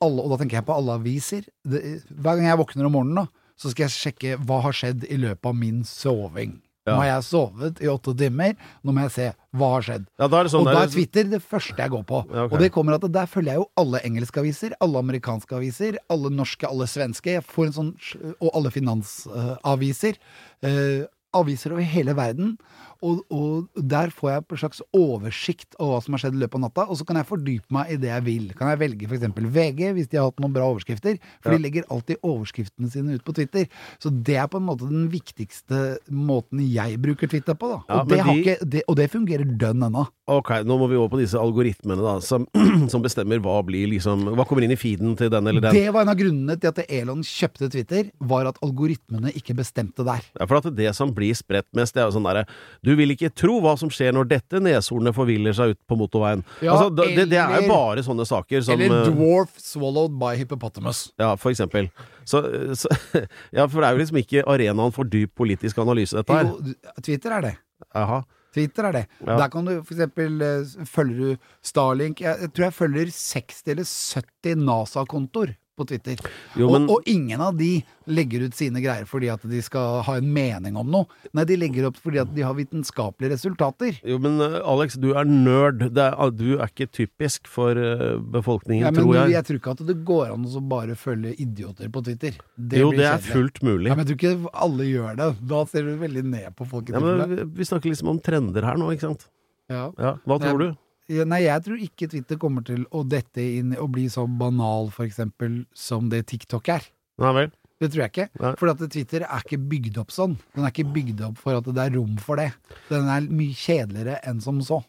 Alle, 0.00 0.22
og 0.22 0.30
da 0.30 0.38
tenker 0.40 0.60
jeg 0.60 0.68
på 0.70 0.76
alle 0.76 1.00
aviser. 1.00 1.50
Det, 1.66 1.82
hver 2.14 2.38
gang 2.38 2.46
jeg 2.46 2.62
våkner 2.62 2.86
om 2.86 2.94
morgenen, 2.94 3.24
da, 3.24 3.50
så 3.58 3.72
skal 3.72 3.88
jeg 3.88 3.96
sjekke 3.96 4.38
hva 4.46 4.62
har 4.68 4.76
skjedd 4.76 5.08
i 5.10 5.18
løpet 5.18 5.50
av 5.50 5.58
min 5.58 5.82
soving. 5.88 6.60
Nå 6.90 6.98
har 7.02 7.08
jeg 7.10 7.26
sovet 7.28 7.82
i 7.82 7.90
åtte 7.90 8.14
timer, 8.18 8.56
nå 8.82 8.94
må 8.94 9.06
jeg 9.06 9.14
se 9.16 9.28
hva 9.56 9.70
har 9.74 9.86
skjedd. 9.86 10.08
Ja, 10.20 10.28
da 10.30 10.42
sånn 10.50 10.62
og 10.62 10.70
da 10.70 10.82
er 10.84 10.92
Twitter 10.92 11.30
det 11.30 11.40
første 11.42 11.76
jeg 11.78 11.92
går 11.94 12.04
på. 12.06 12.24
Ja, 12.28 12.44
okay. 12.46 12.54
Og 12.54 12.64
det 12.64 12.72
kommer 12.74 12.98
at 12.98 13.06
der 13.10 13.30
følger 13.30 13.54
jeg 13.54 13.62
jo 13.62 13.68
alle 13.82 14.02
engelske 14.06 14.42
aviser, 14.42 14.76
alle 14.84 15.02
amerikanske 15.02 15.56
aviser, 15.58 15.98
alle 16.12 16.32
norske, 16.34 16.68
alle 16.68 16.86
svenske. 16.90 17.38
Jeg 17.38 17.46
får 17.46 17.70
en 17.70 17.78
sånn, 17.78 17.94
og 18.38 18.50
alle 18.52 18.74
finansaviser. 18.74 20.20
Uh, 20.66 21.08
aviser 21.36 21.74
over 21.74 21.86
hele 21.86 22.14
verden. 22.18 22.56
Og, 23.06 23.22
og 23.32 23.82
der 23.90 24.10
får 24.12 24.30
jeg 24.30 24.42
en 24.44 24.60
slags 24.60 24.82
oversikt 24.96 25.76
over 25.78 25.94
hva 25.96 26.00
som 26.04 26.16
har 26.16 26.22
skjedd 26.24 26.36
i 26.36 26.42
løpet 26.42 26.58
av 26.58 26.64
natta, 26.66 26.84
og 26.90 26.98
så 27.00 27.06
kan 27.08 27.18
jeg 27.20 27.28
fordype 27.30 27.72
meg 27.74 27.94
i 27.94 27.98
det 28.02 28.10
jeg 28.12 28.24
vil. 28.26 28.50
Kan 28.58 28.72
jeg 28.72 28.80
velge 28.82 29.08
f.eks. 29.08 29.24
VG, 29.56 29.82
hvis 29.96 30.10
de 30.12 30.20
har 30.20 30.28
hatt 30.28 30.42
noen 30.42 30.54
bra 30.54 30.66
overskrifter, 30.70 31.16
for 31.40 31.54
de 31.54 31.62
legger 31.64 31.86
alltid 31.90 32.20
overskriftene 32.26 32.90
sine 32.92 33.16
ut 33.16 33.24
på 33.26 33.34
Twitter. 33.36 33.66
Så 34.02 34.12
det 34.12 34.36
er 34.40 34.50
på 34.52 34.60
en 34.60 34.66
måte 34.68 34.88
den 34.90 35.08
viktigste 35.12 35.98
måten 36.12 36.60
jeg 36.66 37.00
bruker 37.02 37.30
Twitter 37.30 37.56
på, 37.58 37.72
da. 37.72 37.80
Ja, 37.88 38.00
og, 38.02 38.10
det 38.12 38.20
har 38.20 38.32
de- 38.34 38.40
ikke, 38.44 38.56
det, 38.76 38.84
og 38.86 38.98
det 39.00 39.08
fungerer 39.12 39.48
dønn 39.60 39.86
ennå. 39.88 40.06
Ok, 40.30 40.52
nå 40.62 40.76
må 40.78 40.86
vi 40.86 40.94
over 41.00 41.10
på 41.16 41.18
disse 41.18 41.38
algoritmene, 41.40 41.98
da, 42.04 42.18
som, 42.22 42.44
som 42.92 43.02
bestemmer 43.02 43.40
hva 43.42 43.56
blir 43.66 43.88
liksom 43.90 44.28
Hva 44.36 44.44
kommer 44.46 44.62
inn 44.62 44.74
i 44.74 44.78
feeden 44.78 45.16
til 45.18 45.30
den 45.32 45.48
eller 45.50 45.64
den. 45.64 45.74
Det 45.74 45.90
var 45.94 46.04
en 46.04 46.12
av 46.12 46.18
grunnene 46.20 46.54
til 46.60 46.70
at 46.70 46.78
Elon 46.86 47.24
kjøpte 47.26 47.70
Twitter, 47.72 48.12
var 48.30 48.46
at 48.52 48.60
algoritmene 48.62 49.32
ikke 49.34 49.56
bestemte 49.58 50.04
der. 50.06 50.22
Ja, 50.38 50.46
for 50.46 50.60
at 50.60 50.68
det 50.76 50.92
som 50.94 51.10
blir 51.16 51.34
spredt 51.38 51.66
mest, 51.76 51.96
det 51.96 52.04
er 52.04 52.10
jo 52.10 52.14
sånn 52.18 52.28
derre 52.28 52.44
Du 52.86 52.89
vil 52.98 53.14
ikke 53.14 53.30
tro 53.36 53.58
hva 53.64 53.76
som 53.80 53.90
skjer 53.92 54.14
når 54.16 54.28
dette 54.30 54.60
neshornet 54.62 55.14
forviller 55.16 55.54
seg 55.56 55.74
ut 55.74 55.80
på 55.90 55.98
motorveien. 56.00 56.42
Ja, 56.64 56.74
altså, 56.74 56.90
det, 56.94 57.08
det, 57.18 57.28
det 57.34 57.40
er 57.42 57.64
jo 57.64 57.70
bare 57.70 58.04
sånne 58.06 58.26
saker 58.28 58.64
som 58.66 58.76
Eller 58.76 59.02
eh, 59.02 59.12
dwarf 59.12 59.54
swallowed 59.60 60.16
by 60.20 60.34
hippopotamus. 60.40 61.08
Ja, 61.20 61.34
for 61.40 61.52
eksempel. 61.52 61.90
Så, 62.24 62.42
så 62.78 62.90
Ja, 63.56 63.66
for 63.66 63.80
det 63.80 63.88
er 63.88 63.96
jo 63.96 64.02
liksom 64.02 64.20
ikke 64.22 64.44
arenaen 64.48 64.94
for 64.96 65.08
dyp 65.08 65.34
politisk 65.38 65.80
analyse, 65.82 66.16
dette 66.16 66.36
her. 66.36 66.50
Jo, 66.50 66.76
Twitter 67.04 67.38
er 67.38 67.48
det. 67.50 67.56
Aha. 67.96 68.22
Twitter 68.54 68.88
er 68.88 68.96
det. 68.98 69.04
Ja. 69.22 69.36
Der 69.38 69.48
kan 69.52 69.66
du 69.68 69.76
for 69.78 69.94
eksempel 69.94 70.42
eh, 70.42 70.86
Følger 70.90 71.18
du 71.20 71.50
Starlink 71.62 72.22
jeg, 72.24 72.34
jeg 72.46 72.52
tror 72.54 72.66
jeg 72.66 72.76
følger 72.76 73.12
60 73.14 73.60
eller 73.74 73.90
70 73.90 74.64
NASA-kontoer 74.66 75.54
på 75.80 75.88
Twitter. 75.88 76.20
Jo, 76.60 76.68
men- 76.74 76.86
og, 76.90 77.00
og 77.00 77.08
ingen 77.10 77.40
av 77.40 77.56
de 77.58 77.72
legger 78.10 78.42
ut 78.48 78.56
sine 78.58 78.80
greier 78.82 79.06
fordi 79.06 79.28
at 79.32 79.42
de 79.46 79.60
skal 79.62 80.00
ha 80.06 80.16
en 80.18 80.28
mening 80.34 80.76
om 80.80 80.88
noe. 80.90 81.06
Nei, 81.36 81.44
de 81.48 81.56
legger 81.60 81.88
opp 81.88 81.98
fordi 82.02 82.20
at 82.22 82.32
de 82.34 82.42
har 82.44 82.54
vitenskapelige 82.58 83.32
resultater. 83.34 84.00
Jo, 84.06 84.18
men 84.22 84.40
eh, 84.44 84.56
Alex, 84.66 84.96
du 85.00 85.10
er 85.14 85.28
nerd. 85.30 85.84
Er, 85.96 86.16
du 86.34 86.56
er 86.58 86.66
ikke 86.70 86.88
typisk 87.00 87.48
for 87.50 87.78
eh, 87.78 88.16
befolkningen, 88.34 88.84
Ja, 88.88 88.90
men 88.94 89.00
tror 89.04 89.14
jeg. 89.20 89.34
jeg 89.36 89.48
tror 89.48 89.60
ikke 89.62 89.74
at 89.78 89.84
det 89.90 89.98
går 90.08 90.34
an 90.34 90.44
å 90.50 90.64
bare 90.70 90.96
følge 90.98 91.34
idioter 91.40 91.88
på 91.94 92.02
Twitter. 92.06 92.36
Det 92.58 92.82
jo, 92.82 92.90
det 92.96 93.06
er 93.08 93.22
fullt 93.24 93.62
mulig. 93.66 93.88
Ja, 93.92 93.96
men 93.96 94.04
jeg 94.06 94.12
tror 94.12 94.20
ikke 94.20 94.54
alle 94.66 94.88
gjør 94.90 95.16
det. 95.22 95.30
Da 95.54 95.64
ser 95.70 95.86
du 95.88 95.94
veldig 96.02 96.24
ned 96.34 96.50
på 96.58 96.66
folk. 96.68 96.90
Ja, 96.92 97.00
men 97.04 97.52
vi, 97.54 97.66
snakker 97.68 97.92
liksom 97.92 98.10
om 98.16 98.18
trender 98.22 98.66
her 98.66 98.78
nå, 98.80 98.90
ikke 98.96 99.06
sant? 99.08 99.28
Ja. 99.70 99.86
Ja, 100.02 100.16
Hva 100.26 100.40
tror 100.42 100.58
du? 100.58 100.68
Nei, 101.10 101.40
jeg 101.42 101.64
tror 101.66 101.80
ikke 101.82 102.06
Twitter 102.12 102.38
kommer 102.38 102.62
til 102.66 102.84
å 102.94 103.00
dette 103.08 103.42
inn 103.42 103.72
og 103.80 103.88
bli 103.96 104.04
så 104.12 104.26
banal, 104.28 104.92
for 104.94 105.04
eksempel, 105.08 105.64
som 105.74 106.06
det 106.12 106.24
TikTok 106.30 106.68
er. 106.76 106.84
Nei 107.20 107.32
vel? 107.36 107.50
Det 107.80 107.88
tror 107.90 108.02
jeg 108.04 108.12
ikke. 108.12 108.54
For 108.60 108.70
at 108.70 108.82
Twitter 108.92 109.24
er 109.24 109.42
ikke 109.42 109.58
bygd 109.70 109.98
opp 110.02 110.12
sånn. 110.12 110.34
Den 110.54 110.66
er 110.68 110.72
ikke 110.74 110.90
bygd 110.94 111.22
opp 111.30 111.38
for 111.40 111.56
at 111.56 111.66
det 111.66 111.82
er 111.86 111.94
rom 111.96 112.18
for 112.20 112.36
det. 112.40 112.50
Den 112.90 113.08
er 113.08 113.24
mye 113.26 113.56
kjedeligere 113.56 114.18
enn 114.28 114.42
som 114.44 114.60
så. 114.62 114.82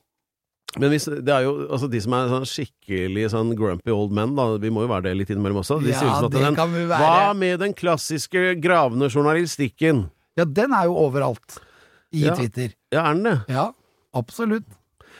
Men 0.79 0.91
hvis, 0.93 1.07
det 1.07 1.31
er 1.33 1.43
jo 1.47 1.53
altså 1.67 1.87
de 1.91 1.99
som 2.03 2.13
er 2.15 2.29
sånn 2.31 2.45
skikkelig 2.47 3.25
sånn 3.33 3.49
grumpy 3.59 3.91
old 3.91 4.13
men, 4.15 4.35
da, 4.37 4.45
vi 4.61 4.69
må 4.71 4.85
jo 4.85 4.91
være 4.91 5.09
det 5.09 5.15
litt 5.19 5.31
innimellom 5.33 5.59
også. 5.63 5.79
De 5.83 5.91
Ja, 5.91 5.97
sier 5.99 6.11
liksom 6.11 6.29
at 6.29 6.35
det 6.35 6.43
den, 6.45 6.59
kan 6.59 6.71
vi 6.75 6.83
være. 6.91 7.07
Hva 7.07 7.33
med 7.35 7.59
den 7.63 7.73
klassiske 7.75 8.43
gravende 8.63 9.09
journalistikken? 9.11 10.05
Ja, 10.39 10.45
den 10.47 10.75
er 10.77 10.87
jo 10.87 10.95
overalt 11.01 11.57
i 12.15 12.23
Ja. 12.27 12.35
Twitter. 12.39 12.71
Ja, 12.91 13.07
er 13.09 13.17
den 13.17 13.23
det? 13.27 13.35
Ja, 13.51 13.65
absolutt. 14.15 14.67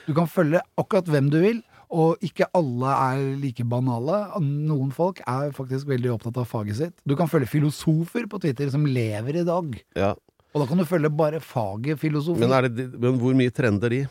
Du 0.07 0.13
kan 0.17 0.29
følge 0.29 0.61
akkurat 0.79 1.09
hvem 1.11 1.29
du 1.31 1.39
vil, 1.43 1.61
og 1.91 2.23
ikke 2.23 2.47
alle 2.55 2.93
er 2.95 3.23
like 3.41 3.65
banale. 3.67 4.21
Noen 4.41 4.93
folk 4.95 5.19
er 5.27 5.51
faktisk 5.55 5.89
veldig 5.91 6.13
opptatt 6.13 6.39
av 6.39 6.47
faget 6.47 6.79
sitt. 6.79 6.95
Du 7.03 7.17
kan 7.19 7.29
følge 7.31 7.51
filosofer 7.51 8.29
på 8.31 8.39
Twitter 8.43 8.71
som 8.71 8.87
lever 8.87 9.41
i 9.41 9.47
dag. 9.47 9.75
Ja. 9.99 10.13
Og 10.51 10.63
da 10.63 10.67
kan 10.69 10.79
du 10.79 10.87
følge 10.87 11.11
bare 11.11 11.43
faget 11.43 11.99
filosofi. 11.99 12.43
Men, 12.43 12.71
det, 12.75 12.87
men 12.95 13.19
hvor 13.19 13.35
mye 13.37 13.53
trender 13.55 13.91
de? 13.91 14.01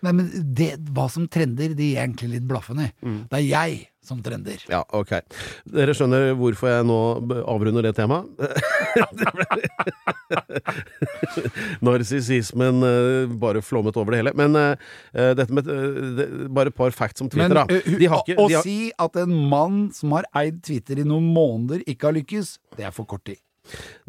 Nei, 0.00 0.12
men 0.16 0.28
det, 0.56 0.72
hva 0.96 1.06
som 1.12 1.26
trender, 1.28 1.74
de 1.76 1.92
er 1.92 2.06
egentlig 2.06 2.38
litt 2.38 2.48
blaffen 2.48 2.80
i. 2.86 2.88
Mm. 3.04 3.18
Det 3.28 3.40
er 3.42 3.44
jeg 3.44 3.80
som 4.02 4.22
trender. 4.24 4.56
Ja, 4.72 4.80
ok. 4.96 5.10
Dere 5.68 5.92
skjønner 5.96 6.30
hvorfor 6.38 6.70
jeg 6.72 6.86
nå 6.88 6.96
avrunder 7.52 7.82
det 7.84 7.92
temaet? 7.98 8.30
Narsissismen 11.84 12.80
eh, 12.86 13.26
bare 13.40 13.60
flommet 13.64 13.96
over 14.00 14.10
det 14.14 14.20
hele. 14.22 14.32
Men 14.38 14.50
eh, 14.56 14.74
dette 15.38 15.52
med 15.54 15.64
uh, 15.68 16.48
Bare 16.50 16.68
et 16.72 16.76
par 16.80 16.90
facts 16.96 17.20
om 17.24 17.28
Twitter, 17.30 17.52
Men 17.52 17.58
da. 17.60 17.64
ø, 17.68 17.70
hu- 17.84 17.98
ikke, 18.24 18.36
å 18.40 18.48
har, 18.50 18.62
si 18.66 18.78
at 19.00 19.16
en 19.20 19.32
mann 19.50 19.76
som 19.96 20.08
har 20.16 20.24
eid 20.40 20.56
Twitter 20.66 20.96
i 21.02 21.04
noen 21.06 21.26
måneder, 21.34 21.78
ikke 21.90 22.04
har 22.10 22.16
lykkes, 22.16 22.46
det 22.78 22.84
er 22.88 22.92
for 22.96 23.04
kort 23.10 23.24
tid. 23.28 23.38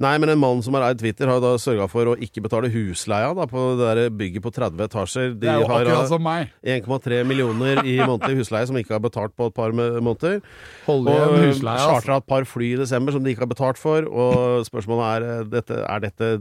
Nei, 0.01 0.13
men 0.17 0.29
en 0.33 0.39
mann 0.41 0.61
som 0.65 0.73
har 0.77 0.85
eid 0.89 0.99
Twitter, 1.01 1.27
har 1.29 1.39
da 1.43 1.53
sørga 1.61 1.87
for 1.91 2.09
å 2.11 2.15
ikke 2.17 2.41
betale 2.45 2.69
husleia 2.73 3.33
da, 3.37 3.45
på 3.49 3.63
det 3.79 3.87
der 3.89 4.09
bygget 4.17 4.43
på 4.45 4.51
30 4.55 4.83
etasjer. 4.87 5.33
De 5.35 5.39
Det 5.45 5.49
er 5.53 5.59
jo 5.61 5.67
har 5.69 5.85
akkurat 5.85 6.07
som 6.11 6.23
meg. 6.25 6.49
1,3 6.63 7.21
millioner 7.29 7.83
i 7.85 7.97
månedlig 8.01 8.41
husleie 8.41 8.67
som 8.69 8.77
ikke 8.81 8.95
har 8.97 9.03
betalt 9.05 9.35
på 9.37 9.47
et 9.51 9.57
par 9.57 9.71
måneder. 9.77 10.41
Holde 10.87 11.13
Og 11.13 11.37
igjen 11.37 11.47
husleia. 11.51 11.77
altså. 11.77 11.93
chartra 12.01 12.17
et 12.23 12.27
par 12.33 12.45
fly 12.49 12.73
i 12.73 12.81
desember 12.81 13.11
som 13.15 13.23
de 13.23 13.31
ikke 13.35 13.45
har 13.45 13.51
betalt 13.53 13.77
for. 13.81 14.05
Og 14.09 14.65
spørsmålet 14.67 15.07
er 15.13 15.29
eh, 15.29 15.47
dette, 15.57 15.79
er 15.85 15.99
dette 16.07 16.31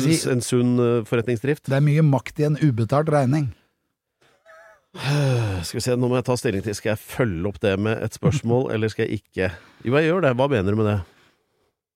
si- 0.00 0.30
en 0.30 0.40
sunn 0.40 0.76
eh, 0.80 1.00
forretningsdrift. 1.08 1.66
Det 1.68 1.76
er 1.76 1.84
mye 1.84 2.02
makt 2.02 2.40
i 2.40 2.48
en 2.50 2.56
ubetalt 2.60 3.08
regning. 3.12 3.50
Skal 5.62 5.76
vi 5.78 5.82
se, 5.84 5.94
Nå 5.94 6.08
må 6.10 6.16
jeg 6.18 6.24
ta 6.26 6.34
stilling 6.40 6.64
til 6.66 6.74
Skal 6.74 6.94
jeg 6.96 6.98
følge 7.04 7.46
opp 7.46 7.60
det 7.62 7.76
med 7.78 8.00
et 8.02 8.16
spørsmål, 8.16 8.72
eller 8.74 8.90
skal 8.90 9.06
jeg 9.06 9.20
ikke? 9.20 9.50
Jo, 9.86 9.94
jeg 10.00 10.08
gjør 10.10 10.24
det. 10.26 10.32
Hva 10.40 10.48
mener 10.50 10.74
du 10.74 10.80
med 10.80 10.88
det? 10.90 10.96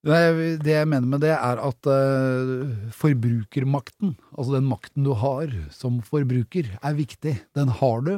Det, 0.05 0.17
det 0.61 0.75
jeg 0.75 0.88
mener 0.90 1.09
med 1.09 1.23
det, 1.25 1.33
er 1.33 1.61
at 1.64 1.88
uh, 1.88 2.73
forbrukermakten, 2.93 4.12
altså 4.37 4.57
den 4.59 4.67
makten 4.69 5.07
du 5.07 5.14
har 5.17 5.49
som 5.73 6.03
forbruker, 6.05 6.69
er 6.77 6.99
viktig. 6.99 7.38
Den 7.57 7.73
har 7.81 8.05
du 8.05 8.12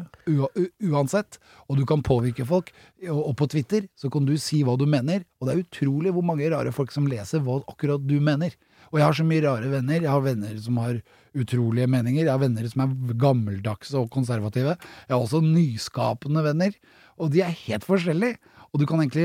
uansett, 0.82 1.38
og 1.70 1.78
du 1.78 1.84
kan 1.86 2.02
påvirke 2.02 2.46
folk. 2.48 2.72
Og, 3.06 3.20
og 3.20 3.36
på 3.38 3.46
Twitter 3.54 3.86
så 3.94 4.10
kan 4.10 4.26
du 4.26 4.34
si 4.34 4.64
hva 4.66 4.74
du 4.74 4.82
mener, 4.90 5.22
og 5.38 5.46
det 5.46 5.54
er 5.54 5.62
utrolig 5.62 6.14
hvor 6.16 6.26
mange 6.26 6.50
rare 6.50 6.74
folk 6.74 6.90
som 6.94 7.06
leser 7.10 7.44
hva 7.46 7.60
akkurat 7.70 8.02
du 8.02 8.18
mener. 8.18 8.58
Og 8.90 8.98
jeg 8.98 9.06
har 9.06 9.16
så 9.18 9.26
mye 9.26 9.44
rare 9.44 9.70
venner. 9.70 10.02
Jeg 10.02 10.10
har 10.10 10.26
venner 10.26 10.58
som 10.62 10.82
har 10.82 10.98
utrolige 11.36 11.90
meninger. 11.90 12.24
Jeg 12.24 12.32
har 12.32 12.42
venner 12.42 12.66
som 12.70 12.84
er 12.84 13.14
gammeldagse 13.18 13.94
og 13.98 14.10
konservative. 14.14 14.76
Jeg 15.06 15.14
har 15.14 15.22
også 15.22 15.42
nyskapende 15.44 16.42
venner, 16.46 16.76
og 17.16 17.32
de 17.34 17.42
er 17.46 17.58
helt 17.66 17.86
forskjellige. 17.86 18.38
Og 18.76 18.82
du 18.82 18.84
kan 18.84 19.00
egentlig 19.00 19.24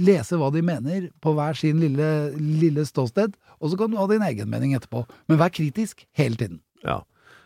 lese 0.00 0.38
hva 0.40 0.48
de 0.54 0.62
mener 0.64 1.10
på 1.20 1.34
hver 1.36 1.58
sin 1.58 1.82
lille, 1.82 2.08
lille 2.40 2.86
ståsted, 2.88 3.34
og 3.60 3.68
så 3.68 3.76
kan 3.76 3.92
du 3.92 3.98
ha 4.00 4.06
din 4.08 4.24
egen 4.24 4.48
mening 4.48 4.72
etterpå. 4.78 5.02
Men 5.28 5.40
vær 5.42 5.52
kritisk 5.52 6.06
hele 6.16 6.40
tiden. 6.40 6.62
Ja. 6.80 7.02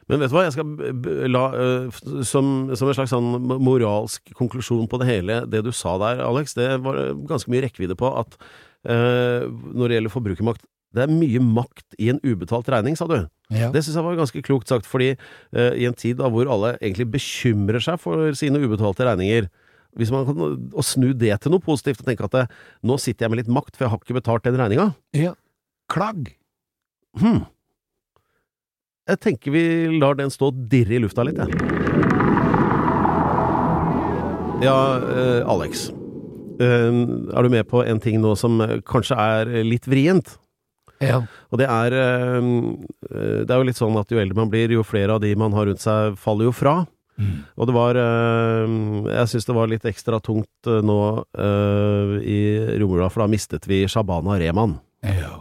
Men 0.06 0.22
vet 0.22 0.30
du 0.30 0.36
hva, 0.36 0.44
jeg 0.46 0.54
skal 0.54 1.30
la 1.30 1.42
eh, 1.58 2.00
som, 2.26 2.70
som 2.78 2.90
en 2.90 2.96
slags 2.98 3.10
sånn 3.14 3.32
moralsk 3.66 4.30
konklusjon 4.38 4.86
på 4.90 5.00
det 5.02 5.08
hele, 5.10 5.40
det 5.50 5.64
du 5.66 5.72
sa 5.74 5.96
der, 6.02 6.22
Alex, 6.22 6.54
det 6.58 6.68
var 6.86 7.00
ganske 7.26 7.50
mye 7.50 7.64
rekkevidde 7.66 7.98
på 7.98 8.10
at 8.22 8.36
uh, 8.36 9.48
når 9.50 9.88
det 9.88 9.98
gjelder 9.98 10.14
forbrukermakt 10.14 10.66
det 10.92 11.06
er 11.06 11.12
mye 11.12 11.40
makt 11.40 11.94
i 11.96 12.10
en 12.12 12.18
ubetalt 12.20 12.66
regning, 12.68 12.98
sa 12.98 13.06
du. 13.08 13.22
Ja. 13.48 13.70
Det 13.72 13.80
syns 13.80 13.96
jeg 13.96 14.04
var 14.04 14.18
ganske 14.18 14.42
klokt 14.44 14.68
sagt, 14.68 14.84
fordi 14.84 15.14
uh, 15.16 15.72
i 15.72 15.86
en 15.88 15.96
tid 15.96 16.18
da 16.20 16.28
hvor 16.28 16.50
alle 16.52 16.74
egentlig 16.82 17.08
bekymrer 17.14 17.80
seg 17.80 17.96
for 18.02 18.36
sine 18.36 18.60
ubetalte 18.60 19.06
regninger, 19.08 19.48
Hvis 19.98 20.12
man 20.12 20.24
kan 20.24 20.38
å 20.72 20.84
snu 20.86 21.10
det 21.12 21.34
til 21.42 21.52
noe 21.52 21.62
positivt 21.62 22.00
og 22.00 22.08
tenke 22.08 22.24
at 22.24 22.36
det, 22.36 22.44
nå 22.86 22.96
sitter 23.00 23.26
jeg 23.26 23.32
med 23.32 23.42
litt 23.42 23.50
makt, 23.52 23.74
for 23.76 23.84
jeg 23.84 23.92
har 23.92 24.00
ikke 24.00 24.16
betalt 24.16 24.46
den 24.46 24.56
regninga. 24.60 24.92
Ja. 25.16 25.34
Klagg. 25.92 26.32
Hm. 27.20 27.42
Jeg 29.10 29.20
tenker 29.20 29.52
vi 29.52 29.64
lar 29.98 30.16
den 30.16 30.32
stå 30.32 30.48
og 30.52 30.62
dirre 30.72 30.96
i 30.96 31.02
lufta 31.02 31.26
litt, 31.26 31.40
jeg. 31.42 31.50
Ja, 34.62 34.76
eh, 34.96 35.42
Alex. 35.50 35.90
Eh, 36.62 36.88
er 37.34 37.42
du 37.42 37.50
med 37.50 37.66
på 37.68 37.82
en 37.82 38.00
ting 38.00 38.20
nå 38.22 38.36
som 38.38 38.60
eh, 38.62 38.78
kanskje 38.86 39.18
er 39.18 39.50
litt 39.66 39.88
vrient? 39.90 40.36
Ja. 41.02 41.22
Og 41.50 41.60
det 41.60 41.66
er 41.66 41.96
eh, 41.98 42.36
eh, 42.38 43.38
Det 43.42 43.50
er 43.50 43.58
jo 43.58 43.66
litt 43.66 43.80
sånn 43.80 43.98
at 43.98 44.12
jo 44.12 44.20
eldre 44.22 44.38
man 44.38 44.52
blir, 44.52 44.72
jo 44.72 44.86
flere 44.86 45.16
av 45.16 45.24
de 45.24 45.34
man 45.38 45.54
har 45.56 45.68
rundt 45.68 45.82
seg, 45.82 46.16
faller 46.20 46.48
jo 46.48 46.54
fra. 46.56 46.82
Og 47.56 47.68
det 47.68 47.74
var 47.76 47.98
eh, 48.00 48.74
Jeg 49.12 49.30
syns 49.32 49.48
det 49.48 49.56
var 49.56 49.70
litt 49.70 49.86
ekstra 49.88 50.20
tungt 50.24 50.70
eh, 50.70 50.82
nå 50.84 50.98
eh, 51.36 52.14
i 52.22 52.40
romjula, 52.80 53.10
for 53.12 53.24
da 53.24 53.30
mistet 53.30 53.68
vi 53.70 53.84
Shabana 53.90 54.38
Rehman. 54.40 54.78
ja. 55.06 55.40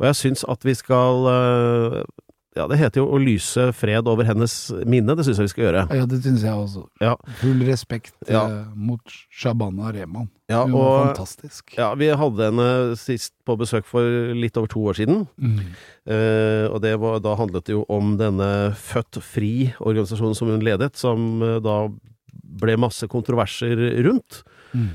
Og 0.00 0.08
jeg 0.08 0.18
syns 0.18 0.40
at 0.50 0.64
vi 0.66 0.72
skal 0.74 1.28
Ja, 2.54 2.66
det 2.68 2.76
heter 2.76 3.00
jo 3.00 3.06
å 3.08 3.18
lyse 3.18 3.70
fred 3.72 4.04
over 4.10 4.26
hennes 4.28 4.52
minne. 4.84 5.14
Det 5.16 5.24
syns 5.24 5.38
jeg 5.40 5.46
vi 5.46 5.52
skal 5.54 5.64
gjøre. 5.64 5.82
Ja, 5.96 6.04
det 6.10 6.18
syns 6.20 6.42
jeg 6.44 6.52
også. 6.52 6.82
Ja. 7.00 7.14
Full 7.40 7.62
respekt 7.64 8.12
Ja. 8.28 8.42
eh, 8.44 8.64
mot 8.76 9.00
Shabana 9.32 9.88
Rehman. 9.94 10.28
Ja, 10.52 10.64
Hun 10.66 10.72
var 10.76 11.14
fantastisk. 11.14 11.72
ja, 11.78 11.94
vi 11.96 12.10
hadde 12.12 12.50
henne 12.50 12.96
sist 13.00 13.32
på 13.48 13.56
besøk 13.56 13.86
for 13.88 14.04
litt 14.36 14.56
over 14.60 14.68
to 14.68 14.80
år 14.84 14.98
siden. 15.00 15.26
Mm. 15.40 15.60
Eh, 16.04 16.66
og 16.68 16.82
det 16.84 16.92
var, 17.00 17.20
da 17.24 17.36
handlet 17.40 17.64
det 17.64 17.72
jo 17.72 17.86
om 17.88 18.18
denne 18.20 18.50
Født 18.76 19.16
Fri-organisasjonen 19.24 20.36
som 20.36 20.48
hun 20.52 20.60
ledet, 20.60 20.92
som 21.00 21.40
eh, 21.42 21.56
da 21.64 21.88
ble 22.62 22.76
masse 22.76 23.08
kontroverser 23.08 23.80
rundt. 24.04 24.42
Mm. 24.76 24.90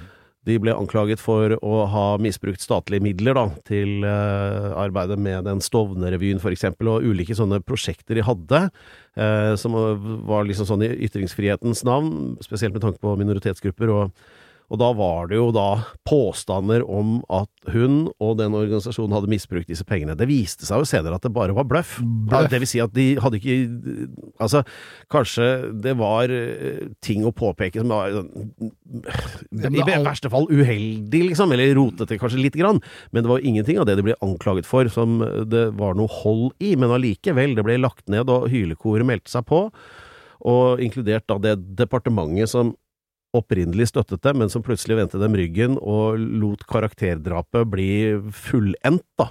De 0.47 0.55
ble 0.63 0.75
anklaget 0.75 1.19
for 1.19 1.57
å 1.59 1.81
ha 1.91 2.05
misbrukt 2.23 2.63
statlige 2.63 3.03
midler 3.03 3.35
da, 3.35 3.45
til 3.67 4.05
eh, 4.07 4.69
arbeidet 4.79 5.19
med 5.19 5.43
den 5.49 5.59
Stovner-revyen 5.63 6.39
eksempel, 6.53 6.93
og 6.93 7.07
ulike 7.07 7.35
sånne 7.35 7.59
prosjekter 7.67 8.15
de 8.15 8.23
hadde, 8.23 8.63
eh, 9.19 9.53
som 9.59 9.75
var 10.29 10.47
liksom 10.47 10.69
sånn 10.69 10.85
i 10.87 10.93
ytringsfrihetens 11.09 11.83
navn, 11.87 12.37
spesielt 12.45 12.77
med 12.77 12.85
tanke 12.85 13.03
på 13.03 13.17
minoritetsgrupper. 13.19 13.91
og 13.91 14.27
og 14.67 14.79
da 14.81 14.87
var 14.99 15.29
det 15.31 15.37
jo 15.37 15.47
da 15.55 15.67
påstander 16.07 16.83
om 16.83 17.21
at 17.31 17.71
hun 17.71 18.09
og 18.19 18.33
den 18.39 18.55
organisasjonen 18.57 19.13
hadde 19.15 19.29
misbrukt 19.31 19.69
disse 19.71 19.85
pengene. 19.87 20.15
Det 20.19 20.27
viste 20.27 20.67
seg 20.67 20.81
jo 20.83 20.87
senere 20.87 21.15
at 21.15 21.23
det 21.23 21.31
bare 21.35 21.55
var 21.55 21.67
bløff. 21.69 21.97
Bløff. 22.03 22.49
Det 22.51 22.59
vil 22.59 22.69
si 22.69 22.81
at 22.83 22.91
de 22.95 23.05
hadde 23.23 23.39
ikke 23.39 23.55
Altså, 24.43 24.61
kanskje 25.11 25.45
det 25.81 25.93
var 25.97 26.31
eh, 26.33 26.89
ting 27.03 27.23
å 27.25 27.31
påpeke 27.35 27.79
som 27.81 27.93
var 27.93 28.11
I 28.11 29.81
er 29.81 30.03
verste 30.05 30.29
fall 30.31 30.49
uheldig, 30.51 31.21
liksom, 31.31 31.53
eller 31.55 31.71
rotete 31.77 32.19
kanskje 32.19 32.41
lite 32.43 32.59
grann. 32.59 32.81
Men 33.15 33.23
det 33.23 33.31
var 33.31 33.45
ingenting 33.47 33.79
av 33.79 33.87
det 33.87 33.95
de 33.97 34.05
ble 34.09 34.17
anklaget 34.25 34.67
for 34.67 34.91
som 34.91 35.21
det 35.47 35.69
var 35.79 35.95
noe 35.97 36.11
hold 36.19 36.51
i. 36.59 36.75
Men 36.75 36.93
allikevel, 36.93 37.55
det 37.57 37.65
ble 37.65 37.79
lagt 37.79 38.05
ned, 38.11 38.29
og 38.29 38.49
hylekoret 38.51 39.07
meldte 39.07 39.31
seg 39.31 39.47
på. 39.47 39.63
Og 40.47 40.83
inkludert 40.83 41.25
da 41.31 41.39
det 41.41 41.55
departementet 41.79 42.51
som 42.51 42.75
opprinnelig 43.39 43.89
støttet 43.93 44.21
det, 44.25 44.35
men 44.35 44.49
som 44.53 44.63
plutselig 44.65 44.97
vendte 44.99 45.19
dem 45.21 45.35
ryggen 45.37 45.77
og 45.79 46.17
lot 46.19 46.65
karakterdrapet 46.69 47.67
bli 47.71 47.89
fullendt, 48.33 49.05
da. 49.19 49.29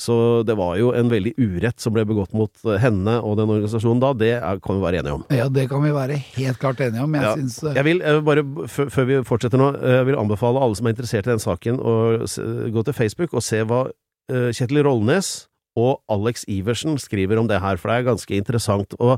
Så 0.00 0.14
det 0.48 0.54
var 0.56 0.78
jo 0.80 0.94
en 0.96 1.10
veldig 1.12 1.34
urett 1.36 1.82
som 1.82 1.92
ble 1.92 2.06
begått 2.08 2.32
mot 2.32 2.62
henne 2.80 3.18
og 3.20 3.34
den 3.36 3.50
organisasjonen 3.52 4.00
da, 4.00 4.14
det 4.16 4.30
er, 4.38 4.60
kan 4.64 4.78
vi 4.78 4.84
være 4.86 5.02
enige 5.02 5.16
om. 5.18 5.24
Ja, 5.28 5.48
det 5.52 5.66
kan 5.68 5.82
vi 5.84 5.90
være 5.92 6.16
helt 6.38 6.56
klart 6.62 6.80
enige 6.80 7.02
om. 7.04 7.14
Jeg 7.18 7.26
Ja. 7.26 7.34
syns 7.36 7.58
eh, 7.68 7.74
Jeg 7.76 7.84
vil 7.84 8.00
eh, 8.00 8.20
bare, 8.24 8.44
før 8.70 9.04
vi 9.10 9.18
fortsetter 9.28 9.60
nå, 9.60 9.74
eh, 9.76 9.98
jeg 9.98 10.06
vil 10.08 10.16
anbefale 10.22 10.62
alle 10.64 10.78
som 10.78 10.86
er 10.88 10.94
interessert 10.96 11.28
i 11.28 11.34
den 11.34 11.42
saken, 11.42 11.76
å 11.84 12.24
gå 12.72 12.84
til 12.88 12.96
Facebook 12.96 13.34
og 13.36 13.42
se 13.44 13.60
hva 13.62 13.82
Kjetil 14.30 14.84
Rollnes 14.86 15.48
og 15.80 16.12
Alex 16.12 16.44
Iversen 16.50 16.98
skriver 17.00 17.40
om 17.40 17.48
det 17.50 17.60
her, 17.64 17.80
for 17.80 17.90
det 17.90 17.98
er 17.98 18.08
ganske 18.12 18.36
interessant. 18.36 18.94
Og 19.00 19.16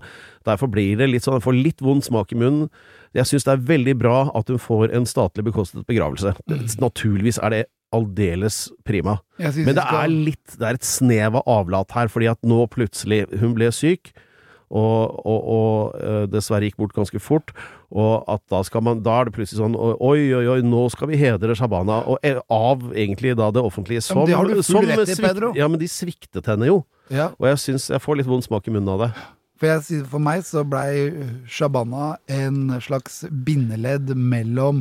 derfor 0.48 0.70
blir 0.72 0.96
det 1.00 1.10
litt 1.10 1.26
sånn, 1.26 1.40
jeg 1.40 1.46
får 1.46 1.58
litt 1.58 1.84
vond 1.84 2.04
smak 2.06 2.32
i 2.34 2.40
munnen. 2.40 2.72
Jeg 3.16 3.28
syns 3.28 3.46
det 3.48 3.54
er 3.56 3.68
veldig 3.74 3.96
bra 4.00 4.16
at 4.38 4.48
hun 4.48 4.60
får 4.62 4.94
en 4.96 5.08
statlig 5.08 5.44
bekostet 5.50 5.84
begravelse. 5.90 6.34
Naturligvis 6.80 7.40
er 7.42 7.56
det 7.56 7.62
aldeles 7.92 8.66
prima. 8.88 9.18
Men 9.38 9.76
det 9.76 9.84
er 9.84 10.08
litt 10.08 10.54
Det 10.56 10.64
er 10.64 10.78
et 10.78 10.86
snev 10.86 11.36
av 11.42 11.48
avlat 11.60 11.92
her, 11.92 12.08
fordi 12.08 12.30
at 12.30 12.40
nå 12.46 12.64
plutselig 12.72 13.26
Hun 13.40 13.52
ble 13.58 13.68
syk, 13.74 14.14
og, 14.72 15.18
og, 15.28 15.40
og 15.52 15.96
eh, 16.00 16.22
dessverre 16.32 16.64
gikk 16.68 16.78
bort 16.80 16.94
ganske 16.96 17.20
fort. 17.20 17.52
Og 17.92 18.24
at 18.32 18.40
da 18.48 18.62
skal 18.64 18.80
man 18.86 19.02
Da 19.04 19.18
er 19.20 19.28
det 19.28 19.34
plutselig 19.36 19.58
sånn 19.60 19.74
Oi, 19.76 20.30
oi, 20.32 20.46
oi, 20.48 20.60
nå 20.64 20.86
skal 20.94 21.10
vi 21.10 21.18
hedre 21.20 21.52
Shabana. 21.58 21.98
Og 22.08 22.22
eh, 22.24 22.38
av 22.48 22.86
egentlig 22.96 23.34
da 23.36 23.50
det 23.52 23.60
offentlige 23.60 24.00
Ja, 24.00 24.40
men 24.40 24.56
det 24.56 24.64
som 24.64 24.80
i, 24.80 24.96
svikt- 25.12 25.26
Pedro. 25.26 25.52
Ja, 25.58 25.68
men 25.68 25.82
de 25.82 25.90
sviktet 25.92 26.48
henne 26.48 26.70
jo. 26.70 26.80
ja, 27.12 27.28
Og 27.38 27.50
jeg 27.50 27.60
syns 27.66 27.90
jeg 27.92 28.00
får 28.00 28.22
litt 28.22 28.30
vond 28.32 28.44
smak 28.44 28.66
i 28.68 28.74
munnen 28.74 28.88
av 28.94 29.04
det. 29.04 29.10
For, 29.60 29.68
jeg, 29.68 30.02
for 30.10 30.18
meg 30.24 30.40
så 30.48 30.64
blei 30.66 31.12
Shabana 31.46 32.16
en 32.32 32.72
slags 32.82 33.22
bindeledd 33.30 34.10
mellom 34.16 34.80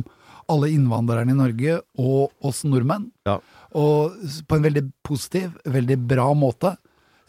alle 0.50 0.72
innvandrerne 0.74 1.30
i 1.30 1.38
Norge 1.38 1.76
og 2.00 2.32
oss 2.44 2.64
nordmenn. 2.66 3.10
Ja. 3.28 3.36
Og 3.78 4.16
på 4.48 4.56
en 4.58 4.64
veldig 4.66 4.82
positiv, 5.06 5.52
veldig 5.70 5.96
bra 6.10 6.32
måte. 6.36 6.74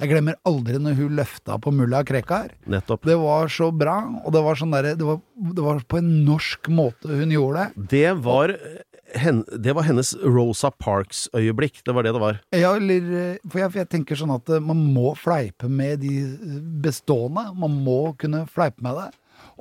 Jeg 0.04 0.12
glemmer 0.12 0.36
aldri 0.47 0.78
når 0.84 0.97
hun 0.99 1.14
løfta 1.18 1.56
på 1.64 1.72
mulla 1.72 2.01
Krekar. 2.04 2.51
Nettopp. 2.68 3.06
Det 3.08 3.16
var 3.22 3.47
så 3.51 3.70
bra, 3.72 3.97
og 4.26 4.34
det 4.36 4.41
var 4.43 4.60
sånn 4.60 4.74
der, 4.76 4.89
det, 4.99 5.06
var- 5.08 5.22
det 5.56 5.64
var 5.64 5.80
på 5.88 6.01
en 6.01 6.10
norsk 6.28 6.68
måte 6.76 7.08
hun 7.08 7.32
gjorde 7.32 7.64
det. 7.72 7.88
Det 7.93 8.12
var, 8.26 8.54
hen, 9.24 9.41
det 9.56 9.76
var 9.78 9.88
hennes 9.88 10.12
Rosa 10.24 10.74
Parks-øyeblikk. 10.76 11.82
Det 11.88 11.95
var 11.95 12.04
det 12.04 12.14
det 12.18 12.22
var. 12.24 12.39
Ja, 12.56 12.76
eller 12.76 13.39
For 13.47 13.64
jeg, 13.64 13.72
for 13.74 13.80
jeg 13.84 13.89
tenker 13.95 14.20
sånn 14.20 14.36
at 14.36 14.49
eh, 14.51 14.60
man 14.64 14.84
må 14.93 15.14
fleipe 15.20 15.70
med 15.72 16.04
de 16.04 16.14
eh, 16.28 16.62
bestående. 16.84 17.47
Man 17.56 17.80
må 17.86 17.99
kunne 18.20 18.43
fleipe 18.51 18.84
med 18.84 18.99
det. 18.99 19.10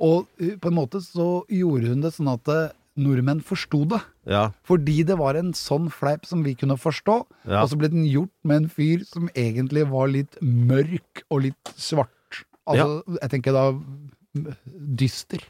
Og 0.03 0.27
eh, 0.41 0.55
på 0.59 0.71
en 0.71 0.77
måte 0.81 1.01
så 1.05 1.43
gjorde 1.51 1.91
hun 1.93 2.03
det 2.03 2.13
sånn 2.15 2.31
at 2.35 2.51
eh, 2.51 2.71
nordmenn 2.99 3.41
forsto 3.45 3.83
det. 3.89 3.99
Ja. 4.29 4.43
Fordi 4.67 4.99
det 5.07 5.17
var 5.19 5.35
en 5.39 5.53
sånn 5.57 5.89
fleip 5.93 6.25
som 6.29 6.43
vi 6.45 6.53
kunne 6.59 6.77
forstå. 6.77 7.15
Ja. 7.49 7.63
Og 7.63 7.71
så 7.71 7.79
ble 7.79 7.89
den 7.93 8.05
gjort 8.05 8.33
med 8.43 8.63
en 8.63 8.69
fyr 8.69 9.03
som 9.07 9.29
egentlig 9.33 9.87
var 9.89 10.11
litt 10.13 10.37
mørk 10.41 11.23
og 11.29 11.45
litt 11.47 11.73
svart. 11.75 12.43
Altså, 12.69 13.01
jeg 13.19 13.29
tenker 13.33 13.55
da 13.57 13.65
mm, 13.73 14.53
dyster. 15.01 15.41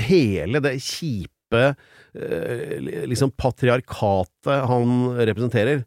hele 0.00 0.60
det 0.64 0.78
kjipe 0.82 1.60
eh, 2.14 2.78
liksom 3.10 3.30
patriarkatet 3.38 4.64
han 4.70 4.96
representerer. 5.18 5.84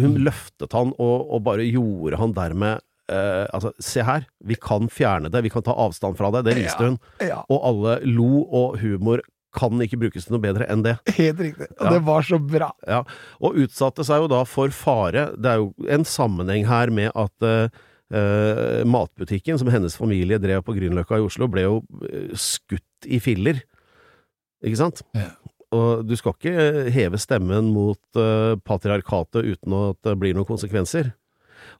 Hun 0.00 0.18
løftet 0.20 0.74
han 0.76 0.90
og, 1.00 1.30
og 1.32 1.42
bare 1.46 1.68
gjorde 1.68 2.18
han 2.20 2.36
dermed 2.36 2.82
Uh, 3.06 3.46
Altså, 3.54 3.70
se 3.78 4.02
her, 4.02 4.24
vi 4.42 4.56
kan 4.58 4.88
fjerne 4.90 5.28
det, 5.30 5.38
vi 5.44 5.50
kan 5.54 5.62
ta 5.62 5.70
avstand 5.78 6.16
fra 6.18 6.26
det. 6.34 6.40
Det 6.48 6.56
viste 6.58 6.82
Ja. 6.82 6.88
hun. 6.88 6.96
Ja, 7.22 7.36
Og 7.54 7.60
alle 7.62 7.92
lo, 8.02 8.40
og 8.50 8.80
humor 8.80 9.20
kan 9.56 9.80
ikke 9.82 9.98
brukes 10.04 10.26
til 10.28 10.36
noe 10.36 10.42
bedre 10.44 10.66
enn 10.70 10.82
det. 10.84 10.96
helt 11.16 11.40
riktig. 11.40 11.68
Og 11.80 11.86
Ja. 11.88 11.90
det 11.96 12.02
var 12.06 12.22
så 12.28 12.38
bra. 12.42 12.70
Ja, 12.86 13.02
og 13.40 13.56
utsatte 13.64 14.04
seg 14.06 14.22
jo 14.24 14.30
da 14.32 14.42
for 14.44 14.68
fare. 14.74 15.30
Det 15.36 15.50
er 15.52 15.62
jo 15.62 15.72
en 15.88 16.04
sammenheng 16.04 16.66
her 16.68 16.92
med 16.92 17.10
at 17.16 17.48
uh, 17.48 18.82
matbutikken 18.86 19.58
som 19.58 19.68
hennes 19.72 19.96
familie 19.98 20.38
drev 20.42 20.62
på 20.66 20.76
Grünerløkka 20.76 21.18
i 21.18 21.24
Oslo, 21.26 21.48
ble 21.50 21.64
jo 21.66 21.80
eh, 22.06 22.30
skutt 22.38 23.08
i 23.10 23.18
filler. 23.22 23.58
Ikke 24.64 24.78
sant? 24.78 25.02
Ja. 25.16 25.32
Og 25.74 26.04
du 26.06 26.14
skal 26.16 26.36
ikke 26.36 26.90
heve 26.94 27.18
stemmen 27.18 27.72
mot 27.74 27.98
uh, 28.20 28.54
patriarkatet 28.64 29.44
uten 29.56 29.74
at 29.80 29.98
det 30.06 30.14
blir 30.20 30.36
noen 30.36 30.46
konsekvenser. 30.48 31.10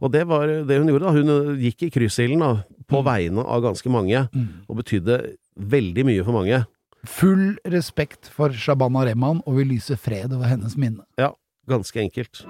Og 0.03 0.11
det 0.12 0.24
var 0.29 0.51
det 0.66 0.81
hun 0.81 0.89
gjorde. 0.91 1.07
da. 1.07 1.12
Hun 1.14 1.61
gikk 1.62 1.87
i 1.87 1.91
kryssilden 1.95 2.43
på 2.91 3.01
vegne 3.07 3.45
av 3.47 3.62
ganske 3.64 3.89
mange, 3.93 4.24
og 4.66 4.81
betydde 4.81 5.20
veldig 5.57 6.05
mye 6.09 6.24
for 6.27 6.35
mange. 6.37 6.59
Full 7.07 7.57
respekt 7.70 8.30
for 8.34 8.54
Shabana 8.54 9.07
Rehman, 9.07 9.42
og 9.46 9.61
vi 9.61 9.66
lyser 9.72 9.98
fred 10.00 10.32
over 10.34 10.48
hennes 10.50 10.76
minne. 10.78 11.04
Ja, 11.20 11.32
ganske 11.70 12.02
enkelt. 12.02 12.44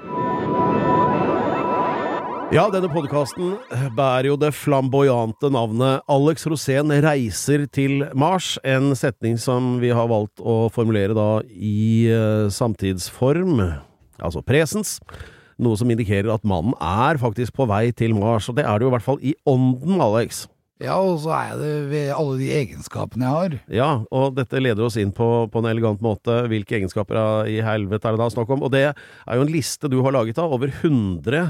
Ja, 2.54 2.68
denne 2.70 2.86
podkasten 2.86 3.56
bærer 3.98 4.28
jo 4.30 4.36
det 4.38 4.52
flamboyante 4.54 5.48
navnet 5.50 6.04
Alex 6.06 6.46
Rosén 6.46 6.92
reiser 7.02 7.64
til 7.66 8.04
Mars, 8.14 8.54
en 8.62 8.92
setning 8.94 9.34
som 9.42 9.80
vi 9.82 9.90
har 9.90 10.06
valgt 10.06 10.38
å 10.38 10.68
formulere 10.70 11.16
da 11.16 11.42
i 11.50 12.06
eh, 12.06 12.46
samtidsform, 12.54 13.58
altså 14.22 14.44
presens. 14.46 15.00
Noe 15.58 15.74
som 15.80 15.90
indikerer 15.90 16.30
at 16.30 16.46
mannen 16.46 16.76
er 16.78 17.18
faktisk 17.18 17.56
på 17.58 17.66
vei 17.66 17.90
til 17.96 18.14
Mars, 18.14 18.46
og 18.46 18.60
det 18.60 18.66
er 18.68 18.78
det 18.78 18.86
jo 18.86 18.92
i 18.92 18.94
hvert 18.94 19.08
fall 19.08 19.18
i 19.26 19.34
ånden, 19.48 19.98
Alex. 20.04 20.44
Ja, 20.76 20.98
og 21.00 21.22
så 21.22 21.30
er 21.32 21.52
det 21.56 21.70
ved 21.88 22.10
alle 22.12 22.34
de 22.36 22.48
egenskapene 22.52 23.24
jeg 23.24 23.32
har. 23.32 23.54
Ja, 23.72 23.88
og 24.12 24.34
dette 24.36 24.60
leder 24.60 24.84
oss 24.84 24.98
inn 25.00 25.12
på, 25.16 25.26
på 25.48 25.60
en 25.62 25.68
elegant 25.70 26.02
måte. 26.04 26.34
Hvilke 26.52 26.76
egenskaper 26.76 27.48
i 27.48 27.62
helvete 27.64 28.10
er 28.10 28.16
det 28.16 28.20
da 28.20 28.26
snakk 28.34 28.52
om? 28.52 28.64
Og 28.66 28.74
det 28.74 28.82
er 28.90 29.38
jo 29.38 29.46
en 29.46 29.52
liste 29.54 29.88
du 29.88 30.02
har 30.04 30.12
laget 30.12 30.36
av, 30.42 30.52
over 30.52 30.68
100 30.68 31.46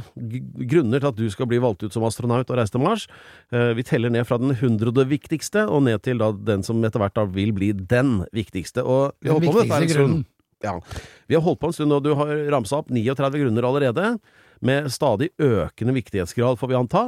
grunner 0.71 1.03
til 1.03 1.11
at 1.11 1.19
du 1.19 1.27
skal 1.35 1.51
bli 1.51 1.59
valgt 1.63 1.83
ut 1.83 1.97
som 1.97 2.07
astronaut 2.07 2.47
og 2.47 2.61
reise 2.61 2.77
til 2.77 2.85
Mars. 2.85 3.09
Eh, 3.51 3.73
vi 3.75 3.87
teller 3.89 4.15
ned 4.15 4.29
fra 4.29 4.39
den 4.39 4.55
hundrede 4.61 5.09
viktigste, 5.11 5.67
og 5.67 5.83
ned 5.89 6.05
til 6.07 6.23
da 6.23 6.31
den 6.31 6.63
som 6.67 6.87
etter 6.87 7.03
hvert 7.03 7.19
vil 7.35 7.51
bli 7.57 7.73
den 7.75 8.21
viktigste. 8.37 8.87
Og 8.87 9.17
vi 9.19 9.33
Den 9.33 9.43
viktigste 9.43 9.91
grunnen. 9.97 10.23
Ja. 10.63 10.79
Vi 11.27 11.35
har 11.35 11.43
holdt 11.43 11.61
på 11.65 11.73
en 11.73 11.75
stund, 11.75 11.99
og 11.99 12.07
du 12.07 12.15
har 12.15 12.31
ramsa 12.55 12.79
opp 12.79 12.95
39 12.95 13.43
grunner 13.43 13.67
allerede, 13.67 14.13
med 14.65 14.87
stadig 14.95 15.33
økende 15.43 15.93
viktighetsgrad, 15.99 16.57
får 16.57 16.71
vi 16.71 16.79
anta, 16.79 17.03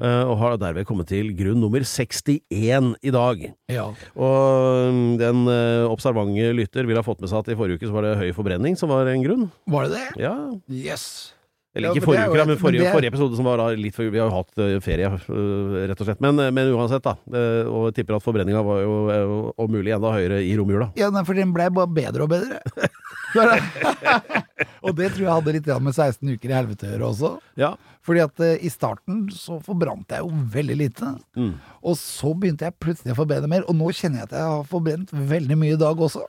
og 0.00 0.34
har 0.42 0.58
derved 0.60 0.84
kommet 0.88 1.08
til 1.08 1.30
grunn 1.38 1.60
nummer 1.62 1.80
61 1.86 2.90
i 3.00 3.12
dag. 3.14 3.46
Ja. 3.72 3.86
Og 4.12 4.90
mm, 4.92 5.06
den 5.22 5.46
eh, 5.48 5.86
observante 5.88 6.50
lytter 6.58 6.84
vil 6.88 6.98
ha 7.00 7.04
fått 7.06 7.22
med 7.24 7.32
seg 7.32 7.40
at 7.40 7.54
i 7.54 7.56
forrige 7.56 7.80
uke 7.80 7.88
så 7.88 7.96
var 7.96 8.04
det 8.04 8.18
høy 8.20 8.28
forbrenning 8.36 8.76
som 8.76 8.92
var 8.92 9.08
en 9.08 9.24
grunn. 9.24 9.48
Var 9.72 9.88
det 9.88 9.96
det? 9.96 10.26
Ja. 10.26 10.34
Yes. 10.68 11.06
Eller 11.76 11.92
ikke 11.92 12.00
ja, 12.00 12.06
forrige 12.08 12.28
uke, 12.32 12.44
men 12.48 12.60
forrige, 12.60 12.92
forrige 12.92 13.12
episode 13.12 13.36
som 13.36 13.48
var 13.48 13.60
litt 13.76 13.96
for 13.96 14.08
Vi 14.08 14.20
har 14.20 14.30
jo 14.30 14.36
hatt 14.38 14.62
eh, 14.64 14.76
ferie, 14.84 15.10
eh, 15.12 15.74
rett 15.90 16.00
og 16.00 16.08
slett. 16.08 16.22
Men, 16.24 16.40
men 16.56 16.72
uansett, 16.72 17.04
da. 17.04 17.16
eh, 17.32 17.68
Og 17.68 17.90
jeg 17.90 17.98
tipper 18.00 18.16
at 18.16 18.24
forbrenninga 18.24 18.62
var 18.64 18.80
jo 18.84 18.94
eh, 19.12 19.36
om 19.64 19.72
mulig 19.72 19.92
enda 19.96 20.12
høyere 20.14 20.40
i 20.44 20.54
romjula. 20.56 20.90
Ja, 20.96 21.10
for 21.20 21.36
den 21.36 21.52
ble 21.56 21.68
bare 21.76 21.92
bedre 21.92 22.24
og 22.24 22.32
bedre. 22.32 22.60
Og 24.86 24.94
det 24.96 25.10
tror 25.12 25.24
jeg 25.26 25.32
hadde 25.32 25.54
litt 25.56 25.68
med 25.84 25.96
16 25.96 26.32
uker 26.36 26.52
i 26.52 26.56
helvete 26.56 26.86
å 26.86 26.92
gjøre 26.94 27.10
også. 27.10 27.32
Ja. 27.60 27.74
Fordi 28.06 28.22
at 28.24 28.44
uh, 28.44 28.54
i 28.56 28.70
starten 28.72 29.26
så 29.34 29.58
forbrant 29.64 30.14
jeg 30.14 30.24
jo 30.24 30.46
veldig 30.54 30.78
lite. 30.84 31.12
Mm. 31.36 31.52
Og 31.82 31.98
så 32.00 32.32
begynte 32.32 32.68
jeg 32.68 32.78
plutselig 32.82 33.16
å 33.16 33.20
forbrenne 33.20 33.50
mer, 33.50 33.66
og 33.66 33.76
nå 33.76 33.90
kjenner 33.92 34.22
jeg 34.22 34.30
at 34.30 34.38
jeg 34.38 34.48
har 34.54 34.66
forbrent 34.70 35.12
veldig 35.12 35.60
mye 35.60 35.76
i 35.76 35.84
dag 35.84 36.02
også. 36.08 36.24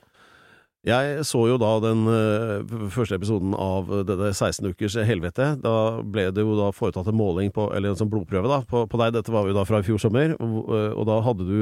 Jeg 0.86 1.24
så 1.26 1.40
jo 1.50 1.56
da 1.60 1.72
den 1.82 2.04
uh, 2.06 2.88
første 2.94 3.16
episoden 3.18 3.50
av 3.58 3.90
eh, 3.92 4.04
dette 4.06 4.28
16 4.30 4.70
ukers 4.70 4.94
helvete. 5.04 5.48
Da 5.60 5.72
ble 6.06 6.28
det 6.32 6.44
jo 6.46 6.54
da 6.56 6.68
foretatt 6.72 7.10
en 7.10 7.18
måling 7.18 7.50
på, 7.52 7.66
eller 7.74 7.92
en 7.92 7.98
sånn 7.98 8.10
blodprøve 8.12 8.48
da, 8.48 8.60
på, 8.64 8.84
på 8.88 9.00
deg. 9.02 9.16
Dette 9.16 9.34
var 9.34 9.50
jo 9.50 9.56
da 9.56 9.66
fra 9.68 9.82
i 9.82 9.86
fjor 9.88 9.98
sommer. 10.00 10.36
Og, 10.38 10.70
og 10.70 11.02
da 11.10 11.18
hadde 11.26 11.48
du 11.48 11.58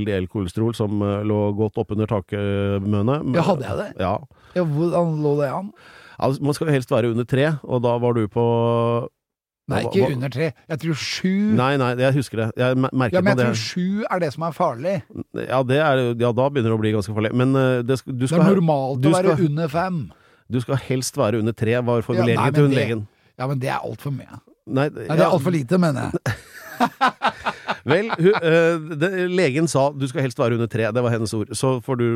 LDL-kolesterol 0.00 0.74
som 0.76 1.00
lå 1.00 1.38
godt 1.56 1.78
oppunder 1.80 2.10
takmønet. 2.10 3.30
Ja, 3.38 3.46
hadde 3.52 3.70
jeg 3.70 3.80
det? 3.80 3.88
Ja. 4.02 4.16
Ja, 4.58 4.66
hvordan 4.66 5.16
lå 5.22 5.38
det 5.38 5.52
an? 5.54 5.72
Altså, 6.18 6.42
man 6.42 6.54
skal 6.54 6.66
jo 6.68 6.72
helst 6.74 6.90
være 6.90 7.10
under 7.12 7.24
tre, 7.24 7.58
og 7.62 7.82
da 7.84 7.92
var 8.02 8.12
du 8.18 8.24
på 8.28 8.44
Nei, 9.68 9.82
ikke 9.84 10.00
hva- 10.00 10.12
under 10.16 10.28
tre. 10.32 10.46
Jeg 10.68 10.78
tror 10.80 10.94
sju. 10.96 11.32
Nei, 11.54 11.76
nei, 11.76 11.90
jeg 12.00 12.14
husker 12.16 12.36
det. 12.40 12.46
Jeg 12.56 12.68
Ja, 12.76 12.88
men 12.90 13.10
jeg 13.12 13.24
det. 13.36 13.36
tror 13.44 13.54
sju 13.54 14.04
er 14.10 14.18
det 14.18 14.32
som 14.32 14.42
er 14.48 14.52
farlig. 14.56 14.94
Ja, 15.34 15.62
det 15.62 15.76
er, 15.76 16.00
ja, 16.18 16.32
da 16.32 16.48
begynner 16.48 16.72
det 16.72 16.78
å 16.78 16.80
bli 16.80 16.92
ganske 16.96 17.14
farlig. 17.14 17.32
Men 17.34 17.54
eh, 17.54 17.82
det, 17.82 17.98
skal- 18.00 18.16
Det 18.18 18.32
er 18.32 18.38
normalt 18.54 19.04
å 19.04 19.12
være 19.12 19.36
skal- 19.36 19.44
under 19.46 19.68
fem. 19.68 20.12
du 20.50 20.60
skal 20.60 20.76
helst 20.76 21.14
være 21.16 21.38
under 21.38 21.52
tre, 21.52 21.74
var 21.84 21.96
Ja, 22.00 22.02
formuleringen 22.02 22.42
nei, 22.42 22.50
til 22.50 22.62
hun 22.66 22.72
legen. 22.74 23.06
Ja, 23.38 23.46
men 23.46 23.58
det 23.58 23.68
er 23.68 23.78
altfor 23.84 24.10
mye. 24.10 24.40
Nei, 24.66 24.88
Nei, 24.88 25.06
det 25.16 25.20
er 25.20 25.30
altfor 25.30 25.52
lite, 25.52 25.78
mener 25.78 26.10
jeg. 26.12 26.34
Vel, 27.88 28.08
hun, 28.18 28.34
eh, 28.38 28.96
det, 29.00 29.10
legen 29.32 29.68
sa 29.70 29.88
du 29.96 30.06
skal 30.10 30.22
helst 30.26 30.38
være 30.40 30.58
under 30.58 30.68
tre. 30.70 30.86
Det 30.92 31.02
var 31.04 31.10
hennes 31.14 31.32
ord. 31.34 31.48
Så 31.56 31.78
får 31.84 31.98
du 32.00 32.06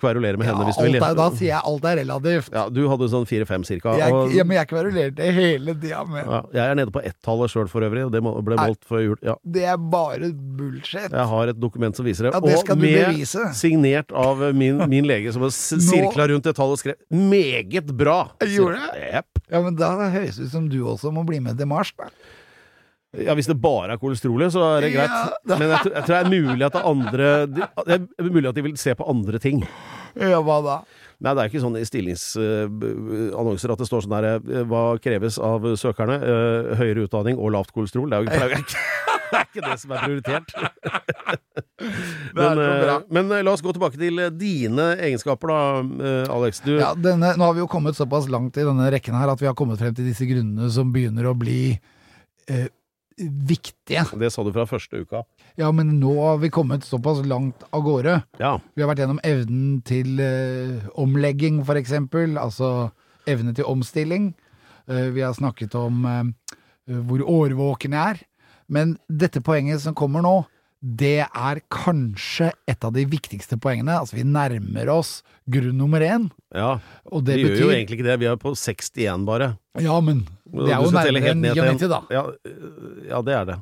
kverulere 0.00 0.36
med 0.38 0.46
Ja, 0.46 0.52
henne 0.52 0.66
hvis 0.68 0.76
du 0.78 0.84
vil. 0.86 0.96
er, 1.00 1.14
da 1.18 1.28
sier 1.34 1.50
jeg 1.54 1.62
alt 1.64 1.84
er 1.90 1.96
relativt. 2.02 2.50
Ja, 2.52 2.68
du 2.68 2.82
hadde 2.88 3.08
sånn 3.12 3.26
fire-fem 3.28 3.64
cirka. 3.64 3.96
Jeg, 3.98 4.12
og- 4.12 4.32
ja, 4.34 4.44
men 4.44 4.56
jeg 4.58 4.68
kverulerte 4.68 5.32
hele 5.32 5.74
tida 5.74 6.04
med 6.08 6.24
ja, 6.26 6.42
jeg 6.52 6.70
er 6.70 6.74
nede 6.74 6.92
på 6.92 7.02
ett-tallet 7.04 7.50
sjøl 7.50 7.68
for 7.68 7.80
øvrig, 7.86 8.04
og 8.06 8.12
det 8.12 8.22
ble 8.22 8.56
målt 8.60 8.84
før 8.88 9.02
jul. 9.04 9.16
Ja. 9.22 9.34
Det 9.44 9.64
er 9.64 9.76
bare 9.76 10.32
bullshit. 10.32 11.10
Jeg 11.10 11.26
har 11.32 11.48
et 11.48 11.60
dokument 11.60 11.96
som 11.96 12.04
viser 12.06 12.28
det. 12.28 12.34
Ja, 12.34 12.40
det 12.40 12.58
skal 12.60 12.76
og 12.76 12.82
du 12.82 12.86
med 12.86 13.14
bevise. 13.14 13.46
signert 13.54 14.12
av 14.12 14.38
min, 14.54 14.78
min 14.88 15.04
lege, 15.08 15.32
som 15.32 15.42
har 15.42 15.50
sirkla 15.50 16.28
rundt 16.28 16.44
det 16.44 16.54
tallet 16.56 16.76
og 16.76 16.78
skrev 16.78 16.94
'meget 17.10 17.86
bra'. 17.96 18.30
Gjorde 18.46 18.76
det? 18.92 19.14
Yep. 19.14 19.26
Ja, 19.50 19.60
men 19.62 19.76
da 19.76 19.90
høres 20.10 20.36
det 20.36 20.46
ut 20.46 20.50
som 20.52 20.68
du 20.68 20.84
også 20.84 21.12
må 21.12 21.24
bli 21.26 21.38
med 21.40 21.56
til 21.58 21.66
Mars. 21.66 21.92
Da. 21.96 22.08
Ja, 23.24 23.34
hvis 23.38 23.48
det 23.48 23.56
bare 23.62 23.94
er 23.96 24.00
kolesterolet, 24.02 24.52
så 24.52 24.62
er 24.76 24.84
det 24.86 24.92
greit. 24.94 25.10
Ja. 25.48 25.56
Men 25.60 25.68
jeg, 25.72 25.80
tror- 25.84 25.94
jeg 25.94 26.04
tror 26.04 26.14
det 26.16 26.20
er 26.20 26.32
mulig 26.34 26.66
at 26.66 26.76
det 26.76 26.84
andre 26.92 27.30
de, 27.46 27.68
Det 27.86 27.96
er 27.96 28.30
mulig 28.34 28.48
at 28.50 28.58
de 28.58 28.64
vil 28.66 28.76
se 28.80 28.94
på 28.98 29.06
andre 29.08 29.38
ting. 29.42 29.62
Ja, 30.16 30.40
hva 30.44 30.60
da? 30.64 30.76
Nei, 31.24 31.32
det 31.32 31.40
er 31.42 31.48
ikke 31.48 31.60
sånn 31.64 31.76
i 31.80 31.84
stillingsannonser 31.88 33.72
at 33.72 33.80
det 33.80 33.86
står 33.88 34.02
sånn 34.04 34.14
der 34.18 34.26
eh, 34.36 34.64
Hva 34.68 34.82
kreves 35.00 35.38
av 35.40 35.64
søkerne? 35.80 36.16
Eh, 36.20 36.74
høyere 36.80 37.06
utdanning 37.06 37.38
og 37.40 37.54
lavt 37.54 37.72
kolesterol. 37.76 38.10
Det 38.12 38.18
er 38.18 38.24
jo 38.24 38.60
ikke, 38.60 38.80
det 39.30 39.40
er 39.40 39.46
ikke 39.48 39.64
det 39.64 39.76
som 39.80 39.94
er 39.96 40.04
prioritert. 40.04 40.52
Men, 42.36 42.58
eh, 42.60 42.94
men 43.12 43.28
la 43.44 43.52
oss 43.52 43.62
gå 43.64 43.72
tilbake 43.76 43.98
til 44.00 44.18
dine 44.36 44.86
egenskaper, 45.06 45.50
da, 45.52 45.58
Alex. 46.32 46.60
Du, 46.64 46.72
Ja, 46.78 46.90
denne, 46.96 47.32
nå 47.38 47.44
har 47.48 47.54
vi 47.56 47.62
jo 47.62 47.68
kommet 47.70 47.96
såpass 47.98 48.28
langt 48.32 48.56
i 48.60 48.64
denne 48.66 48.88
rekken 48.92 49.16
her 49.16 49.32
at 49.32 49.40
vi 49.42 49.48
har 49.48 49.56
kommet 49.58 49.80
frem 49.80 49.94
til 49.96 50.08
disse 50.08 50.26
grunnene 50.28 50.68
som 50.72 50.90
begynner 50.94 51.28
å 51.30 51.34
bli 51.38 51.76
eh, 52.48 52.66
viktige. 53.16 54.04
Det 54.20 54.30
sa 54.32 54.44
du 54.44 54.52
fra 54.52 54.66
første 54.68 55.00
uka. 55.00 55.22
Ja, 55.56 55.70
men 55.72 55.94
nå 56.00 56.12
har 56.20 56.40
vi 56.42 56.50
kommet 56.52 56.84
såpass 56.84 57.22
langt 57.26 57.64
av 57.70 57.84
gårde. 57.86 58.18
Ja. 58.40 58.56
Vi 58.74 58.84
har 58.84 58.90
vært 58.90 59.04
gjennom 59.04 59.22
evnen 59.24 59.80
til 59.88 60.20
eh, 60.20 60.84
omlegging, 61.00 61.62
for 61.64 61.80
eksempel. 61.80 62.36
Altså 62.40 62.90
evne 63.28 63.54
til 63.56 63.68
omstilling. 63.68 64.34
Eh, 64.86 65.08
vi 65.16 65.24
har 65.24 65.36
snakket 65.36 65.74
om 65.78 66.04
eh, 66.10 66.58
hvor 67.08 67.24
årvåken 67.24 67.96
jeg 67.96 68.16
er. 68.16 68.22
Men 68.68 68.96
dette 69.08 69.40
poenget 69.44 69.80
som 69.84 69.96
kommer 69.96 70.24
nå, 70.24 70.36
det 70.86 71.26
er 71.26 71.60
kanskje 71.72 72.52
et 72.70 72.84
av 72.86 72.92
de 72.94 73.02
viktigste 73.10 73.58
poengene. 73.58 73.96
Altså, 73.98 74.18
vi 74.20 74.24
nærmer 74.28 74.90
oss 74.92 75.18
grunn 75.50 75.74
nummer 75.78 76.00
én. 76.04 76.28
ja. 76.54 76.78
Og 77.10 77.24
det 77.26 77.36
Vi 77.40 77.42
gjør 77.48 77.60
jo 77.60 77.70
egentlig 77.70 77.98
ikke 77.98 78.06
det. 78.06 78.18
Vi 78.20 78.26
er 78.30 78.36
på 78.36 78.54
61 78.54 79.24
bare. 79.26 79.56
Ja, 79.80 79.98
men 80.00 80.26
det 80.46 80.70
er 80.70 80.82
jo 80.82 80.90
nærmere 80.94 81.32
enn 81.32 81.42
ned 81.42 81.54
til 81.54 81.64
en- 81.64 81.78
99, 81.78 81.88
da. 81.88 82.00
Ja, 82.10 82.22
øh, 82.46 83.08
ja, 83.08 83.22
det 83.22 83.34
er 83.34 83.44
det. 83.44 83.58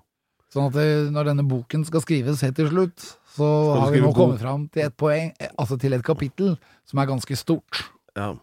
Sånn 0.52 0.68
at 0.68 0.72
det, 0.76 1.12
når 1.12 1.24
denne 1.24 1.48
boken 1.48 1.84
skal 1.84 2.00
skrives 2.00 2.40
helt 2.42 2.56
til 2.56 2.68
slutt, 2.68 3.16
så 3.34 3.80
har 3.80 3.90
vi 3.90 4.00
nå 4.00 4.12
kommet 4.14 4.38
fram 4.38 4.68
til 4.68 4.84
et 4.84 4.96
poeng, 4.96 5.32
altså 5.58 5.78
til 5.80 5.92
et 5.92 6.02
kapittel 6.02 6.58
som 6.86 6.98
er 6.98 7.06
ganske 7.06 7.36
stort. 7.36 7.90
Ja. 8.14 8.34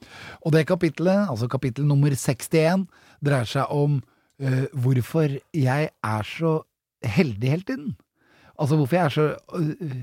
Og 0.43 0.51
det 0.51 0.65
kapittelet, 0.67 1.29
altså 1.29 1.47
kapittel 1.47 1.85
nummer 1.85 2.09
61, 2.11 2.87
dreier 3.23 3.47
seg 3.47 3.65
om 3.69 4.01
uh, 4.41 4.65
hvorfor 4.73 5.39
jeg 5.53 5.89
er 6.03 6.23
så 6.23 6.63
heldig 7.05 7.49
hele 7.49 7.63
tiden. 7.63 7.95
Altså 8.59 8.77
hvorfor 8.79 8.97
jeg 8.97 9.05
er 9.05 9.15
så 9.15 9.27
øh, 9.57 9.97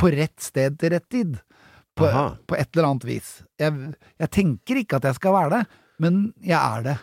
på 0.00 0.12
rett 0.14 0.38
sted 0.42 0.78
til 0.80 0.94
rett 0.94 1.08
tid. 1.12 1.40
På, 1.92 2.08
på 2.48 2.56
et 2.56 2.70
eller 2.72 2.88
annet 2.88 3.04
vis. 3.04 3.42
Jeg, 3.60 3.92
jeg 4.16 4.32
tenker 4.32 4.78
ikke 4.80 4.96
at 4.96 5.10
jeg 5.10 5.18
skal 5.18 5.34
være 5.36 5.50
det, 5.58 5.58
men 6.00 6.22
jeg 6.40 6.56
er 6.56 6.86
det 6.86 6.94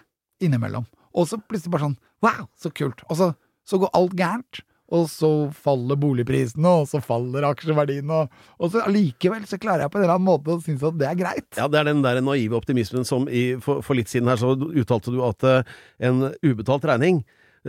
innimellom. 0.42 0.88
Og 1.14 1.28
så 1.30 1.38
plutselig 1.38 1.76
bare 1.76 1.86
sånn 1.86 2.00
wow, 2.26 2.48
så 2.58 2.72
kult. 2.74 3.04
Og 3.06 3.20
så, 3.20 3.30
så 3.70 3.80
går 3.82 3.94
alt 4.00 4.18
gærent. 4.18 4.64
Og 4.90 5.06
så 5.12 5.30
faller 5.54 6.00
boligprisene, 6.02 6.70
og 6.82 6.88
så 6.90 6.98
faller 7.06 7.46
aksjeverdiene, 7.46 8.24
og, 8.24 8.46
og 8.58 8.72
så 8.74 8.82
allikevel 8.88 9.44
så 9.46 9.60
klarer 9.62 9.84
jeg 9.86 9.94
på 9.94 10.00
en 10.00 10.06
eller 10.08 10.16
annen 10.16 10.26
måte 10.26 10.56
å 10.56 10.64
synes 10.66 10.86
at 10.88 10.98
det 10.98 11.06
er 11.06 11.20
greit. 11.20 11.50
Ja, 11.60 11.68
det 11.70 11.78
er 11.78 11.92
den 11.92 12.02
der 12.02 12.18
naive 12.26 12.58
optimismen 12.58 13.06
som 13.06 13.28
i, 13.30 13.52
for, 13.62 13.84
for 13.86 14.00
litt 14.00 14.10
siden 14.10 14.32
her 14.32 14.42
så 14.42 14.56
uttalte 14.58 15.14
du 15.14 15.22
at 15.28 15.46
uh, 15.46 15.76
en 16.02 16.32
ubetalt 16.42 16.90
regning 16.90 17.22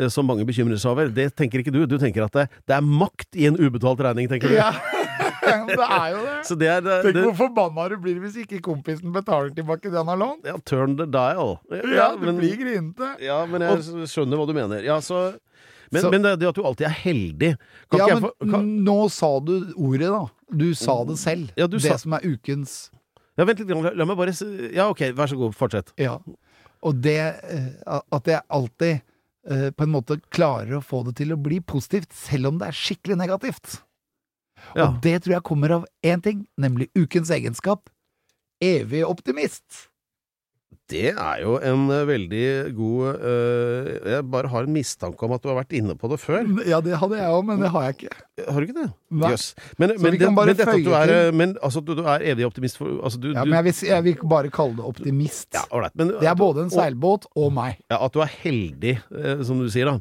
som 0.08 0.24
mange 0.26 0.46
bekymrer 0.48 0.78
seg 0.80 0.90
over, 0.94 1.08
det 1.12 1.34
tenker 1.36 1.60
ikke 1.60 1.72
du. 1.74 1.84
Du 1.86 1.98
tenker 1.98 2.24
at 2.24 2.32
det, 2.32 2.48
det 2.66 2.74
er 2.76 2.80
makt 2.80 3.36
i 3.36 3.46
en 3.46 3.56
ubetalt 3.60 4.00
regning, 4.00 4.28
tenker 4.30 4.48
du. 4.48 4.54
Ja, 4.54 4.70
det 5.68 5.76
er 5.76 6.08
jo 6.14 6.22
det. 6.24 6.36
Så 6.48 6.56
det 6.58 6.68
er 6.72 6.80
det, 6.80 6.96
Tenk 7.04 7.14
det, 7.18 7.24
hvor 7.26 7.36
forbanna 7.42 7.88
du 7.92 7.96
blir 8.00 8.20
hvis 8.22 8.38
ikke 8.44 8.60
kompisen 8.64 9.12
betaler 9.12 9.50
tilbake 9.56 9.90
det 9.90 9.98
han 9.98 10.08
har 10.08 10.16
lånt. 10.20 10.44
ja, 10.46 10.56
Turn 10.64 10.96
the 10.96 11.06
dial. 11.10 11.58
Ja, 11.92 12.12
du 12.16 12.30
blir 12.38 12.56
grinete. 12.60 13.14
Ja, 13.24 13.42
men 13.50 13.60
jeg 13.66 14.08
skjønner 14.08 14.40
hva 14.40 14.46
du 14.48 14.54
mener. 14.56 14.82
Ja, 14.86 15.00
så 15.04 15.34
Men, 15.92 16.02
Så- 16.02 16.10
men 16.12 16.22
det, 16.22 16.36
det 16.38 16.46
at 16.46 16.54
du 16.54 16.62
alltid 16.62 16.86
er 16.86 16.92
heldig 17.02 17.48
kan 17.90 17.98
Ja, 17.98 18.06
men 18.14 18.22
få 18.22 18.50
kan, 18.52 18.66
nå 18.86 19.08
sa 19.10 19.40
du 19.42 19.72
ordet, 19.74 20.06
da. 20.06 20.20
Du 20.54 20.68
sa 20.78 21.02
det 21.04 21.16
selv. 21.18 21.48
Ja, 21.58 21.66
du 21.66 21.78
det 21.78 21.82
sa- 21.90 21.96
som 21.98 22.12
er 22.14 22.20
ukens 22.22 22.90
Ja, 23.36 23.44
vent 23.44 23.58
litt, 23.58 23.68
la, 23.74 23.90
la 23.98 24.04
meg 24.06 24.16
bare 24.16 24.30
Ja, 24.72 24.86
ok, 24.88 25.00
vær 25.18 25.26
så 25.26 25.36
god, 25.36 25.56
fortsett. 25.58 25.90
Ja. 25.98 26.20
Og 26.86 27.00
det 27.02 27.18
eh, 27.18 27.66
at 27.90 28.24
jeg 28.30 28.40
alltid 28.48 29.02
eh, 29.48 29.70
på 29.70 29.86
en 29.86 29.94
måte 29.94 30.18
klarer 30.34 30.78
å 30.78 30.84
få 30.84 31.04
det 31.08 31.16
til 31.20 31.32
å 31.34 31.40
bli 31.40 31.60
positivt, 31.62 32.12
selv 32.16 32.50
om 32.50 32.60
det 32.60 32.70
er 32.70 32.80
skikkelig 32.80 33.20
negativt. 33.20 33.78
Ja. 34.74 34.88
Og 34.90 35.00
det 35.04 35.22
tror 35.22 35.38
jeg 35.38 35.46
kommer 35.46 35.78
av 35.78 35.86
én 36.04 36.20
ting, 36.24 36.44
nemlig 36.60 36.90
ukens 36.98 37.30
egenskap 37.32 37.88
evig 38.60 39.04
optimist. 39.08 39.88
Det 40.90 41.12
er 41.12 41.42
jo 41.44 41.54
en 41.62 41.84
eh, 41.94 42.02
veldig 42.08 42.46
god 42.74 43.20
øh, 43.22 43.90
Jeg 44.12 44.24
bare 44.32 44.50
har 44.50 44.66
en 44.66 44.74
mistanke 44.74 45.26
om 45.26 45.34
at 45.36 45.44
du 45.44 45.50
har 45.52 45.60
vært 45.60 45.74
inne 45.78 45.94
på 45.98 46.10
det 46.10 46.18
før. 46.22 46.48
Ja, 46.66 46.80
det 46.84 46.98
hadde 46.98 47.20
jeg 47.20 47.30
òg, 47.30 47.44
men 47.46 47.62
det 47.62 47.70
har 47.74 47.86
jeg 47.86 47.96
ikke. 47.98 48.16
Har 48.48 48.58
du 48.58 48.66
ikke 48.66 48.78
det? 48.80 48.88
Nei. 49.22 49.30
Yes. 49.34 49.46
Men, 49.78 49.94
men, 49.96 50.18
det, 50.18 50.32
men 50.34 50.50
dette 50.50 50.66
at 50.66 50.84
du 50.86 50.92
er, 50.96 51.14
men, 51.36 51.54
altså, 51.62 51.82
du, 51.84 51.94
du 51.98 52.02
er 52.10 52.24
evig 52.32 52.48
optimist 52.48 52.80
for 52.80 52.98
altså, 52.98 53.22
du, 53.22 53.30
Ja, 53.36 53.44
men 53.46 53.60
jeg 53.60 53.68
vil, 53.68 53.76
jeg 53.92 54.06
vil 54.08 54.26
bare 54.34 54.52
kalle 54.54 54.78
det 54.80 54.86
optimist. 54.90 55.48
ja, 55.54 55.64
men 55.94 56.14
Det 56.16 56.28
er 56.32 56.38
både 56.38 56.66
en 56.66 56.74
seilbåt 56.74 57.30
og 57.38 57.54
meg. 57.54 57.78
Ja, 57.90 58.02
at 58.06 58.16
du 58.16 58.24
er 58.24 58.34
heldig, 58.42 58.98
eh, 59.14 59.46
som 59.46 59.62
du 59.62 59.70
sier, 59.72 59.92
da. 59.92 60.00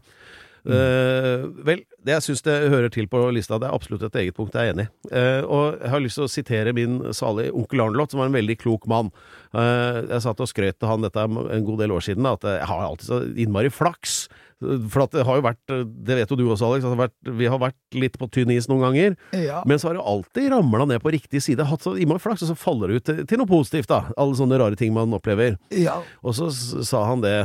Eh, 0.69 1.45
vel, 1.65 1.83
det 2.05 2.15
jeg 2.17 2.25
syns 2.27 2.43
det 2.45 2.57
hører 2.71 2.91
til 2.93 3.09
på 3.11 3.21
lista, 3.35 3.59
det 3.61 3.69
er 3.69 3.75
absolutt 3.75 4.05
et 4.07 4.19
eget 4.21 4.37
punkt 4.37 4.55
jeg 4.55 4.69
er 4.69 4.75
enig 4.75 4.87
i. 4.87 4.91
Eh, 5.11 5.41
og 5.45 5.79
jeg 5.79 5.93
har 5.93 6.03
lyst 6.03 6.19
til 6.19 6.27
å 6.27 6.31
sitere 6.31 6.75
min 6.77 6.99
salige 7.15 7.53
onkel 7.57 7.85
Arnlot, 7.85 8.13
som 8.13 8.21
var 8.21 8.29
en 8.31 8.37
veldig 8.37 8.59
klok 8.61 8.85
mann. 8.89 9.13
Uh, 9.49 10.05
jeg 10.05 10.21
satt 10.21 10.41
og 10.43 10.49
skrøt 10.51 10.77
til 10.77 10.89
han 10.91 11.01
dette 11.01 11.23
en 11.25 11.65
god 11.65 11.79
del 11.81 11.95
år 11.95 12.03
siden, 12.05 12.27
at 12.29 12.45
jeg 12.45 12.67
har 12.69 12.85
alltid 12.85 13.09
så 13.09 13.23
innmari 13.33 13.71
flaks. 13.73 14.27
For 14.59 15.05
at 15.05 15.13
det 15.15 15.23
har 15.23 15.37
jo 15.39 15.43
vært, 15.45 15.73
det 16.05 16.17
vet 16.19 16.31
jo 16.33 16.37
du 16.37 16.43
også, 16.49 16.67
Alex, 16.67 16.83
har 16.83 16.99
vært, 16.99 17.15
vi 17.39 17.47
har 17.47 17.61
vært 17.61 17.95
litt 17.95 18.17
på 18.19 18.27
tynn 18.27 18.51
is 18.51 18.67
noen 18.67 18.83
ganger. 18.83 19.15
Ja. 19.31 19.61
Men 19.69 19.79
så 19.79 19.89
har 19.89 19.95
det 19.97 20.03
alltid 20.11 20.49
ramla 20.51 20.85
ned 20.89 21.01
på 21.03 21.13
riktig 21.15 21.41
side. 21.45 21.65
Hatt 21.69 21.85
så 21.85 21.95
innmari 21.95 22.21
flaks, 22.21 22.43
og 22.43 22.51
så 22.51 22.57
faller 22.59 22.91
det 22.91 22.99
ut 22.99 23.07
til, 23.07 23.21
til 23.29 23.41
noe 23.41 23.49
positivt, 23.49 23.89
da. 23.91 24.03
Alle 24.19 24.35
sånne 24.37 24.59
rare 24.59 24.79
ting 24.79 24.91
man 24.95 25.15
opplever. 25.15 25.55
Ja. 25.71 26.01
Og 26.21 26.35
så 26.37 26.51
sa 26.51 27.05
han 27.07 27.23
det 27.23 27.37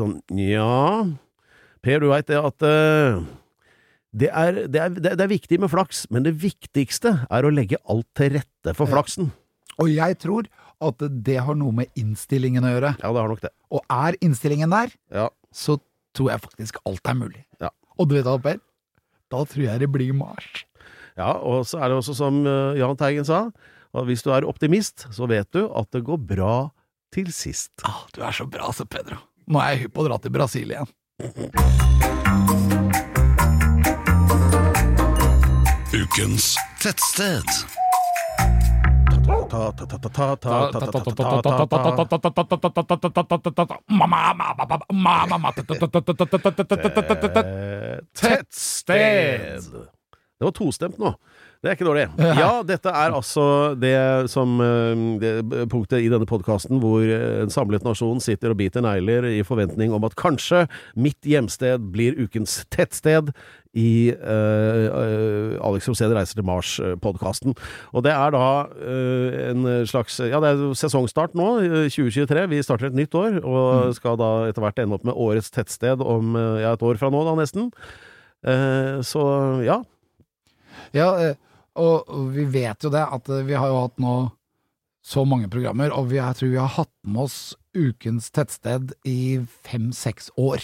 sånn 0.00 0.18
Nja, 0.32 0.64
Per, 1.82 1.98
du 2.02 2.08
veit 2.12 2.28
det 2.30 2.38
at 2.38 2.62
uh, 2.62 3.22
det, 4.14 4.28
er, 4.30 4.58
det, 4.70 4.80
er, 4.84 4.96
det 5.02 5.12
er- 5.20 5.30
viktig 5.32 5.58
med 5.62 5.70
flaks, 5.72 6.04
men 6.14 6.22
det 6.26 6.34
viktigste 6.38 7.14
er 7.32 7.42
å 7.48 7.50
legge 7.52 7.80
alt 7.90 8.06
til 8.18 8.36
rette 8.36 8.74
for 8.78 8.86
flaksen. 8.90 9.32
Og 9.82 9.88
jeg 9.90 10.18
tror 10.22 10.46
at 10.82 11.02
det 11.26 11.38
har 11.46 11.54
noe 11.58 11.72
med 11.74 11.90
innstillingen 11.98 12.64
å 12.66 12.72
gjøre. 12.74 12.92
Ja, 13.02 13.10
det 13.14 13.22
har 13.22 13.30
nok 13.32 13.42
det. 13.42 13.50
Og 13.72 13.82
er 13.90 14.18
innstillingen 14.22 14.70
der, 14.74 14.92
Ja. 15.14 15.28
så 15.54 15.78
tror 16.14 16.30
jeg 16.34 16.42
faktisk 16.44 16.78
alt 16.86 17.06
er 17.08 17.14
mulig. 17.18 17.44
Ja. 17.62 17.70
Og 17.98 18.08
du 18.10 18.14
vet 18.18 18.26
hva, 18.28 18.36
Per? 18.42 18.58
Da 19.32 19.42
tror 19.48 19.64
jeg 19.64 19.80
det 19.80 19.88
blir 19.90 20.12
Mars. 20.12 20.64
ja, 21.16 21.32
og 21.38 21.64
så 21.66 21.78
er 21.82 21.88
det 21.88 21.96
også 22.02 22.14
som 22.18 22.42
eh, 22.46 22.78
Jahn 22.78 22.96
Teigen 23.00 23.24
sa, 23.24 23.46
at 23.94 24.04
hvis 24.08 24.22
du 24.24 24.30
er 24.32 24.44
optimist, 24.48 25.06
så 25.12 25.26
vet 25.28 25.50
du 25.52 25.66
at 25.72 25.88
det 25.92 26.02
går 26.04 26.18
bra 26.20 26.70
til 27.12 27.30
sist. 27.32 27.72
Ah, 27.84 28.04
du 28.14 28.20
er 28.24 28.32
så 28.32 28.44
bra, 28.48 28.70
så 28.72 28.84
Pedro. 28.88 29.16
Nå 29.48 29.60
er 29.60 29.74
jeg 29.74 29.86
hypp 29.86 29.94
på 29.96 30.04
å 30.04 30.08
dra 30.10 30.18
til 30.22 30.32
Brasil 30.32 30.70
igjen. 30.70 30.88
Ukens 35.94 36.56
tettsted. 36.82 37.46
Tettsted! 48.14 49.62
Det 50.38 50.44
var 50.44 50.50
tostemt 50.50 50.98
nå. 50.98 51.14
Det 51.62 51.70
er 51.70 51.76
ikke 51.76 51.86
dårlig. 51.86 52.08
Ja, 52.18 52.50
dette 52.66 52.90
er 52.90 53.14
altså 53.14 53.42
det 53.78 53.94
som 54.32 54.56
eh, 54.58 55.02
det 55.22 55.66
punktet 55.70 56.02
i 56.02 56.08
denne 56.10 56.26
podkasten 56.26 56.80
hvor 56.82 57.04
eh, 57.06 57.44
en 57.44 57.52
samlet 57.54 57.86
nasjon 57.86 58.18
sitter 58.22 58.50
og 58.50 58.58
biter 58.58 58.82
negler 58.82 59.28
i 59.30 59.44
forventning 59.46 59.94
om 59.94 60.02
at 60.02 60.16
kanskje 60.18 60.64
mitt 60.98 61.22
hjemsted 61.22 61.84
blir 61.94 62.18
ukens 62.18 62.64
tettsted 62.74 63.30
i 63.78 64.10
uh, 64.12 65.54
Alex 65.64 65.86
Rosén 65.88 66.10
reiser 66.12 66.36
til 66.36 66.44
Mars-podkasten. 66.44 67.54
Og 67.96 68.02
det 68.04 68.12
er 68.12 68.34
da 68.34 68.48
uh, 68.68 69.38
en 69.46 69.70
slags 69.88 70.18
Ja, 70.20 70.42
det 70.44 70.50
er 70.50 70.74
sesongstart 70.76 71.32
nå, 71.38 71.46
2023. 71.86 72.42
Vi 72.52 72.60
starter 72.66 72.90
et 72.90 72.98
nytt 72.98 73.16
år, 73.16 73.38
og 73.40 73.94
skal 73.96 74.18
da 74.20 74.50
etter 74.50 74.66
hvert 74.66 74.82
ende 74.82 74.98
opp 74.98 75.08
med 75.08 75.16
årets 75.16 75.48
tettsted 75.54 76.04
om 76.04 76.36
ja, 76.36 76.74
et 76.74 76.84
år 76.84 77.00
fra 77.00 77.08
nå, 77.14 77.24
da 77.30 77.38
nesten. 77.38 77.72
Så 79.08 79.24
ja. 79.64 79.80
Ja, 80.92 81.08
eh, 81.20 81.36
og 81.78 82.08
og 82.08 82.30
vi 82.34 82.44
vet 82.44 82.84
jo 82.84 82.92
det, 82.92 83.02
at 83.02 83.28
eh, 83.28 83.44
vi 83.48 83.56
har 83.58 83.70
jo 83.70 83.82
hatt 83.86 84.00
nå 84.02 84.16
så 85.02 85.24
mange 85.26 85.50
programmer, 85.50 85.90
og 85.90 86.12
vi, 86.12 86.20
jeg 86.20 86.38
tror 86.38 86.50
vi 86.52 86.60
har 86.60 86.74
hatt 86.76 86.92
med 87.02 87.24
oss 87.24 87.38
ukens 87.74 88.30
tettsted 88.30 88.92
i 89.08 89.42
fem-seks 89.66 90.30
år. 90.38 90.62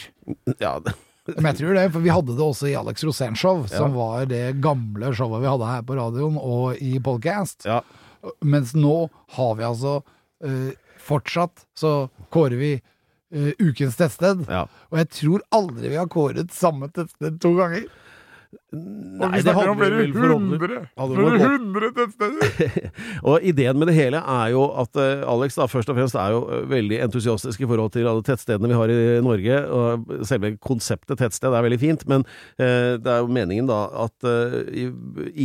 ja 0.62 0.76
det, 0.84 0.94
Men 1.34 1.50
jeg 1.50 1.58
tror 1.60 1.74
det, 1.74 1.86
for 1.92 2.04
vi 2.04 2.12
hadde 2.14 2.36
det 2.36 2.44
også 2.44 2.68
i 2.70 2.76
Alex 2.78 3.02
Rosén 3.04 3.36
Show, 3.36 3.66
som 3.68 3.96
var 3.96 4.28
det 4.30 4.60
gamle 4.64 5.10
showet 5.16 5.42
vi 5.42 5.50
hadde 5.50 5.72
her 5.72 5.82
på 5.88 5.96
radioen 5.98 6.38
og 6.40 6.78
i 6.80 6.98
podcast. 7.02 7.66
ja. 7.66 7.82
Mens 8.42 8.72
nå 8.74 9.08
har 9.36 9.52
vi 9.54 9.62
altså 9.62 10.00
uh, 10.02 10.70
fortsatt 10.98 11.62
så 11.78 12.08
kårer 12.34 12.58
vi 12.58 12.72
uh, 12.78 13.52
ukens 13.62 13.98
tettsted. 13.98 14.42
ja. 14.50 14.64
Og 14.90 14.98
jeg 15.02 15.10
tror 15.20 15.44
aldri 15.54 15.92
vi 15.92 16.00
har 16.00 16.10
kåret 16.10 16.54
samme 16.54 16.90
tettsted 16.90 17.38
to 17.42 17.54
ganger. 17.58 17.86
Nei, 18.70 19.38
det 19.40 19.54
handler 19.56 19.88
forhåpentlig- 19.88 20.12
Flere 20.12 20.84
vel 21.08 21.38
håpet. 21.38 21.44
hundre 21.48 21.88
tettsteder! 21.96 22.90
Og 23.32 23.40
ideen 23.48 23.78
med 23.80 23.88
det 23.88 23.94
hele 23.96 24.20
er 24.20 24.50
jo 24.52 24.66
at 24.82 24.98
eh, 25.00 25.22
Alex 25.24 25.56
da 25.56 25.64
først 25.72 25.88
og 25.88 25.96
fremst 25.96 26.18
er 26.20 26.34
jo 26.34 26.42
eh, 26.52 26.66
veldig 26.68 26.98
entusiastisk 27.06 27.62
i 27.64 27.68
forhold 27.70 27.94
til 27.96 28.04
alle 28.10 28.20
tettstedene 28.26 28.68
vi 28.68 28.76
har 28.76 28.92
i 28.92 28.98
Norge. 29.24 29.56
Og 29.72 30.12
selve 30.28 30.50
konseptet 30.60 31.16
tettsted 31.22 31.48
er 31.56 31.64
veldig 31.64 31.80
fint, 31.80 32.04
men 32.12 32.26
eh, 32.60 32.98
det 33.00 33.08
er 33.14 33.22
jo 33.24 33.30
meningen 33.32 33.70
da 33.70 33.80
at 34.04 34.28
eh, 34.28 34.58
i 34.84 34.86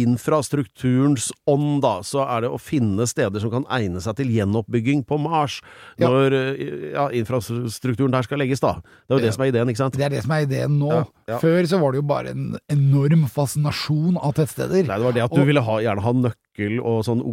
infrastrukturens 0.04 1.30
ånd 1.50 1.82
da, 1.84 1.94
så 2.04 2.26
er 2.28 2.44
det 2.46 2.52
å 2.54 2.60
finne 2.62 3.08
steder 3.10 3.40
som 3.44 3.52
kan 3.54 3.66
egne 3.80 4.02
seg 4.04 4.18
til 4.20 4.32
gjenoppbygging 4.36 5.06
på 5.08 5.20
Mars. 5.24 5.62
Ja. 5.96 6.10
Når 6.12 6.36
eh, 6.42 6.64
ja, 6.96 7.08
infrastrukturen 7.22 8.12
der 8.16 8.28
skal 8.28 8.42
legges, 8.44 8.60
da. 8.64 8.76
Det 9.08 9.16
er 9.16 9.18
jo 9.18 9.22
Ja. 9.24 9.28
det 9.30 9.34
som 9.38 9.44
er 9.48 9.52
ideen, 9.54 9.70
ikke 9.72 9.84
sant? 9.86 9.96
Det 9.96 10.06
er 10.10 10.14
det 10.18 10.24
som 10.28 10.32
er 10.36 10.44
ideen 10.48 10.78
nå. 10.80 10.92
Ja, 10.92 11.04
ja. 11.32 11.40
Før 11.40 11.64
så 11.72 11.80
var 11.80 11.94
det 11.96 12.02
jo 12.04 12.08
bare 12.10 12.34
en 12.36 12.58
enorm 12.74 13.12
fascinasjon 13.30 14.18
av 14.18 14.34
tettsteder. 14.38 14.84
Nei, 14.88 14.98
det 14.98 15.06
var 15.06 15.14
det 15.16 15.24
at 15.24 15.32
du 15.34 15.42
Og- 15.42 15.48
ville 15.48 15.62
ha, 15.62 15.76
gjerne 15.86 16.02
ha 16.02 16.12
nøkkel 16.18 16.80
og 16.82 17.04
sånn 17.08 17.22
Ja, 17.22 17.30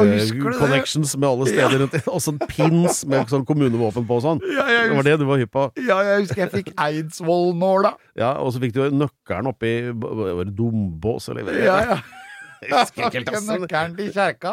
ordfører-connections 0.00 1.16
med 1.16 1.28
alle 1.28 1.46
steder 1.50 1.78
rundt. 1.82 1.96
Og 2.08 2.20
sånn 2.24 2.38
pins 2.48 3.04
med 3.08 3.26
sånn 3.32 3.44
kommunevåpen 3.48 4.06
på 4.08 4.18
og 4.18 4.22
sånn. 4.22 4.40
Ja, 4.44 4.64
husker, 4.66 4.88
Det 4.88 4.96
var 4.96 5.02
det 5.08 5.16
du 5.18 5.24
var 5.26 5.38
hypp 5.42 5.52
på. 5.56 5.64
Ja, 5.86 5.98
jeg 6.02 6.20
husker 6.26 6.42
jeg 6.44 6.52
fikk 6.52 6.70
Eidsvoll-nåla. 6.76 7.94
Ja, 8.16 8.34
og 8.40 8.52
så 8.54 8.60
fikk 8.62 8.72
du 8.76 8.82
nøkkelen 8.90 9.48
oppi 9.50 9.72
Var 9.92 10.44
det 10.44 10.54
Dombås, 10.56 11.28
eller? 11.28 11.52
Ja, 11.64 11.78
ja. 11.80 11.98
Jeg 12.66 12.72
husker 12.72 13.02
ikke 13.10 13.20
Fikk 13.20 13.34
ass. 13.36 13.46
nøkkelen 13.46 13.96
til 13.98 14.12
kjerka 14.16 14.52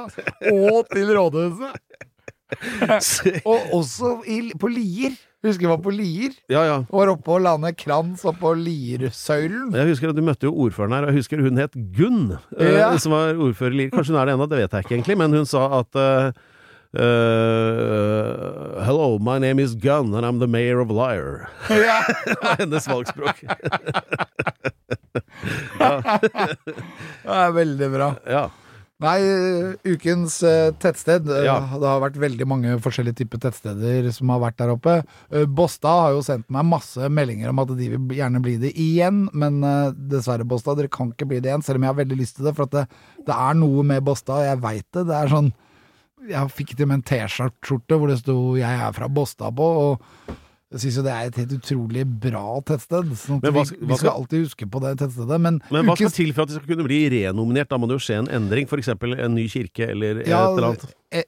og 0.51 0.89
til 0.91 1.07
rådhuset. 1.16 1.74
Og 3.49 3.59
også 3.80 4.09
i, 4.30 4.51
på 4.59 4.68
Lier. 4.70 5.16
Husker 5.44 5.66
jeg 5.66 5.72
var 5.74 5.82
på 5.84 5.91
Lier. 5.91 6.32
Ja, 6.52 6.62
ja. 6.64 6.78
Og 6.88 7.02
var 7.02 7.10
oppe 7.18 7.34
og 7.36 7.41
la 7.44 7.58
ned 7.60 7.76
krans 7.76 8.22
oppå 8.30 8.54
Liersøylen. 8.56 9.74
Jeg 9.76 9.89
husker 9.91 10.14
at 10.14 10.16
Du 10.16 10.24
møtte 10.24 10.48
jo 10.48 10.54
ordføreren 10.56 10.96
her, 10.96 11.04
og 11.04 11.12
jeg 11.12 11.20
husker 11.20 11.44
hun 11.44 11.60
het 11.60 11.76
Gunn, 11.98 12.38
ja. 12.56 12.72
Ja. 12.78 12.88
som 13.02 13.12
var 13.12 13.36
ordfører 13.36 13.76
i 13.76 13.82
Lier. 13.82 13.91
Kanskje 13.91 14.16
hun 14.16 14.22
er 14.22 14.32
det 14.32 14.38
ennå, 14.38 14.48
det 14.48 14.62
vet 14.62 14.72
jeg 14.78 14.88
ikke 14.88 14.96
egentlig, 14.96 15.18
men 15.20 15.36
hun 15.36 15.50
sa 15.50 15.66
at 15.82 16.00
eh, 16.00 16.32
uh, 17.04 18.84
Hello, 18.88 19.20
my 19.20 19.38
name 19.38 19.60
is 19.60 19.76
Gunn, 19.76 20.16
and 20.16 20.26
I'm 20.26 20.39
the 20.39 20.48
mayor 20.48 20.80
of 20.80 20.89
Liar. 20.89 21.50
Ja. 21.70 22.00
Det 22.26 22.38
var 22.41 22.56
hennes 22.64 22.88
valgspråk. 22.88 23.44
ja. 25.84 25.91
Det 26.24 27.39
er 27.44 27.52
veldig 27.52 27.89
bra. 27.91 28.14
Ja. 28.30 28.48
Nei, 29.04 29.18
ukens 29.84 30.38
eh, 30.47 30.72
tettsted. 30.80 31.28
eh, 31.28 31.43
Ja. 31.45 31.58
Det 31.60 31.89
har 31.89 31.99
vært 32.01 32.20
veldig 32.22 32.47
mange 32.47 32.76
forskjellige 32.80 33.18
typer 33.22 33.41
tettsteder 33.43 34.08
som 34.16 34.30
har 34.32 34.39
vært 34.39 34.58
der 34.62 34.72
oppe. 34.74 34.93
Eh, 35.32 35.43
Båstad 35.45 35.99
har 36.06 36.12
jo 36.16 36.22
sendt 36.24 36.47
meg 36.54 36.66
masse 36.70 37.10
meldinger 37.12 37.51
om 37.51 37.60
at 37.60 37.74
de 37.76 37.89
vil 37.91 38.16
gjerne 38.16 38.41
bli 38.41 38.56
det 38.62 38.72
igjen, 38.80 39.26
men 39.34 39.60
dessverre, 40.10 40.47
Båstad, 40.47 40.78
dere 40.80 40.88
kan 40.93 41.12
ikke 41.12 41.28
bli 41.28 41.41
det 41.43 41.51
igjen, 41.51 41.64
selv 41.66 41.82
om 41.82 41.84
jeg 41.88 41.93
har 41.93 41.99
veldig 42.06 42.20
lyst 42.22 42.38
til 42.39 42.47
det. 42.47 42.56
For 42.56 42.64
at 42.70 42.72
det, 42.78 42.86
det 43.28 43.36
er 43.36 43.60
noe 43.60 43.84
med 43.84 44.04
Båstad, 44.08 44.45
jeg 44.47 44.62
veit 44.64 44.88
det. 44.95 45.06
Det 45.12 45.20
er 45.20 45.28
sånn 45.36 45.51
Jeg 46.24 46.54
fikk 46.56 46.78
til 46.80 46.88
med 46.88 47.01
en 47.01 47.04
T-skjorte 47.04 47.97
hvor 47.99 48.08
det 48.08 48.22
sto 48.22 48.56
'Jeg 48.56 48.80
er 48.80 48.93
fra 48.95 49.10
Båstad' 49.12 49.51
på. 49.51 49.66
og 49.91 50.38
jeg 50.74 50.82
syns 50.82 50.96
jo 50.98 51.04
det 51.06 51.12
er 51.14 51.28
et 51.30 51.36
helt 51.38 51.52
utrolig 51.60 52.04
bra 52.24 52.46
tettsted. 52.66 53.12
Sånn 53.22 53.42
hva 53.44 53.52
vi, 53.54 53.64
vi 53.86 53.98
skal 54.00 54.16
alltid 54.16 54.48
huske 54.48 54.66
på 54.74 54.82
det 54.82 54.96
tettstedet. 55.04 55.38
Men, 55.46 55.60
Men 55.70 55.86
hva 55.86 55.96
skal 56.00 56.14
til 56.16 56.34
for 56.34 56.48
at 56.48 56.50
de 56.54 56.58
skal 56.58 56.72
kunne 56.74 56.88
bli 56.88 56.98
renominert? 57.14 57.70
Da 57.70 57.78
må 57.78 57.90
det 57.92 58.00
jo 58.00 58.04
skje 58.08 58.18
en 58.24 58.30
endring, 58.40 58.66
f.eks. 58.70 58.90
en 58.98 59.36
ny 59.38 59.46
kirke 59.54 59.92
eller 59.94 60.24
Ja, 60.26 60.42
et 60.48 60.58
eller 60.58 60.68
annet. 60.72 60.88
eh, 61.14 61.24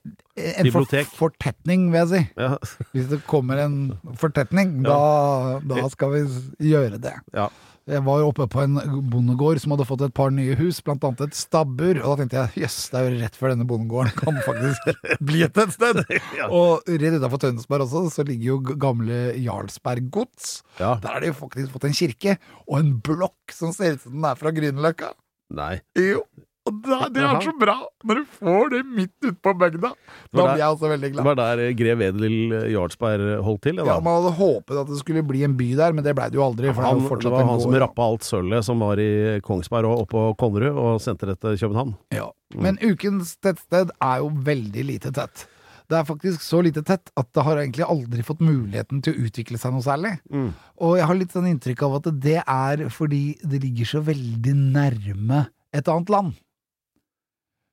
En 0.58 0.72
for, 0.74 0.90
fortetning, 1.22 1.88
vil 1.94 2.02
jeg 2.02 2.10
si. 2.12 2.24
Ja. 2.42 2.56
Hvis 2.96 3.08
det 3.14 3.22
kommer 3.30 3.62
en 3.68 3.78
fortetning, 4.20 4.80
da, 4.84 5.62
da 5.62 5.86
skal 5.94 6.12
vi 6.18 6.26
gjøre 6.74 6.98
det. 7.06 7.14
Ja. 7.38 7.48
Jeg 7.86 8.02
var 8.02 8.18
jo 8.18 8.30
oppe 8.32 8.48
på 8.50 8.64
en 8.64 8.80
bondegård 9.14 9.60
som 9.62 9.76
hadde 9.76 9.86
fått 9.86 10.02
et 10.08 10.14
par 10.18 10.32
nye 10.34 10.56
hus, 10.58 10.80
blant 10.82 11.04
annet 11.06 11.20
et 11.28 11.36
stabbur. 11.38 12.00
Og 12.00 12.08
da 12.08 12.16
tenkte 12.24 12.40
jeg 12.40 12.64
jøss, 12.64 12.78
det 12.90 12.98
er 12.98 13.06
jo 13.06 13.20
rett 13.20 13.38
før 13.38 13.54
denne 13.54 13.68
bondegården 13.70 14.16
kan 14.18 14.40
faktisk 14.42 14.90
bli 15.30 15.44
et 15.46 15.54
tettsted. 15.54 16.02
Ja. 16.40 16.48
Og 16.50 16.90
rett 16.90 17.20
utafor 17.20 17.44
Tønsberg 17.44 17.86
også, 17.86 18.02
så 18.12 18.26
ligger 18.26 18.56
jo 18.56 18.76
gamle 18.82 19.20
Jarlsberg 19.38 20.10
gods. 20.18 20.64
Ja. 20.80 20.96
Der 21.04 21.14
har 21.14 21.22
de 21.22 21.30
faktisk 21.38 21.76
fått 21.76 21.86
en 21.92 21.96
kirke, 21.96 22.36
og 22.66 22.80
en 22.82 22.92
blokk 23.06 23.54
som 23.54 23.72
ser 23.76 23.96
ut 23.96 24.04
som 24.04 24.18
den 24.18 24.26
er 24.32 24.40
fra 24.40 24.52
Grünerløkka. 24.56 25.14
Nei. 25.56 25.76
Jo. 26.00 26.26
Da, 26.66 27.06
det 27.14 27.22
er 27.22 27.38
så 27.46 27.52
bra 27.62 27.76
når 28.10 28.20
du 28.24 28.30
får 28.40 28.72
det 28.74 28.80
midt 28.90 29.12
ute 29.22 29.36
på 29.46 29.52
bygda. 29.62 29.92
Da 30.34 30.46
blir 30.48 30.62
jeg 30.64 30.74
også 30.74 30.90
veldig 30.90 31.10
Det 31.12 31.14
glad. 31.14 31.28
var 31.28 31.38
der 31.38 31.74
grev 31.78 32.02
Edel 32.02 32.38
Jarlsberg 32.74 33.44
holdt 33.46 33.62
til. 33.68 33.82
Ja. 33.86 34.00
Man 34.02 34.18
hadde 34.18 34.32
håpet 34.40 34.80
at 34.82 34.90
det 34.90 34.98
skulle 34.98 35.22
bli 35.30 35.44
en 35.46 35.54
by 35.60 35.68
der, 35.78 35.94
men 35.94 36.04
det 36.04 36.16
blei 36.18 36.30
det 36.34 36.40
jo 36.40 36.46
aldri. 36.46 36.72
Han, 36.74 37.04
det 37.06 37.20
det 37.22 37.34
var 37.36 37.46
han 37.46 37.62
som 37.62 37.76
rappa 37.86 38.08
alt 38.10 38.26
sølvet 38.26 38.66
som 38.66 38.82
var 38.82 38.98
i 38.98 39.40
Kongsberg 39.46 39.86
og 39.92 40.08
oppå 40.08 40.24
Konnerud, 40.42 40.74
og 40.74 41.02
sendte 41.04 41.30
det 41.30 41.38
til 41.44 41.58
København. 41.62 41.94
Ja. 42.16 42.32
Men 42.58 42.80
ukens 42.82 43.36
tettsted 43.44 43.94
er 44.02 44.24
jo 44.24 44.32
veldig 44.48 44.86
lite 44.90 45.12
tett. 45.14 45.46
Det 45.86 46.00
er 46.00 46.08
faktisk 46.08 46.42
så 46.42 46.64
lite 46.66 46.82
tett 46.82 47.12
at 47.14 47.28
det 47.38 47.44
har 47.46 47.60
egentlig 47.62 47.86
aldri 47.86 48.24
fått 48.26 48.42
muligheten 48.42 49.04
til 49.06 49.14
å 49.14 49.28
utvikle 49.28 49.60
seg 49.62 49.76
noe 49.76 49.86
særlig. 49.86 50.16
Mm. 50.34 50.48
Og 50.82 50.96
jeg 50.98 51.06
har 51.12 51.20
litt 51.20 51.36
sånn 51.36 51.50
inntrykk 51.52 51.84
av 51.86 52.00
at 52.00 52.10
det 52.24 52.40
er 52.42 52.88
fordi 52.90 53.36
det 53.46 53.62
ligger 53.62 53.92
så 53.92 54.02
veldig 54.08 54.56
nærme 54.74 55.44
et 55.76 55.86
annet 55.92 56.10
land. 56.10 56.34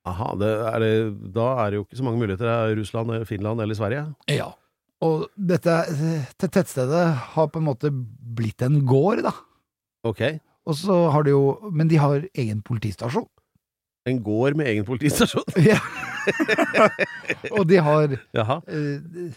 Aha, 0.05 0.33
det 0.35 0.49
er 0.67 0.79
det, 0.83 0.93
da 1.35 1.45
er 1.63 1.69
det 1.71 1.77
jo 1.79 1.83
ikke 1.85 1.97
så 2.01 2.03
mange 2.03 2.19
muligheter. 2.19 2.43
Det 2.49 2.55
er 2.73 2.79
Russland, 2.81 3.13
Finland 3.29 3.61
eller 3.63 3.77
Sverige. 3.77 4.01
Ja. 4.31 4.49
Og 5.03 5.25
dette 5.35 5.77
te- 6.39 6.47
tettstedet 6.51 7.03
har 7.35 7.47
på 7.51 7.59
en 7.61 7.67
måte 7.69 7.91
blitt 7.91 8.61
en 8.67 8.81
gård, 8.87 9.21
da. 9.23 9.31
Ok. 10.07 10.21
Og 10.67 10.75
så 10.79 10.97
har 11.11 11.23
de 11.27 11.31
jo 11.33 11.71
Men 11.75 11.87
de 11.91 11.97
har 11.99 12.23
egen 12.35 12.61
politistasjon. 12.63 13.27
En 14.07 14.19
gård 14.23 14.55
med 14.59 14.67
egen 14.67 14.83
politistasjon. 14.87 15.43
Ja. 15.71 15.79
og 17.51 17.65
de 17.67 17.79
har 17.83 18.13
Jaha. 18.35 18.59
eh, 18.67 19.31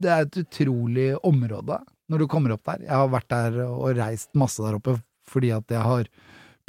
Det 0.00 0.08
er 0.12 0.24
et 0.24 0.38
utrolig 0.40 1.10
område 1.26 1.80
når 2.10 2.18
du 2.22 2.26
kommer 2.32 2.54
opp 2.56 2.64
der. 2.64 2.80
Jeg 2.86 2.96
har 2.96 3.08
vært 3.12 3.28
der 3.28 3.58
og 3.66 3.96
reist 3.98 4.30
masse 4.34 4.62
der 4.64 4.78
oppe 4.80 4.96
fordi 5.30 5.50
at 5.54 5.68
jeg 5.70 5.82
har 5.84 6.08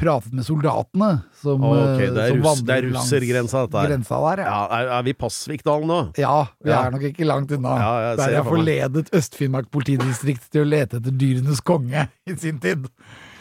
pratet 0.01 0.33
med 0.35 0.45
soldatene 0.47 1.09
som, 1.41 1.61
Ok, 1.63 2.01
eh, 2.01 2.11
det 2.15 2.23
er, 2.25 2.33
som 2.33 2.41
russ, 2.41 2.41
det 2.41 2.45
vandrer 2.49 2.77
er 2.79 2.87
russergrensa, 2.89 3.63
dette 3.67 3.81
her. 3.83 3.91
Grensa 3.93 4.21
der, 4.25 4.43
ja. 4.43 4.51
Ja, 4.51 4.61
er, 4.79 4.91
er 4.97 5.07
vi 5.07 5.13
Pasvikdalen 5.21 5.87
nå? 5.91 5.99
Ja, 6.19 6.37
vi 6.63 6.73
Ja. 6.73 6.79
er 6.87 6.95
nok 6.95 7.05
ikke 7.11 7.27
langt 7.29 7.51
unna. 7.55 7.75
Ja, 7.79 7.91
jeg 8.09 8.17
der 8.21 8.35
jeg 8.37 8.47
forledet 8.49 9.11
Øst-Finnmark 9.21 9.69
politidistrikt 9.71 10.49
til 10.51 10.65
å 10.65 10.69
lete 10.69 10.97
etter 11.01 11.13
dyrenes 11.13 11.61
konge 11.61 12.07
i 12.29 12.35
sin 12.35 12.59
tid. 12.63 12.89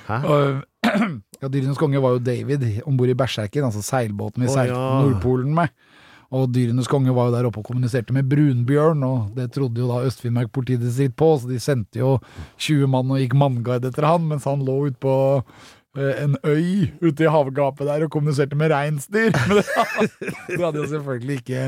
Hæ? 0.08 0.20
Og, 0.24 0.60
ja, 1.42 1.48
dyrenes 1.48 1.78
konge 1.80 2.00
var 2.02 2.18
jo 2.18 2.22
David 2.28 2.68
om 2.84 2.96
bord 3.00 3.08
i 3.12 3.16
Berserken, 3.16 3.64
altså 3.64 3.82
seilbåten 3.84 4.44
vi 4.44 4.48
oh, 4.50 4.54
seilte 4.54 4.76
ja. 4.76 5.00
Nordpolen 5.04 5.54
med. 5.56 5.72
Og 6.30 6.46
dyrenes 6.54 6.86
konge 6.86 7.10
var 7.10 7.26
jo 7.26 7.32
der 7.34 7.46
oppe 7.48 7.58
og 7.58 7.66
kommuniserte 7.66 8.14
med 8.14 8.28
brunbjørn, 8.30 9.00
og 9.02 9.32
det 9.34 9.48
trodde 9.56 9.82
jo 9.82 9.88
da 9.90 10.04
Øst-Finnmark 10.06 10.52
politidistrikt 10.54 11.16
på, 11.18 11.32
så 11.42 11.48
de 11.50 11.58
sendte 11.58 11.98
jo 11.98 12.12
20 12.62 12.86
mann 12.92 13.10
og 13.10 13.18
gikk 13.18 13.34
manngard 13.34 13.88
etter 13.88 14.06
han, 14.06 14.28
mens 14.30 14.46
han 14.46 14.62
lå 14.62 14.76
ute 14.92 15.00
på 15.02 15.14
en 15.98 16.36
øy 16.46 16.86
ute 17.02 17.24
i 17.26 17.30
havgapet 17.30 17.88
der 17.88 18.06
og 18.06 18.12
kommuniserte 18.14 18.58
med 18.58 18.70
reinsdyr. 18.70 19.34
Men 19.50 19.62
det 20.54 20.62
hadde 20.62 20.84
jo 20.84 20.90
selvfølgelig 20.92 21.40
ikke 21.42 21.62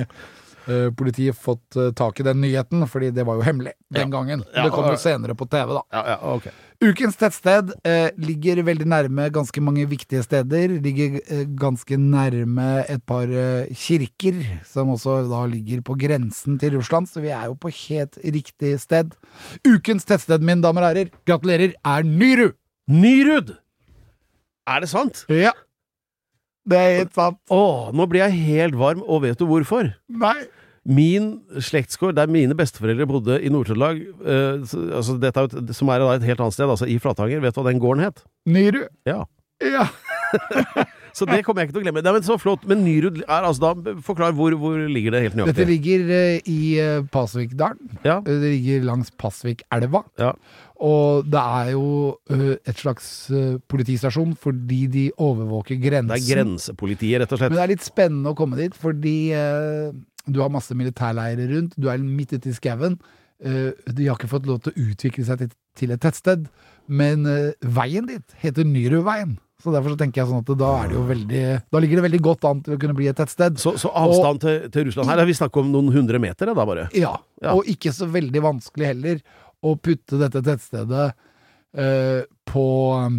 eh, 0.66 0.90
politiet 0.98 1.38
fått 1.38 1.78
eh, 1.78 1.90
tak 1.98 2.20
i 2.20 2.26
den 2.26 2.42
nyheten, 2.44 2.84
fordi 2.90 3.10
det 3.14 3.26
var 3.26 3.40
jo 3.40 3.46
hemmelig 3.46 3.74
den 3.94 4.12
gangen. 4.12 4.44
Ja, 4.54 4.66
det 4.66 4.74
kom 4.74 4.86
jo 4.90 4.98
senere 5.00 5.34
på 5.38 5.48
TV, 5.50 5.74
da. 5.78 5.82
Ja, 5.94 6.04
ja, 6.14 6.20
ok. 6.36 6.52
Ukens 6.82 7.14
tettsted 7.14 7.68
eh, 7.86 8.08
ligger 8.18 8.58
veldig 8.66 8.88
nærme 8.90 9.28
ganske 9.30 9.62
mange 9.62 9.84
viktige 9.86 10.24
steder. 10.26 10.72
Ligger 10.82 11.20
eh, 11.22 11.44
ganske 11.46 11.94
nærme 11.94 12.70
et 12.90 13.04
par 13.06 13.30
eh, 13.30 13.70
kirker, 13.70 14.40
som 14.66 14.90
også 14.90 15.20
da 15.30 15.44
ligger 15.50 15.84
på 15.86 15.94
grensen 16.00 16.58
til 16.58 16.74
Russland, 16.80 17.06
så 17.06 17.22
vi 17.22 17.30
er 17.30 17.46
jo 17.50 17.54
på 17.54 17.70
helt 17.84 18.18
riktig 18.24 18.74
sted. 18.82 19.14
Ukens 19.62 20.08
tettsted, 20.08 20.42
mine 20.42 20.64
damer 20.64 20.88
og 20.88 20.90
herrer, 20.90 21.14
gratulerer, 21.28 21.76
er 21.86 22.08
Nyru! 22.08 22.50
Nyrud! 22.90 23.54
Er 24.68 24.80
det 24.84 24.88
sant? 24.92 25.24
Ja. 25.32 25.52
Det 26.68 26.78
er 26.78 26.98
helt 27.02 27.14
sant. 27.18 27.38
Å, 27.50 27.90
nå 27.94 28.04
blir 28.10 28.22
jeg 28.22 28.36
helt 28.46 28.76
varm, 28.78 29.00
og 29.02 29.24
vet 29.24 29.38
du 29.40 29.46
hvorfor? 29.50 29.94
Nei. 30.08 30.36
Min 30.86 31.32
slektsgård, 31.62 32.14
der 32.18 32.30
mine 32.30 32.54
besteforeldre 32.58 33.06
bodde 33.10 33.36
i 33.42 33.50
Nord-Trøndelag, 33.50 34.00
eh, 34.22 34.62
så- 34.66 34.88
altså 34.98 35.18
dette 35.22 35.36
er 35.38 35.46
jo 35.48 35.58
et, 35.62 35.74
som 35.74 35.88
er 35.90 35.98
da 35.98 36.10
et 36.14 36.22
helt 36.22 36.40
annet 36.40 36.52
sted, 36.54 36.66
altså 36.66 36.86
i 36.90 36.98
Flatanger, 36.98 37.40
vet 37.42 37.54
du 37.54 37.60
hva 37.62 37.70
den 37.70 37.80
gården 37.82 38.02
het? 38.06 38.22
Nyru. 38.46 38.86
Ja. 39.06 39.24
Ja. 39.62 39.86
Så 41.12 41.26
det 41.28 41.42
kommer 41.44 41.60
jeg 41.60 41.68
ikke 41.68 41.74
til 41.76 41.82
å 41.82 41.84
glemme. 41.84 42.02
Nei, 42.02 42.12
men 42.16 42.22
Så 42.24 42.38
flott. 42.40 42.62
Men 42.66 42.80
Nyrud 42.86 43.18
er 43.28 43.44
altså 43.44 43.60
da 43.84 43.92
Forklar 44.00 44.32
hvor, 44.32 44.54
hvor 44.56 44.78
ligger 44.88 45.12
det 45.12 45.20
helt 45.26 45.34
Dette 45.36 45.44
nøyaktig? 45.44 45.66
ligger 45.68 46.12
eh, 46.16 46.40
i 46.48 46.78
eh, 46.80 47.02
Pasvikdalen. 47.12 47.98
Ja. 48.02 48.16
Eh, 48.24 48.38
Det 48.40 48.48
ligger 48.54 48.86
langs 48.88 49.10
Pasvikelva. 49.20 50.00
Ja. 50.18 50.32
Og 50.82 51.28
det 51.30 51.38
er 51.38 51.68
jo 51.76 51.84
eh, 52.34 52.56
et 52.66 52.80
slags 52.82 53.06
eh, 53.30 53.56
politistasjon 53.70 54.32
fordi 54.42 54.80
de 54.90 55.04
overvåker 55.22 55.78
grensen. 55.82 56.10
Det 56.10 56.18
er 56.24 56.40
grensepolitiet, 56.42 57.20
rett 57.22 57.34
og 57.36 57.38
slett. 57.42 57.52
Men 57.54 57.60
det 57.60 57.66
er 57.68 57.72
litt 57.76 57.86
spennende 57.86 58.32
å 58.32 58.38
komme 58.38 58.58
dit, 58.58 58.74
fordi 58.74 59.16
eh, 59.36 59.92
du 60.26 60.42
har 60.42 60.50
masse 60.54 60.74
militærleirer 60.78 61.54
rundt, 61.54 61.78
du 61.78 61.86
er 61.92 62.02
midt 62.02 62.34
ute 62.34 62.50
i 62.50 62.56
skauen. 62.58 62.98
Eh, 63.42 63.70
de 63.94 64.08
har 64.10 64.18
ikke 64.18 64.30
fått 64.34 64.50
lov 64.50 64.60
til 64.66 64.74
å 64.74 64.88
utvikle 64.90 65.24
seg 65.26 65.44
til, 65.44 65.54
til 65.78 65.94
et 65.94 66.02
tettsted, 66.02 66.44
men 66.90 67.26
eh, 67.30 67.54
veien 67.78 68.06
dit 68.10 68.36
heter 68.42 68.66
Nyruveien. 68.66 69.38
Så 69.62 69.70
derfor 69.70 69.92
så 69.94 69.98
tenker 70.00 70.24
jeg 70.24 70.26
sånn 70.26 70.40
at 70.42 70.48
da 70.58 70.68
er 70.82 70.92
veldig 71.06 71.42
Da 71.70 71.78
ligger 71.78 72.00
det 72.00 72.02
veldig 72.08 72.18
godt 72.26 72.46
an 72.48 72.62
til 72.66 72.74
å 72.74 72.78
kunne 72.82 72.96
bli 72.98 73.06
et 73.06 73.14
tettsted. 73.14 73.60
Så, 73.62 73.76
så 73.78 73.92
avstand 73.94 74.40
til, 74.42 74.56
til 74.74 74.88
Russland 74.88 75.06
her, 75.12 75.20
er 75.22 75.28
vi 75.28 75.36
snakker 75.38 75.62
om 75.62 75.68
noen 75.70 75.92
hundre 75.94 76.18
meter, 76.18 76.50
da 76.50 76.66
bare? 76.66 76.88
Ja, 76.98 77.12
Ja. 77.38 77.52
og 77.54 77.70
ikke 77.70 77.92
så 77.94 78.08
veldig 78.10 78.42
vanskelig 78.42 78.88
heller 78.90 79.22
å 79.62 79.76
putte 79.78 80.18
dette 80.20 80.42
tettstedet 80.44 81.12
eh, 81.78 82.22
på 82.50 82.66
um, 82.98 83.18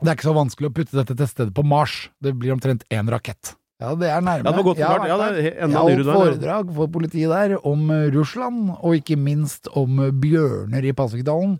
Det 0.00 0.08
er 0.08 0.16
ikke 0.16 0.30
så 0.30 0.36
vanskelig 0.36 0.70
å 0.70 0.74
putte 0.80 0.96
dette 0.96 1.16
tettstedet 1.16 1.54
på 1.56 1.64
Mars. 1.66 2.10
Det 2.20 2.32
blir 2.32 2.54
omtrent 2.54 2.86
én 2.88 3.10
rakett. 3.12 3.54
Ja, 3.80 3.94
det 3.96 4.10
er 4.12 4.20
nærme. 4.20 4.44
Ja, 4.44 4.50
det 4.50 4.56
var 4.58 4.66
godt 4.66 4.80
forklart. 4.80 5.08
Ja, 5.08 5.16
det 5.20 5.26
er 5.40 5.64
enda 5.64 5.84
Jeg 5.88 5.96
holdt 5.96 6.12
foredrag 6.12 6.72
for 6.76 6.92
politiet 6.92 7.32
der 7.32 7.56
om 7.68 7.86
eh, 7.94 8.08
Russland, 8.12 8.74
og 8.80 8.96
ikke 8.98 9.16
minst 9.20 9.70
om 9.76 10.00
eh, 10.04 10.12
bjørner 10.12 10.84
i 10.84 10.92
Pasvikdalen, 10.96 11.56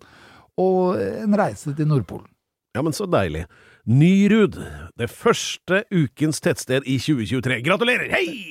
og 0.61 1.01
en 1.01 1.37
reise 1.41 1.73
til 1.77 1.89
Nordpolen. 1.89 2.29
Ja, 2.77 2.85
men 2.85 2.93
så 2.95 3.09
deilig. 3.11 3.47
Nyrud, 3.89 4.61
det 5.01 5.09
første 5.11 5.85
ukens 5.89 6.41
tettsted 6.45 6.85
i 6.85 7.01
2023. 7.01 7.63
Gratulerer! 7.65 8.13
Hei! 8.13 8.45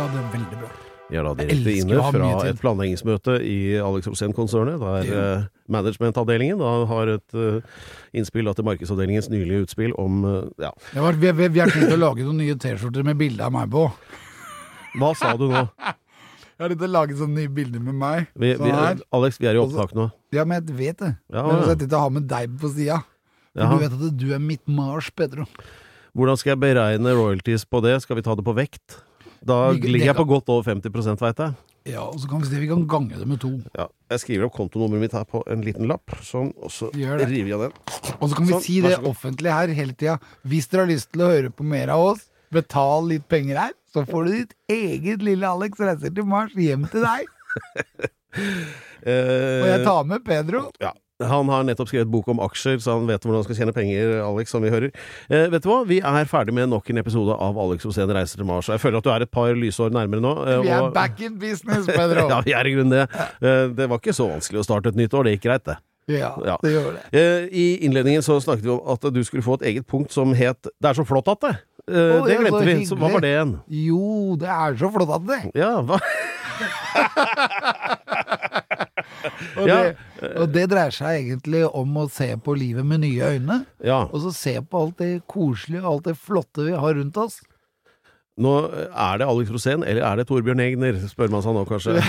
Ja, 0.00 0.06
det 0.08 0.16
er 0.16 0.28
veldig 0.32 0.58
bra. 0.62 0.68
Vi 1.10 1.18
er 1.18 1.26
da 1.26 1.32
direkte 1.36 1.72
inne 1.76 2.02
fra 2.06 2.28
et 2.48 2.60
planleggingsmøte 2.62 3.34
i 3.44 3.56
Alex 3.82 4.06
Rosén-konsernet, 4.08 4.78
der 4.80 5.10
eh, 5.12 5.42
managementavdelingen 5.68 6.60
da 6.62 6.70
har 6.88 7.10
et 7.18 7.34
eh, 7.36 7.82
innspill 8.16 8.48
da 8.48 8.54
til 8.56 8.64
markedsavdelingens 8.64 9.28
nylige 9.28 9.66
utspill 9.66 9.92
om 10.00 10.22
eh, 10.24 10.46
ja. 10.64 10.70
Var, 10.94 11.18
vi, 11.20 11.32
vi, 11.36 11.48
vi 11.52 11.60
har 11.60 11.74
tenkt 11.74 11.92
å 11.92 11.98
lage 12.00 12.24
noen 12.24 12.40
nye 12.40 12.54
T-skjorter 12.62 13.04
med 13.04 13.18
bilde 13.20 13.44
av 13.44 13.52
meg 13.58 13.68
på. 13.74 13.82
Hva 15.02 15.10
sa 15.18 15.34
du 15.36 15.50
nå? 15.50 15.66
Jeg 16.60 16.64
har 16.64 16.74
til 16.76 16.88
å 16.88 16.92
lage 16.94 17.18
sånne 17.20 17.42
nye 17.42 17.52
bilder 17.60 17.84
med 17.90 18.00
meg. 18.00 18.32
Vi, 18.32 18.54
vi, 18.54 18.56
sånn 18.62 18.74
her. 18.76 19.04
Alex, 19.20 19.36
vi 19.40 19.50
er 19.52 19.56
i 19.56 19.62
opptak 19.66 19.94
nå. 19.96 20.08
Ja, 20.36 20.44
men 20.44 20.60
jeg 20.60 20.76
vet 20.76 20.98
det. 21.00 21.14
Ja, 21.32 21.44
men 21.46 21.54
ja. 21.56 21.70
jeg 21.70 21.78
tenkte 21.80 21.96
å 21.96 22.02
ha 22.02 22.10
med 22.12 22.26
deg 22.28 22.56
på 22.60 22.72
sida. 22.72 22.98
For 23.54 23.64
Jaha. 23.64 23.76
du 23.76 23.84
vet 23.84 23.94
at 23.96 24.18
du 24.20 24.26
er 24.36 24.42
mitt 24.44 24.66
Mars, 24.68 25.08
Pedro. 25.16 25.48
Hvordan 26.12 26.36
skal 26.36 26.52
jeg 26.52 26.60
beregne 26.66 27.14
royalties 27.16 27.64
på 27.64 27.80
det? 27.84 27.96
Skal 28.04 28.20
vi 28.20 28.26
ta 28.28 28.36
det 28.36 28.44
på 28.44 28.52
vekt? 28.60 29.00
Da 29.46 29.70
ligger 29.72 30.10
jeg 30.10 30.16
på 30.18 30.26
godt 30.28 30.48
over 30.52 30.62
50 30.68 31.20
veit 31.20 31.38
jeg. 31.40 31.54
Ja, 31.88 32.02
og 32.04 32.18
så 32.20 32.28
kan 32.28 32.42
vi 32.42 32.46
se 32.50 32.58
vi 32.60 32.66
kan 32.68 32.82
gange 32.86 33.16
det 33.16 33.26
med 33.26 33.40
to. 33.40 33.54
Ja, 33.74 33.86
jeg 34.12 34.20
skriver 34.20 34.44
opp 34.50 34.52
kontonummeret 34.58 35.00
mitt 35.06 35.14
her 35.16 35.24
på 35.24 35.40
en 35.48 35.62
liten 35.64 35.88
lapp, 35.88 36.12
sånn, 36.22 36.50
og 36.60 36.68
så 36.70 36.90
river 36.92 37.48
jeg 37.48 37.58
den. 37.62 37.72
Og 38.20 38.26
så 38.28 38.36
kan 38.36 38.44
vi 38.46 38.52
Sånn, 38.52 38.62
si 38.66 38.76
det 38.84 38.98
offentlig 39.08 39.54
her 39.54 39.72
hele 39.74 39.96
tida. 39.96 40.18
Hvis 40.44 40.68
dere 40.68 40.84
har 40.84 40.90
lyst 40.92 41.08
til 41.14 41.24
å 41.24 41.30
høre 41.32 41.50
på 41.56 41.64
mer 41.64 41.88
av 41.96 42.04
oss, 42.12 42.26
betal 42.52 43.08
litt 43.08 43.24
penger 43.32 43.56
her, 43.64 43.72
så 43.90 44.04
får 44.06 44.28
du 44.28 44.30
ditt 44.42 44.52
eget 44.70 45.24
lille 45.24 45.48
Alex 45.48 45.80
reiser 45.80 46.12
til 46.14 46.28
Mars 46.28 46.52
hjem 46.54 46.84
til 46.92 47.00
deg. 47.06 47.24
Og 49.00 49.66
jeg 49.66 49.80
Eh, 49.80 49.84
tar 49.86 50.04
med 50.04 50.20
Pedro. 50.26 50.66
ja. 50.84 50.92
Han 51.20 51.48
har 51.52 51.64
nettopp 51.68 51.88
skrevet 51.88 52.08
bok 52.10 52.28
om 52.28 52.38
aksjer, 52.40 52.78
så 52.80 52.92
han 52.96 53.06
vet 53.06 53.20
hvordan 53.22 53.42
han 53.42 53.44
skal 53.44 53.56
tjene 53.60 53.74
penger, 53.76 54.22
Alex, 54.24 54.50
som 54.50 54.62
vi 54.62 54.70
hører. 54.72 54.90
Eh, 55.28 55.48
vet 55.52 55.62
du 55.62 55.68
hva? 55.68 55.82
Vi 55.86 55.98
er 56.00 56.24
ferdig 56.30 56.54
med 56.56 56.68
nok 56.72 56.88
en 56.90 56.98
episode 57.02 57.32
av 57.36 57.58
Alex 57.58 57.84
Osen 57.86 58.08
reiser 58.14 58.36
til 58.40 58.46
Mars. 58.48 58.68
Jeg 58.72 58.80
føler 58.80 58.98
at 58.98 59.04
du 59.04 59.10
er 59.10 59.20
et 59.26 59.30
par 59.30 59.52
lysår 59.54 59.90
nærmere 59.92 60.20
nå. 60.24 60.32
eh, 60.48 60.60
Vi 60.62 60.68
er 60.68 60.80
og- 60.82 60.94
back 60.94 61.20
in 61.20 61.38
business, 61.38 61.86
Pedro. 61.86 62.28
ja, 62.32 62.40
vi 62.40 62.52
er 62.52 62.64
i 62.66 62.72
grunnen 62.74 62.90
det. 62.90 63.08
Eh, 63.42 63.68
det 63.76 63.88
var 63.88 63.98
ikke 63.98 64.14
så 64.16 64.28
vanskelig 64.30 64.60
å 64.60 64.64
starte 64.64 64.88
et 64.88 64.96
nytt 64.96 65.12
år, 65.14 65.24
det 65.24 65.32
gikk 65.38 65.42
greit, 65.50 65.64
det. 65.64 65.76
Ja, 66.08 66.32
Ja. 66.44 66.56
det 66.62 66.70
gjør 66.72 66.92
det. 66.96 67.02
Eh, 67.14 67.48
I 67.52 67.76
innledningen 67.86 68.22
så 68.26 68.40
snakket 68.42 68.62
vi 68.64 68.70
om 68.70 68.80
at 68.90 69.00
du 69.14 69.22
skulle 69.22 69.42
få 69.46 69.54
et 69.60 69.66
eget 69.70 69.86
punkt 69.86 70.10
som 70.10 70.32
het 70.34 70.60
'Det 70.62 70.88
er 70.90 70.94
så 70.94 71.04
flott 71.06 71.28
at 71.28 71.40
det'. 71.40 71.58
Eh, 71.86 72.20
Å, 72.20 72.26
det 72.26 72.38
glemte 72.38 72.64
vi. 72.64 72.84
Så 72.86 72.96
hva 72.96 73.12
var 73.12 73.20
det 73.20 73.28
igjen? 73.36 73.60
Jo, 73.68 74.36
det 74.36 74.48
er 74.48 74.74
så 74.74 74.90
flott 74.90 75.10
at 75.14 75.26
det. 75.26 75.50
Ja, 75.54 75.82
hva? 75.82 76.00
Og, 79.56 79.66
Ja. 79.68 79.78
det, 79.82 80.30
og 80.36 80.50
det 80.54 80.66
dreier 80.72 80.94
seg 80.94 81.20
egentlig 81.24 81.62
om 81.76 81.96
å 82.02 82.08
se 82.12 82.32
på 82.40 82.54
livet 82.56 82.86
med 82.86 83.02
nye 83.04 83.34
øyne. 83.36 83.60
Ja. 83.84 84.02
Og 84.10 84.20
så 84.24 84.32
se 84.36 84.56
på 84.62 84.80
alt 84.84 84.98
det 85.02 85.12
koselige 85.30 85.82
og 85.84 85.92
alt 85.98 86.10
det 86.10 86.16
flotte 86.20 86.66
vi 86.68 86.76
har 86.76 86.94
rundt 86.98 87.16
oss. 87.20 87.40
Nå 88.40 88.52
er 88.72 89.18
det 89.20 89.26
Alex 89.28 89.50
Rosén, 89.52 89.82
eller 89.84 90.00
er 90.06 90.16
det 90.16 90.24
Torbjørn 90.30 90.62
Egner, 90.64 90.96
spør 91.10 91.28
man 91.34 91.42
seg 91.44 91.56
nå 91.58 91.66
kanskje. 91.68 91.98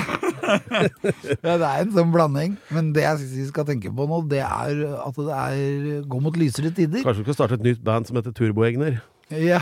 Ja, 0.51 1.53
det 1.55 1.68
er 1.68 1.82
en 1.86 1.91
sånn 1.95 2.09
blanding. 2.12 2.55
Men 2.76 2.89
det 2.95 3.03
jeg 3.05 3.20
synes 3.22 3.36
vi 3.38 3.45
skal 3.51 3.66
tenke 3.70 3.91
på 3.95 4.07
nå, 4.09 4.18
det 4.32 4.41
er 4.43 4.82
at 4.99 5.16
det 5.16 5.36
er 5.38 6.01
går 6.12 6.24
mot 6.26 6.36
lysere 6.39 6.72
tider. 6.76 7.03
Kanskje 7.05 7.22
vi 7.24 7.28
skal 7.30 7.38
starte 7.38 7.59
et 7.59 7.64
nytt 7.70 7.84
band 7.88 8.09
som 8.09 8.18
heter 8.20 8.34
Turbo 8.36 8.66
Egner? 8.68 8.97
Ja. 9.32 9.59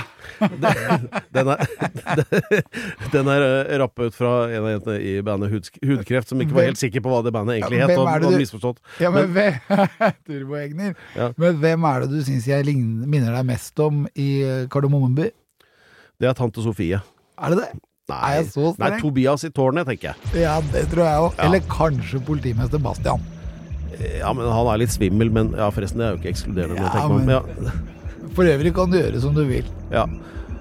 Den 1.34 1.50
er, 1.54 1.66
den 3.14 3.28
er 3.32 3.46
eh, 3.50 3.74
rappa 3.82 4.08
ut 4.10 4.16
fra 4.18 4.32
en 4.50 4.64
av 4.66 4.70
jentene 4.74 4.96
i 5.04 5.14
bandet 5.26 5.52
Hud, 5.54 5.70
Hudkreft, 5.86 6.32
som 6.32 6.42
ikke 6.44 6.56
var 6.58 6.68
helt 6.70 6.82
sikker 6.82 7.04
på 7.06 7.12
hva 7.14 7.20
det 7.26 7.34
bandet 7.36 7.60
egentlig 7.60 7.82
het, 7.84 7.94
hvem 7.94 8.06
og 8.08 8.34
du- 8.34 8.40
misforstått. 8.42 8.80
Ja, 9.04 9.12
men 9.14 9.30
hvem 9.36 9.60
Turboegner. 10.30 10.96
Ja. 11.18 11.30
Men 11.40 11.60
hvem 11.62 11.86
er 11.92 12.06
det 12.06 12.10
du 12.16 12.20
syns 12.28 12.48
jeg 12.50 12.66
minner 12.80 13.36
deg 13.38 13.46
mest 13.52 13.84
om 13.86 14.06
i 14.16 14.30
eh, 14.46 14.64
Kardemommeby? 14.72 15.30
Det 16.20 16.28
er 16.32 16.36
tante 16.40 16.64
Sofie. 16.66 17.00
Er 17.40 17.54
det 17.56 17.62
det? 17.64 17.70
Nei, 18.10 18.18
Er 18.26 18.40
jeg 18.40 18.48
så 18.56 18.72
nei? 18.82 18.96
Tobias 19.00 19.44
i 19.46 19.52
tårnet, 19.54 19.86
tenker 19.86 20.10
jeg. 20.10 20.42
Ja, 20.42 20.56
det 20.74 20.88
tror 20.90 21.06
jeg 21.06 21.26
òg. 21.28 21.36
Ja. 21.38 21.44
Eller 21.46 21.62
kanskje 21.70 22.18
politimester 22.26 22.82
Bastian. 22.82 23.22
Ja, 24.00 24.32
men 24.34 24.48
han 24.50 24.68
er 24.72 24.80
litt 24.82 24.94
svimmel, 24.96 25.30
men 25.36 25.52
ja, 25.60 25.68
forresten, 25.76 26.00
det 26.02 26.08
er 26.08 26.14
jo 26.16 26.20
ikke 26.24 26.32
ekskluderende. 26.34 26.90
Ja, 26.90 27.08
men... 27.12 27.26
men- 27.28 27.36
ja, 27.38 27.78
For 28.36 28.50
øvrig 28.50 28.74
kan 28.76 28.92
du 28.92 29.00
gjøre 29.00 29.22
som 29.24 29.36
du 29.38 29.44
vil. 29.50 29.70
ja. 29.94 30.06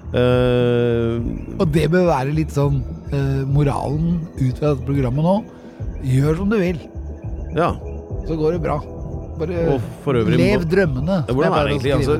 Uh, 0.09 1.21
Og 1.61 1.67
det 1.69 1.83
bør 1.93 2.07
være 2.07 2.31
litt 2.33 2.49
sånn 2.49 2.79
uh, 3.13 3.43
moralen 3.45 4.15
ut 4.39 4.57
fra 4.57 4.71
dette 4.71 4.87
programmet 4.87 5.21
nå. 5.21 5.35
Gjør 6.01 6.39
som 6.39 6.49
du 6.49 6.55
vil, 6.57 6.79
ja. 7.53 7.67
så 8.25 8.37
går 8.39 8.57
det 8.57 8.63
bra. 8.63 8.79
Bare 9.39 9.59
Og 9.75 10.09
øvrig 10.09 10.39
lev 10.39 10.65
drømmene. 10.67 11.19
Ja, 11.29 11.35
hvordan 11.35 11.53
er 11.53 11.69
det 11.69 11.75
egentlig? 11.75 11.93
Altså, 11.93 12.17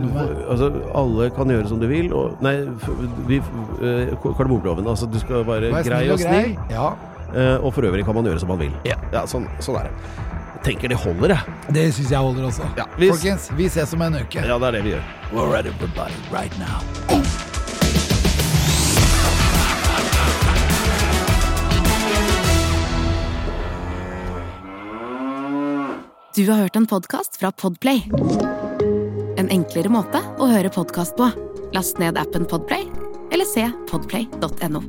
altså, 0.54 0.70
alle 1.02 1.32
kan 1.36 1.50
gjøre 1.52 1.72
som 1.72 1.82
de 1.82 1.90
vil, 1.90 2.14
og 2.14 2.38
Nei, 2.46 2.56
vi, 3.28 3.42
uh, 3.42 4.14
kardemommeloven. 4.22 4.88
Altså, 4.88 5.10
du 5.10 5.18
skal 5.20 5.48
være 5.48 5.74
Vær 5.74 5.90
grei 5.90 6.04
og 6.14 6.20
grei. 6.22 6.44
snill, 6.44 6.58
Ja, 6.70 6.92
Uh, 7.30 7.62
og 7.62 7.74
for 7.76 7.86
øvrig 7.86 8.02
kan 8.06 8.16
man 8.18 8.26
gjøre 8.26 8.40
som 8.42 8.50
man 8.50 8.58
vil. 8.58 8.72
Ja. 8.90 8.96
sånn, 9.30 9.44
sånn 9.62 9.76
er 9.78 9.86
det. 9.86 9.92
Tenker 10.64 10.92
det 10.92 10.98
holder, 10.98 11.30
jeg. 11.36 11.74
det 11.74 11.86
syns 11.96 12.12
jeg 12.12 12.20
holder 12.20 12.46
også. 12.50 12.68
Ja, 12.78 12.84
hvis- 12.98 13.12
Folkens, 13.16 13.50
vi 13.58 13.70
ses 13.70 13.94
om 13.94 14.02
en 14.02 14.16
uke. 14.16 14.42
Ja, 14.46 14.58
det 14.60 14.68
er 14.68 14.72
det 14.72 14.84
vi 14.84 14.90
gjør. 14.90 15.04
We're 15.32 15.56
at 15.58 15.66
everybody 15.66 16.14
right 16.32 16.54
now. 16.60 16.80
Du 26.36 26.50
har 26.52 26.58
hørt 26.58 26.76
en 26.76 26.88
podkast 26.88 27.38
fra 27.40 27.52
Podplay. 27.52 28.02
En 29.38 29.50
enklere 29.52 29.92
måte 29.92 30.22
å 30.40 30.48
høre 30.52 30.72
podkast 30.72 31.18
på. 31.20 31.28
Last 31.76 32.00
ned 32.02 32.18
appen 32.22 32.48
Podplay, 32.50 32.86
eller 33.34 33.50
se 33.50 33.68
podplay.no. 33.92 34.84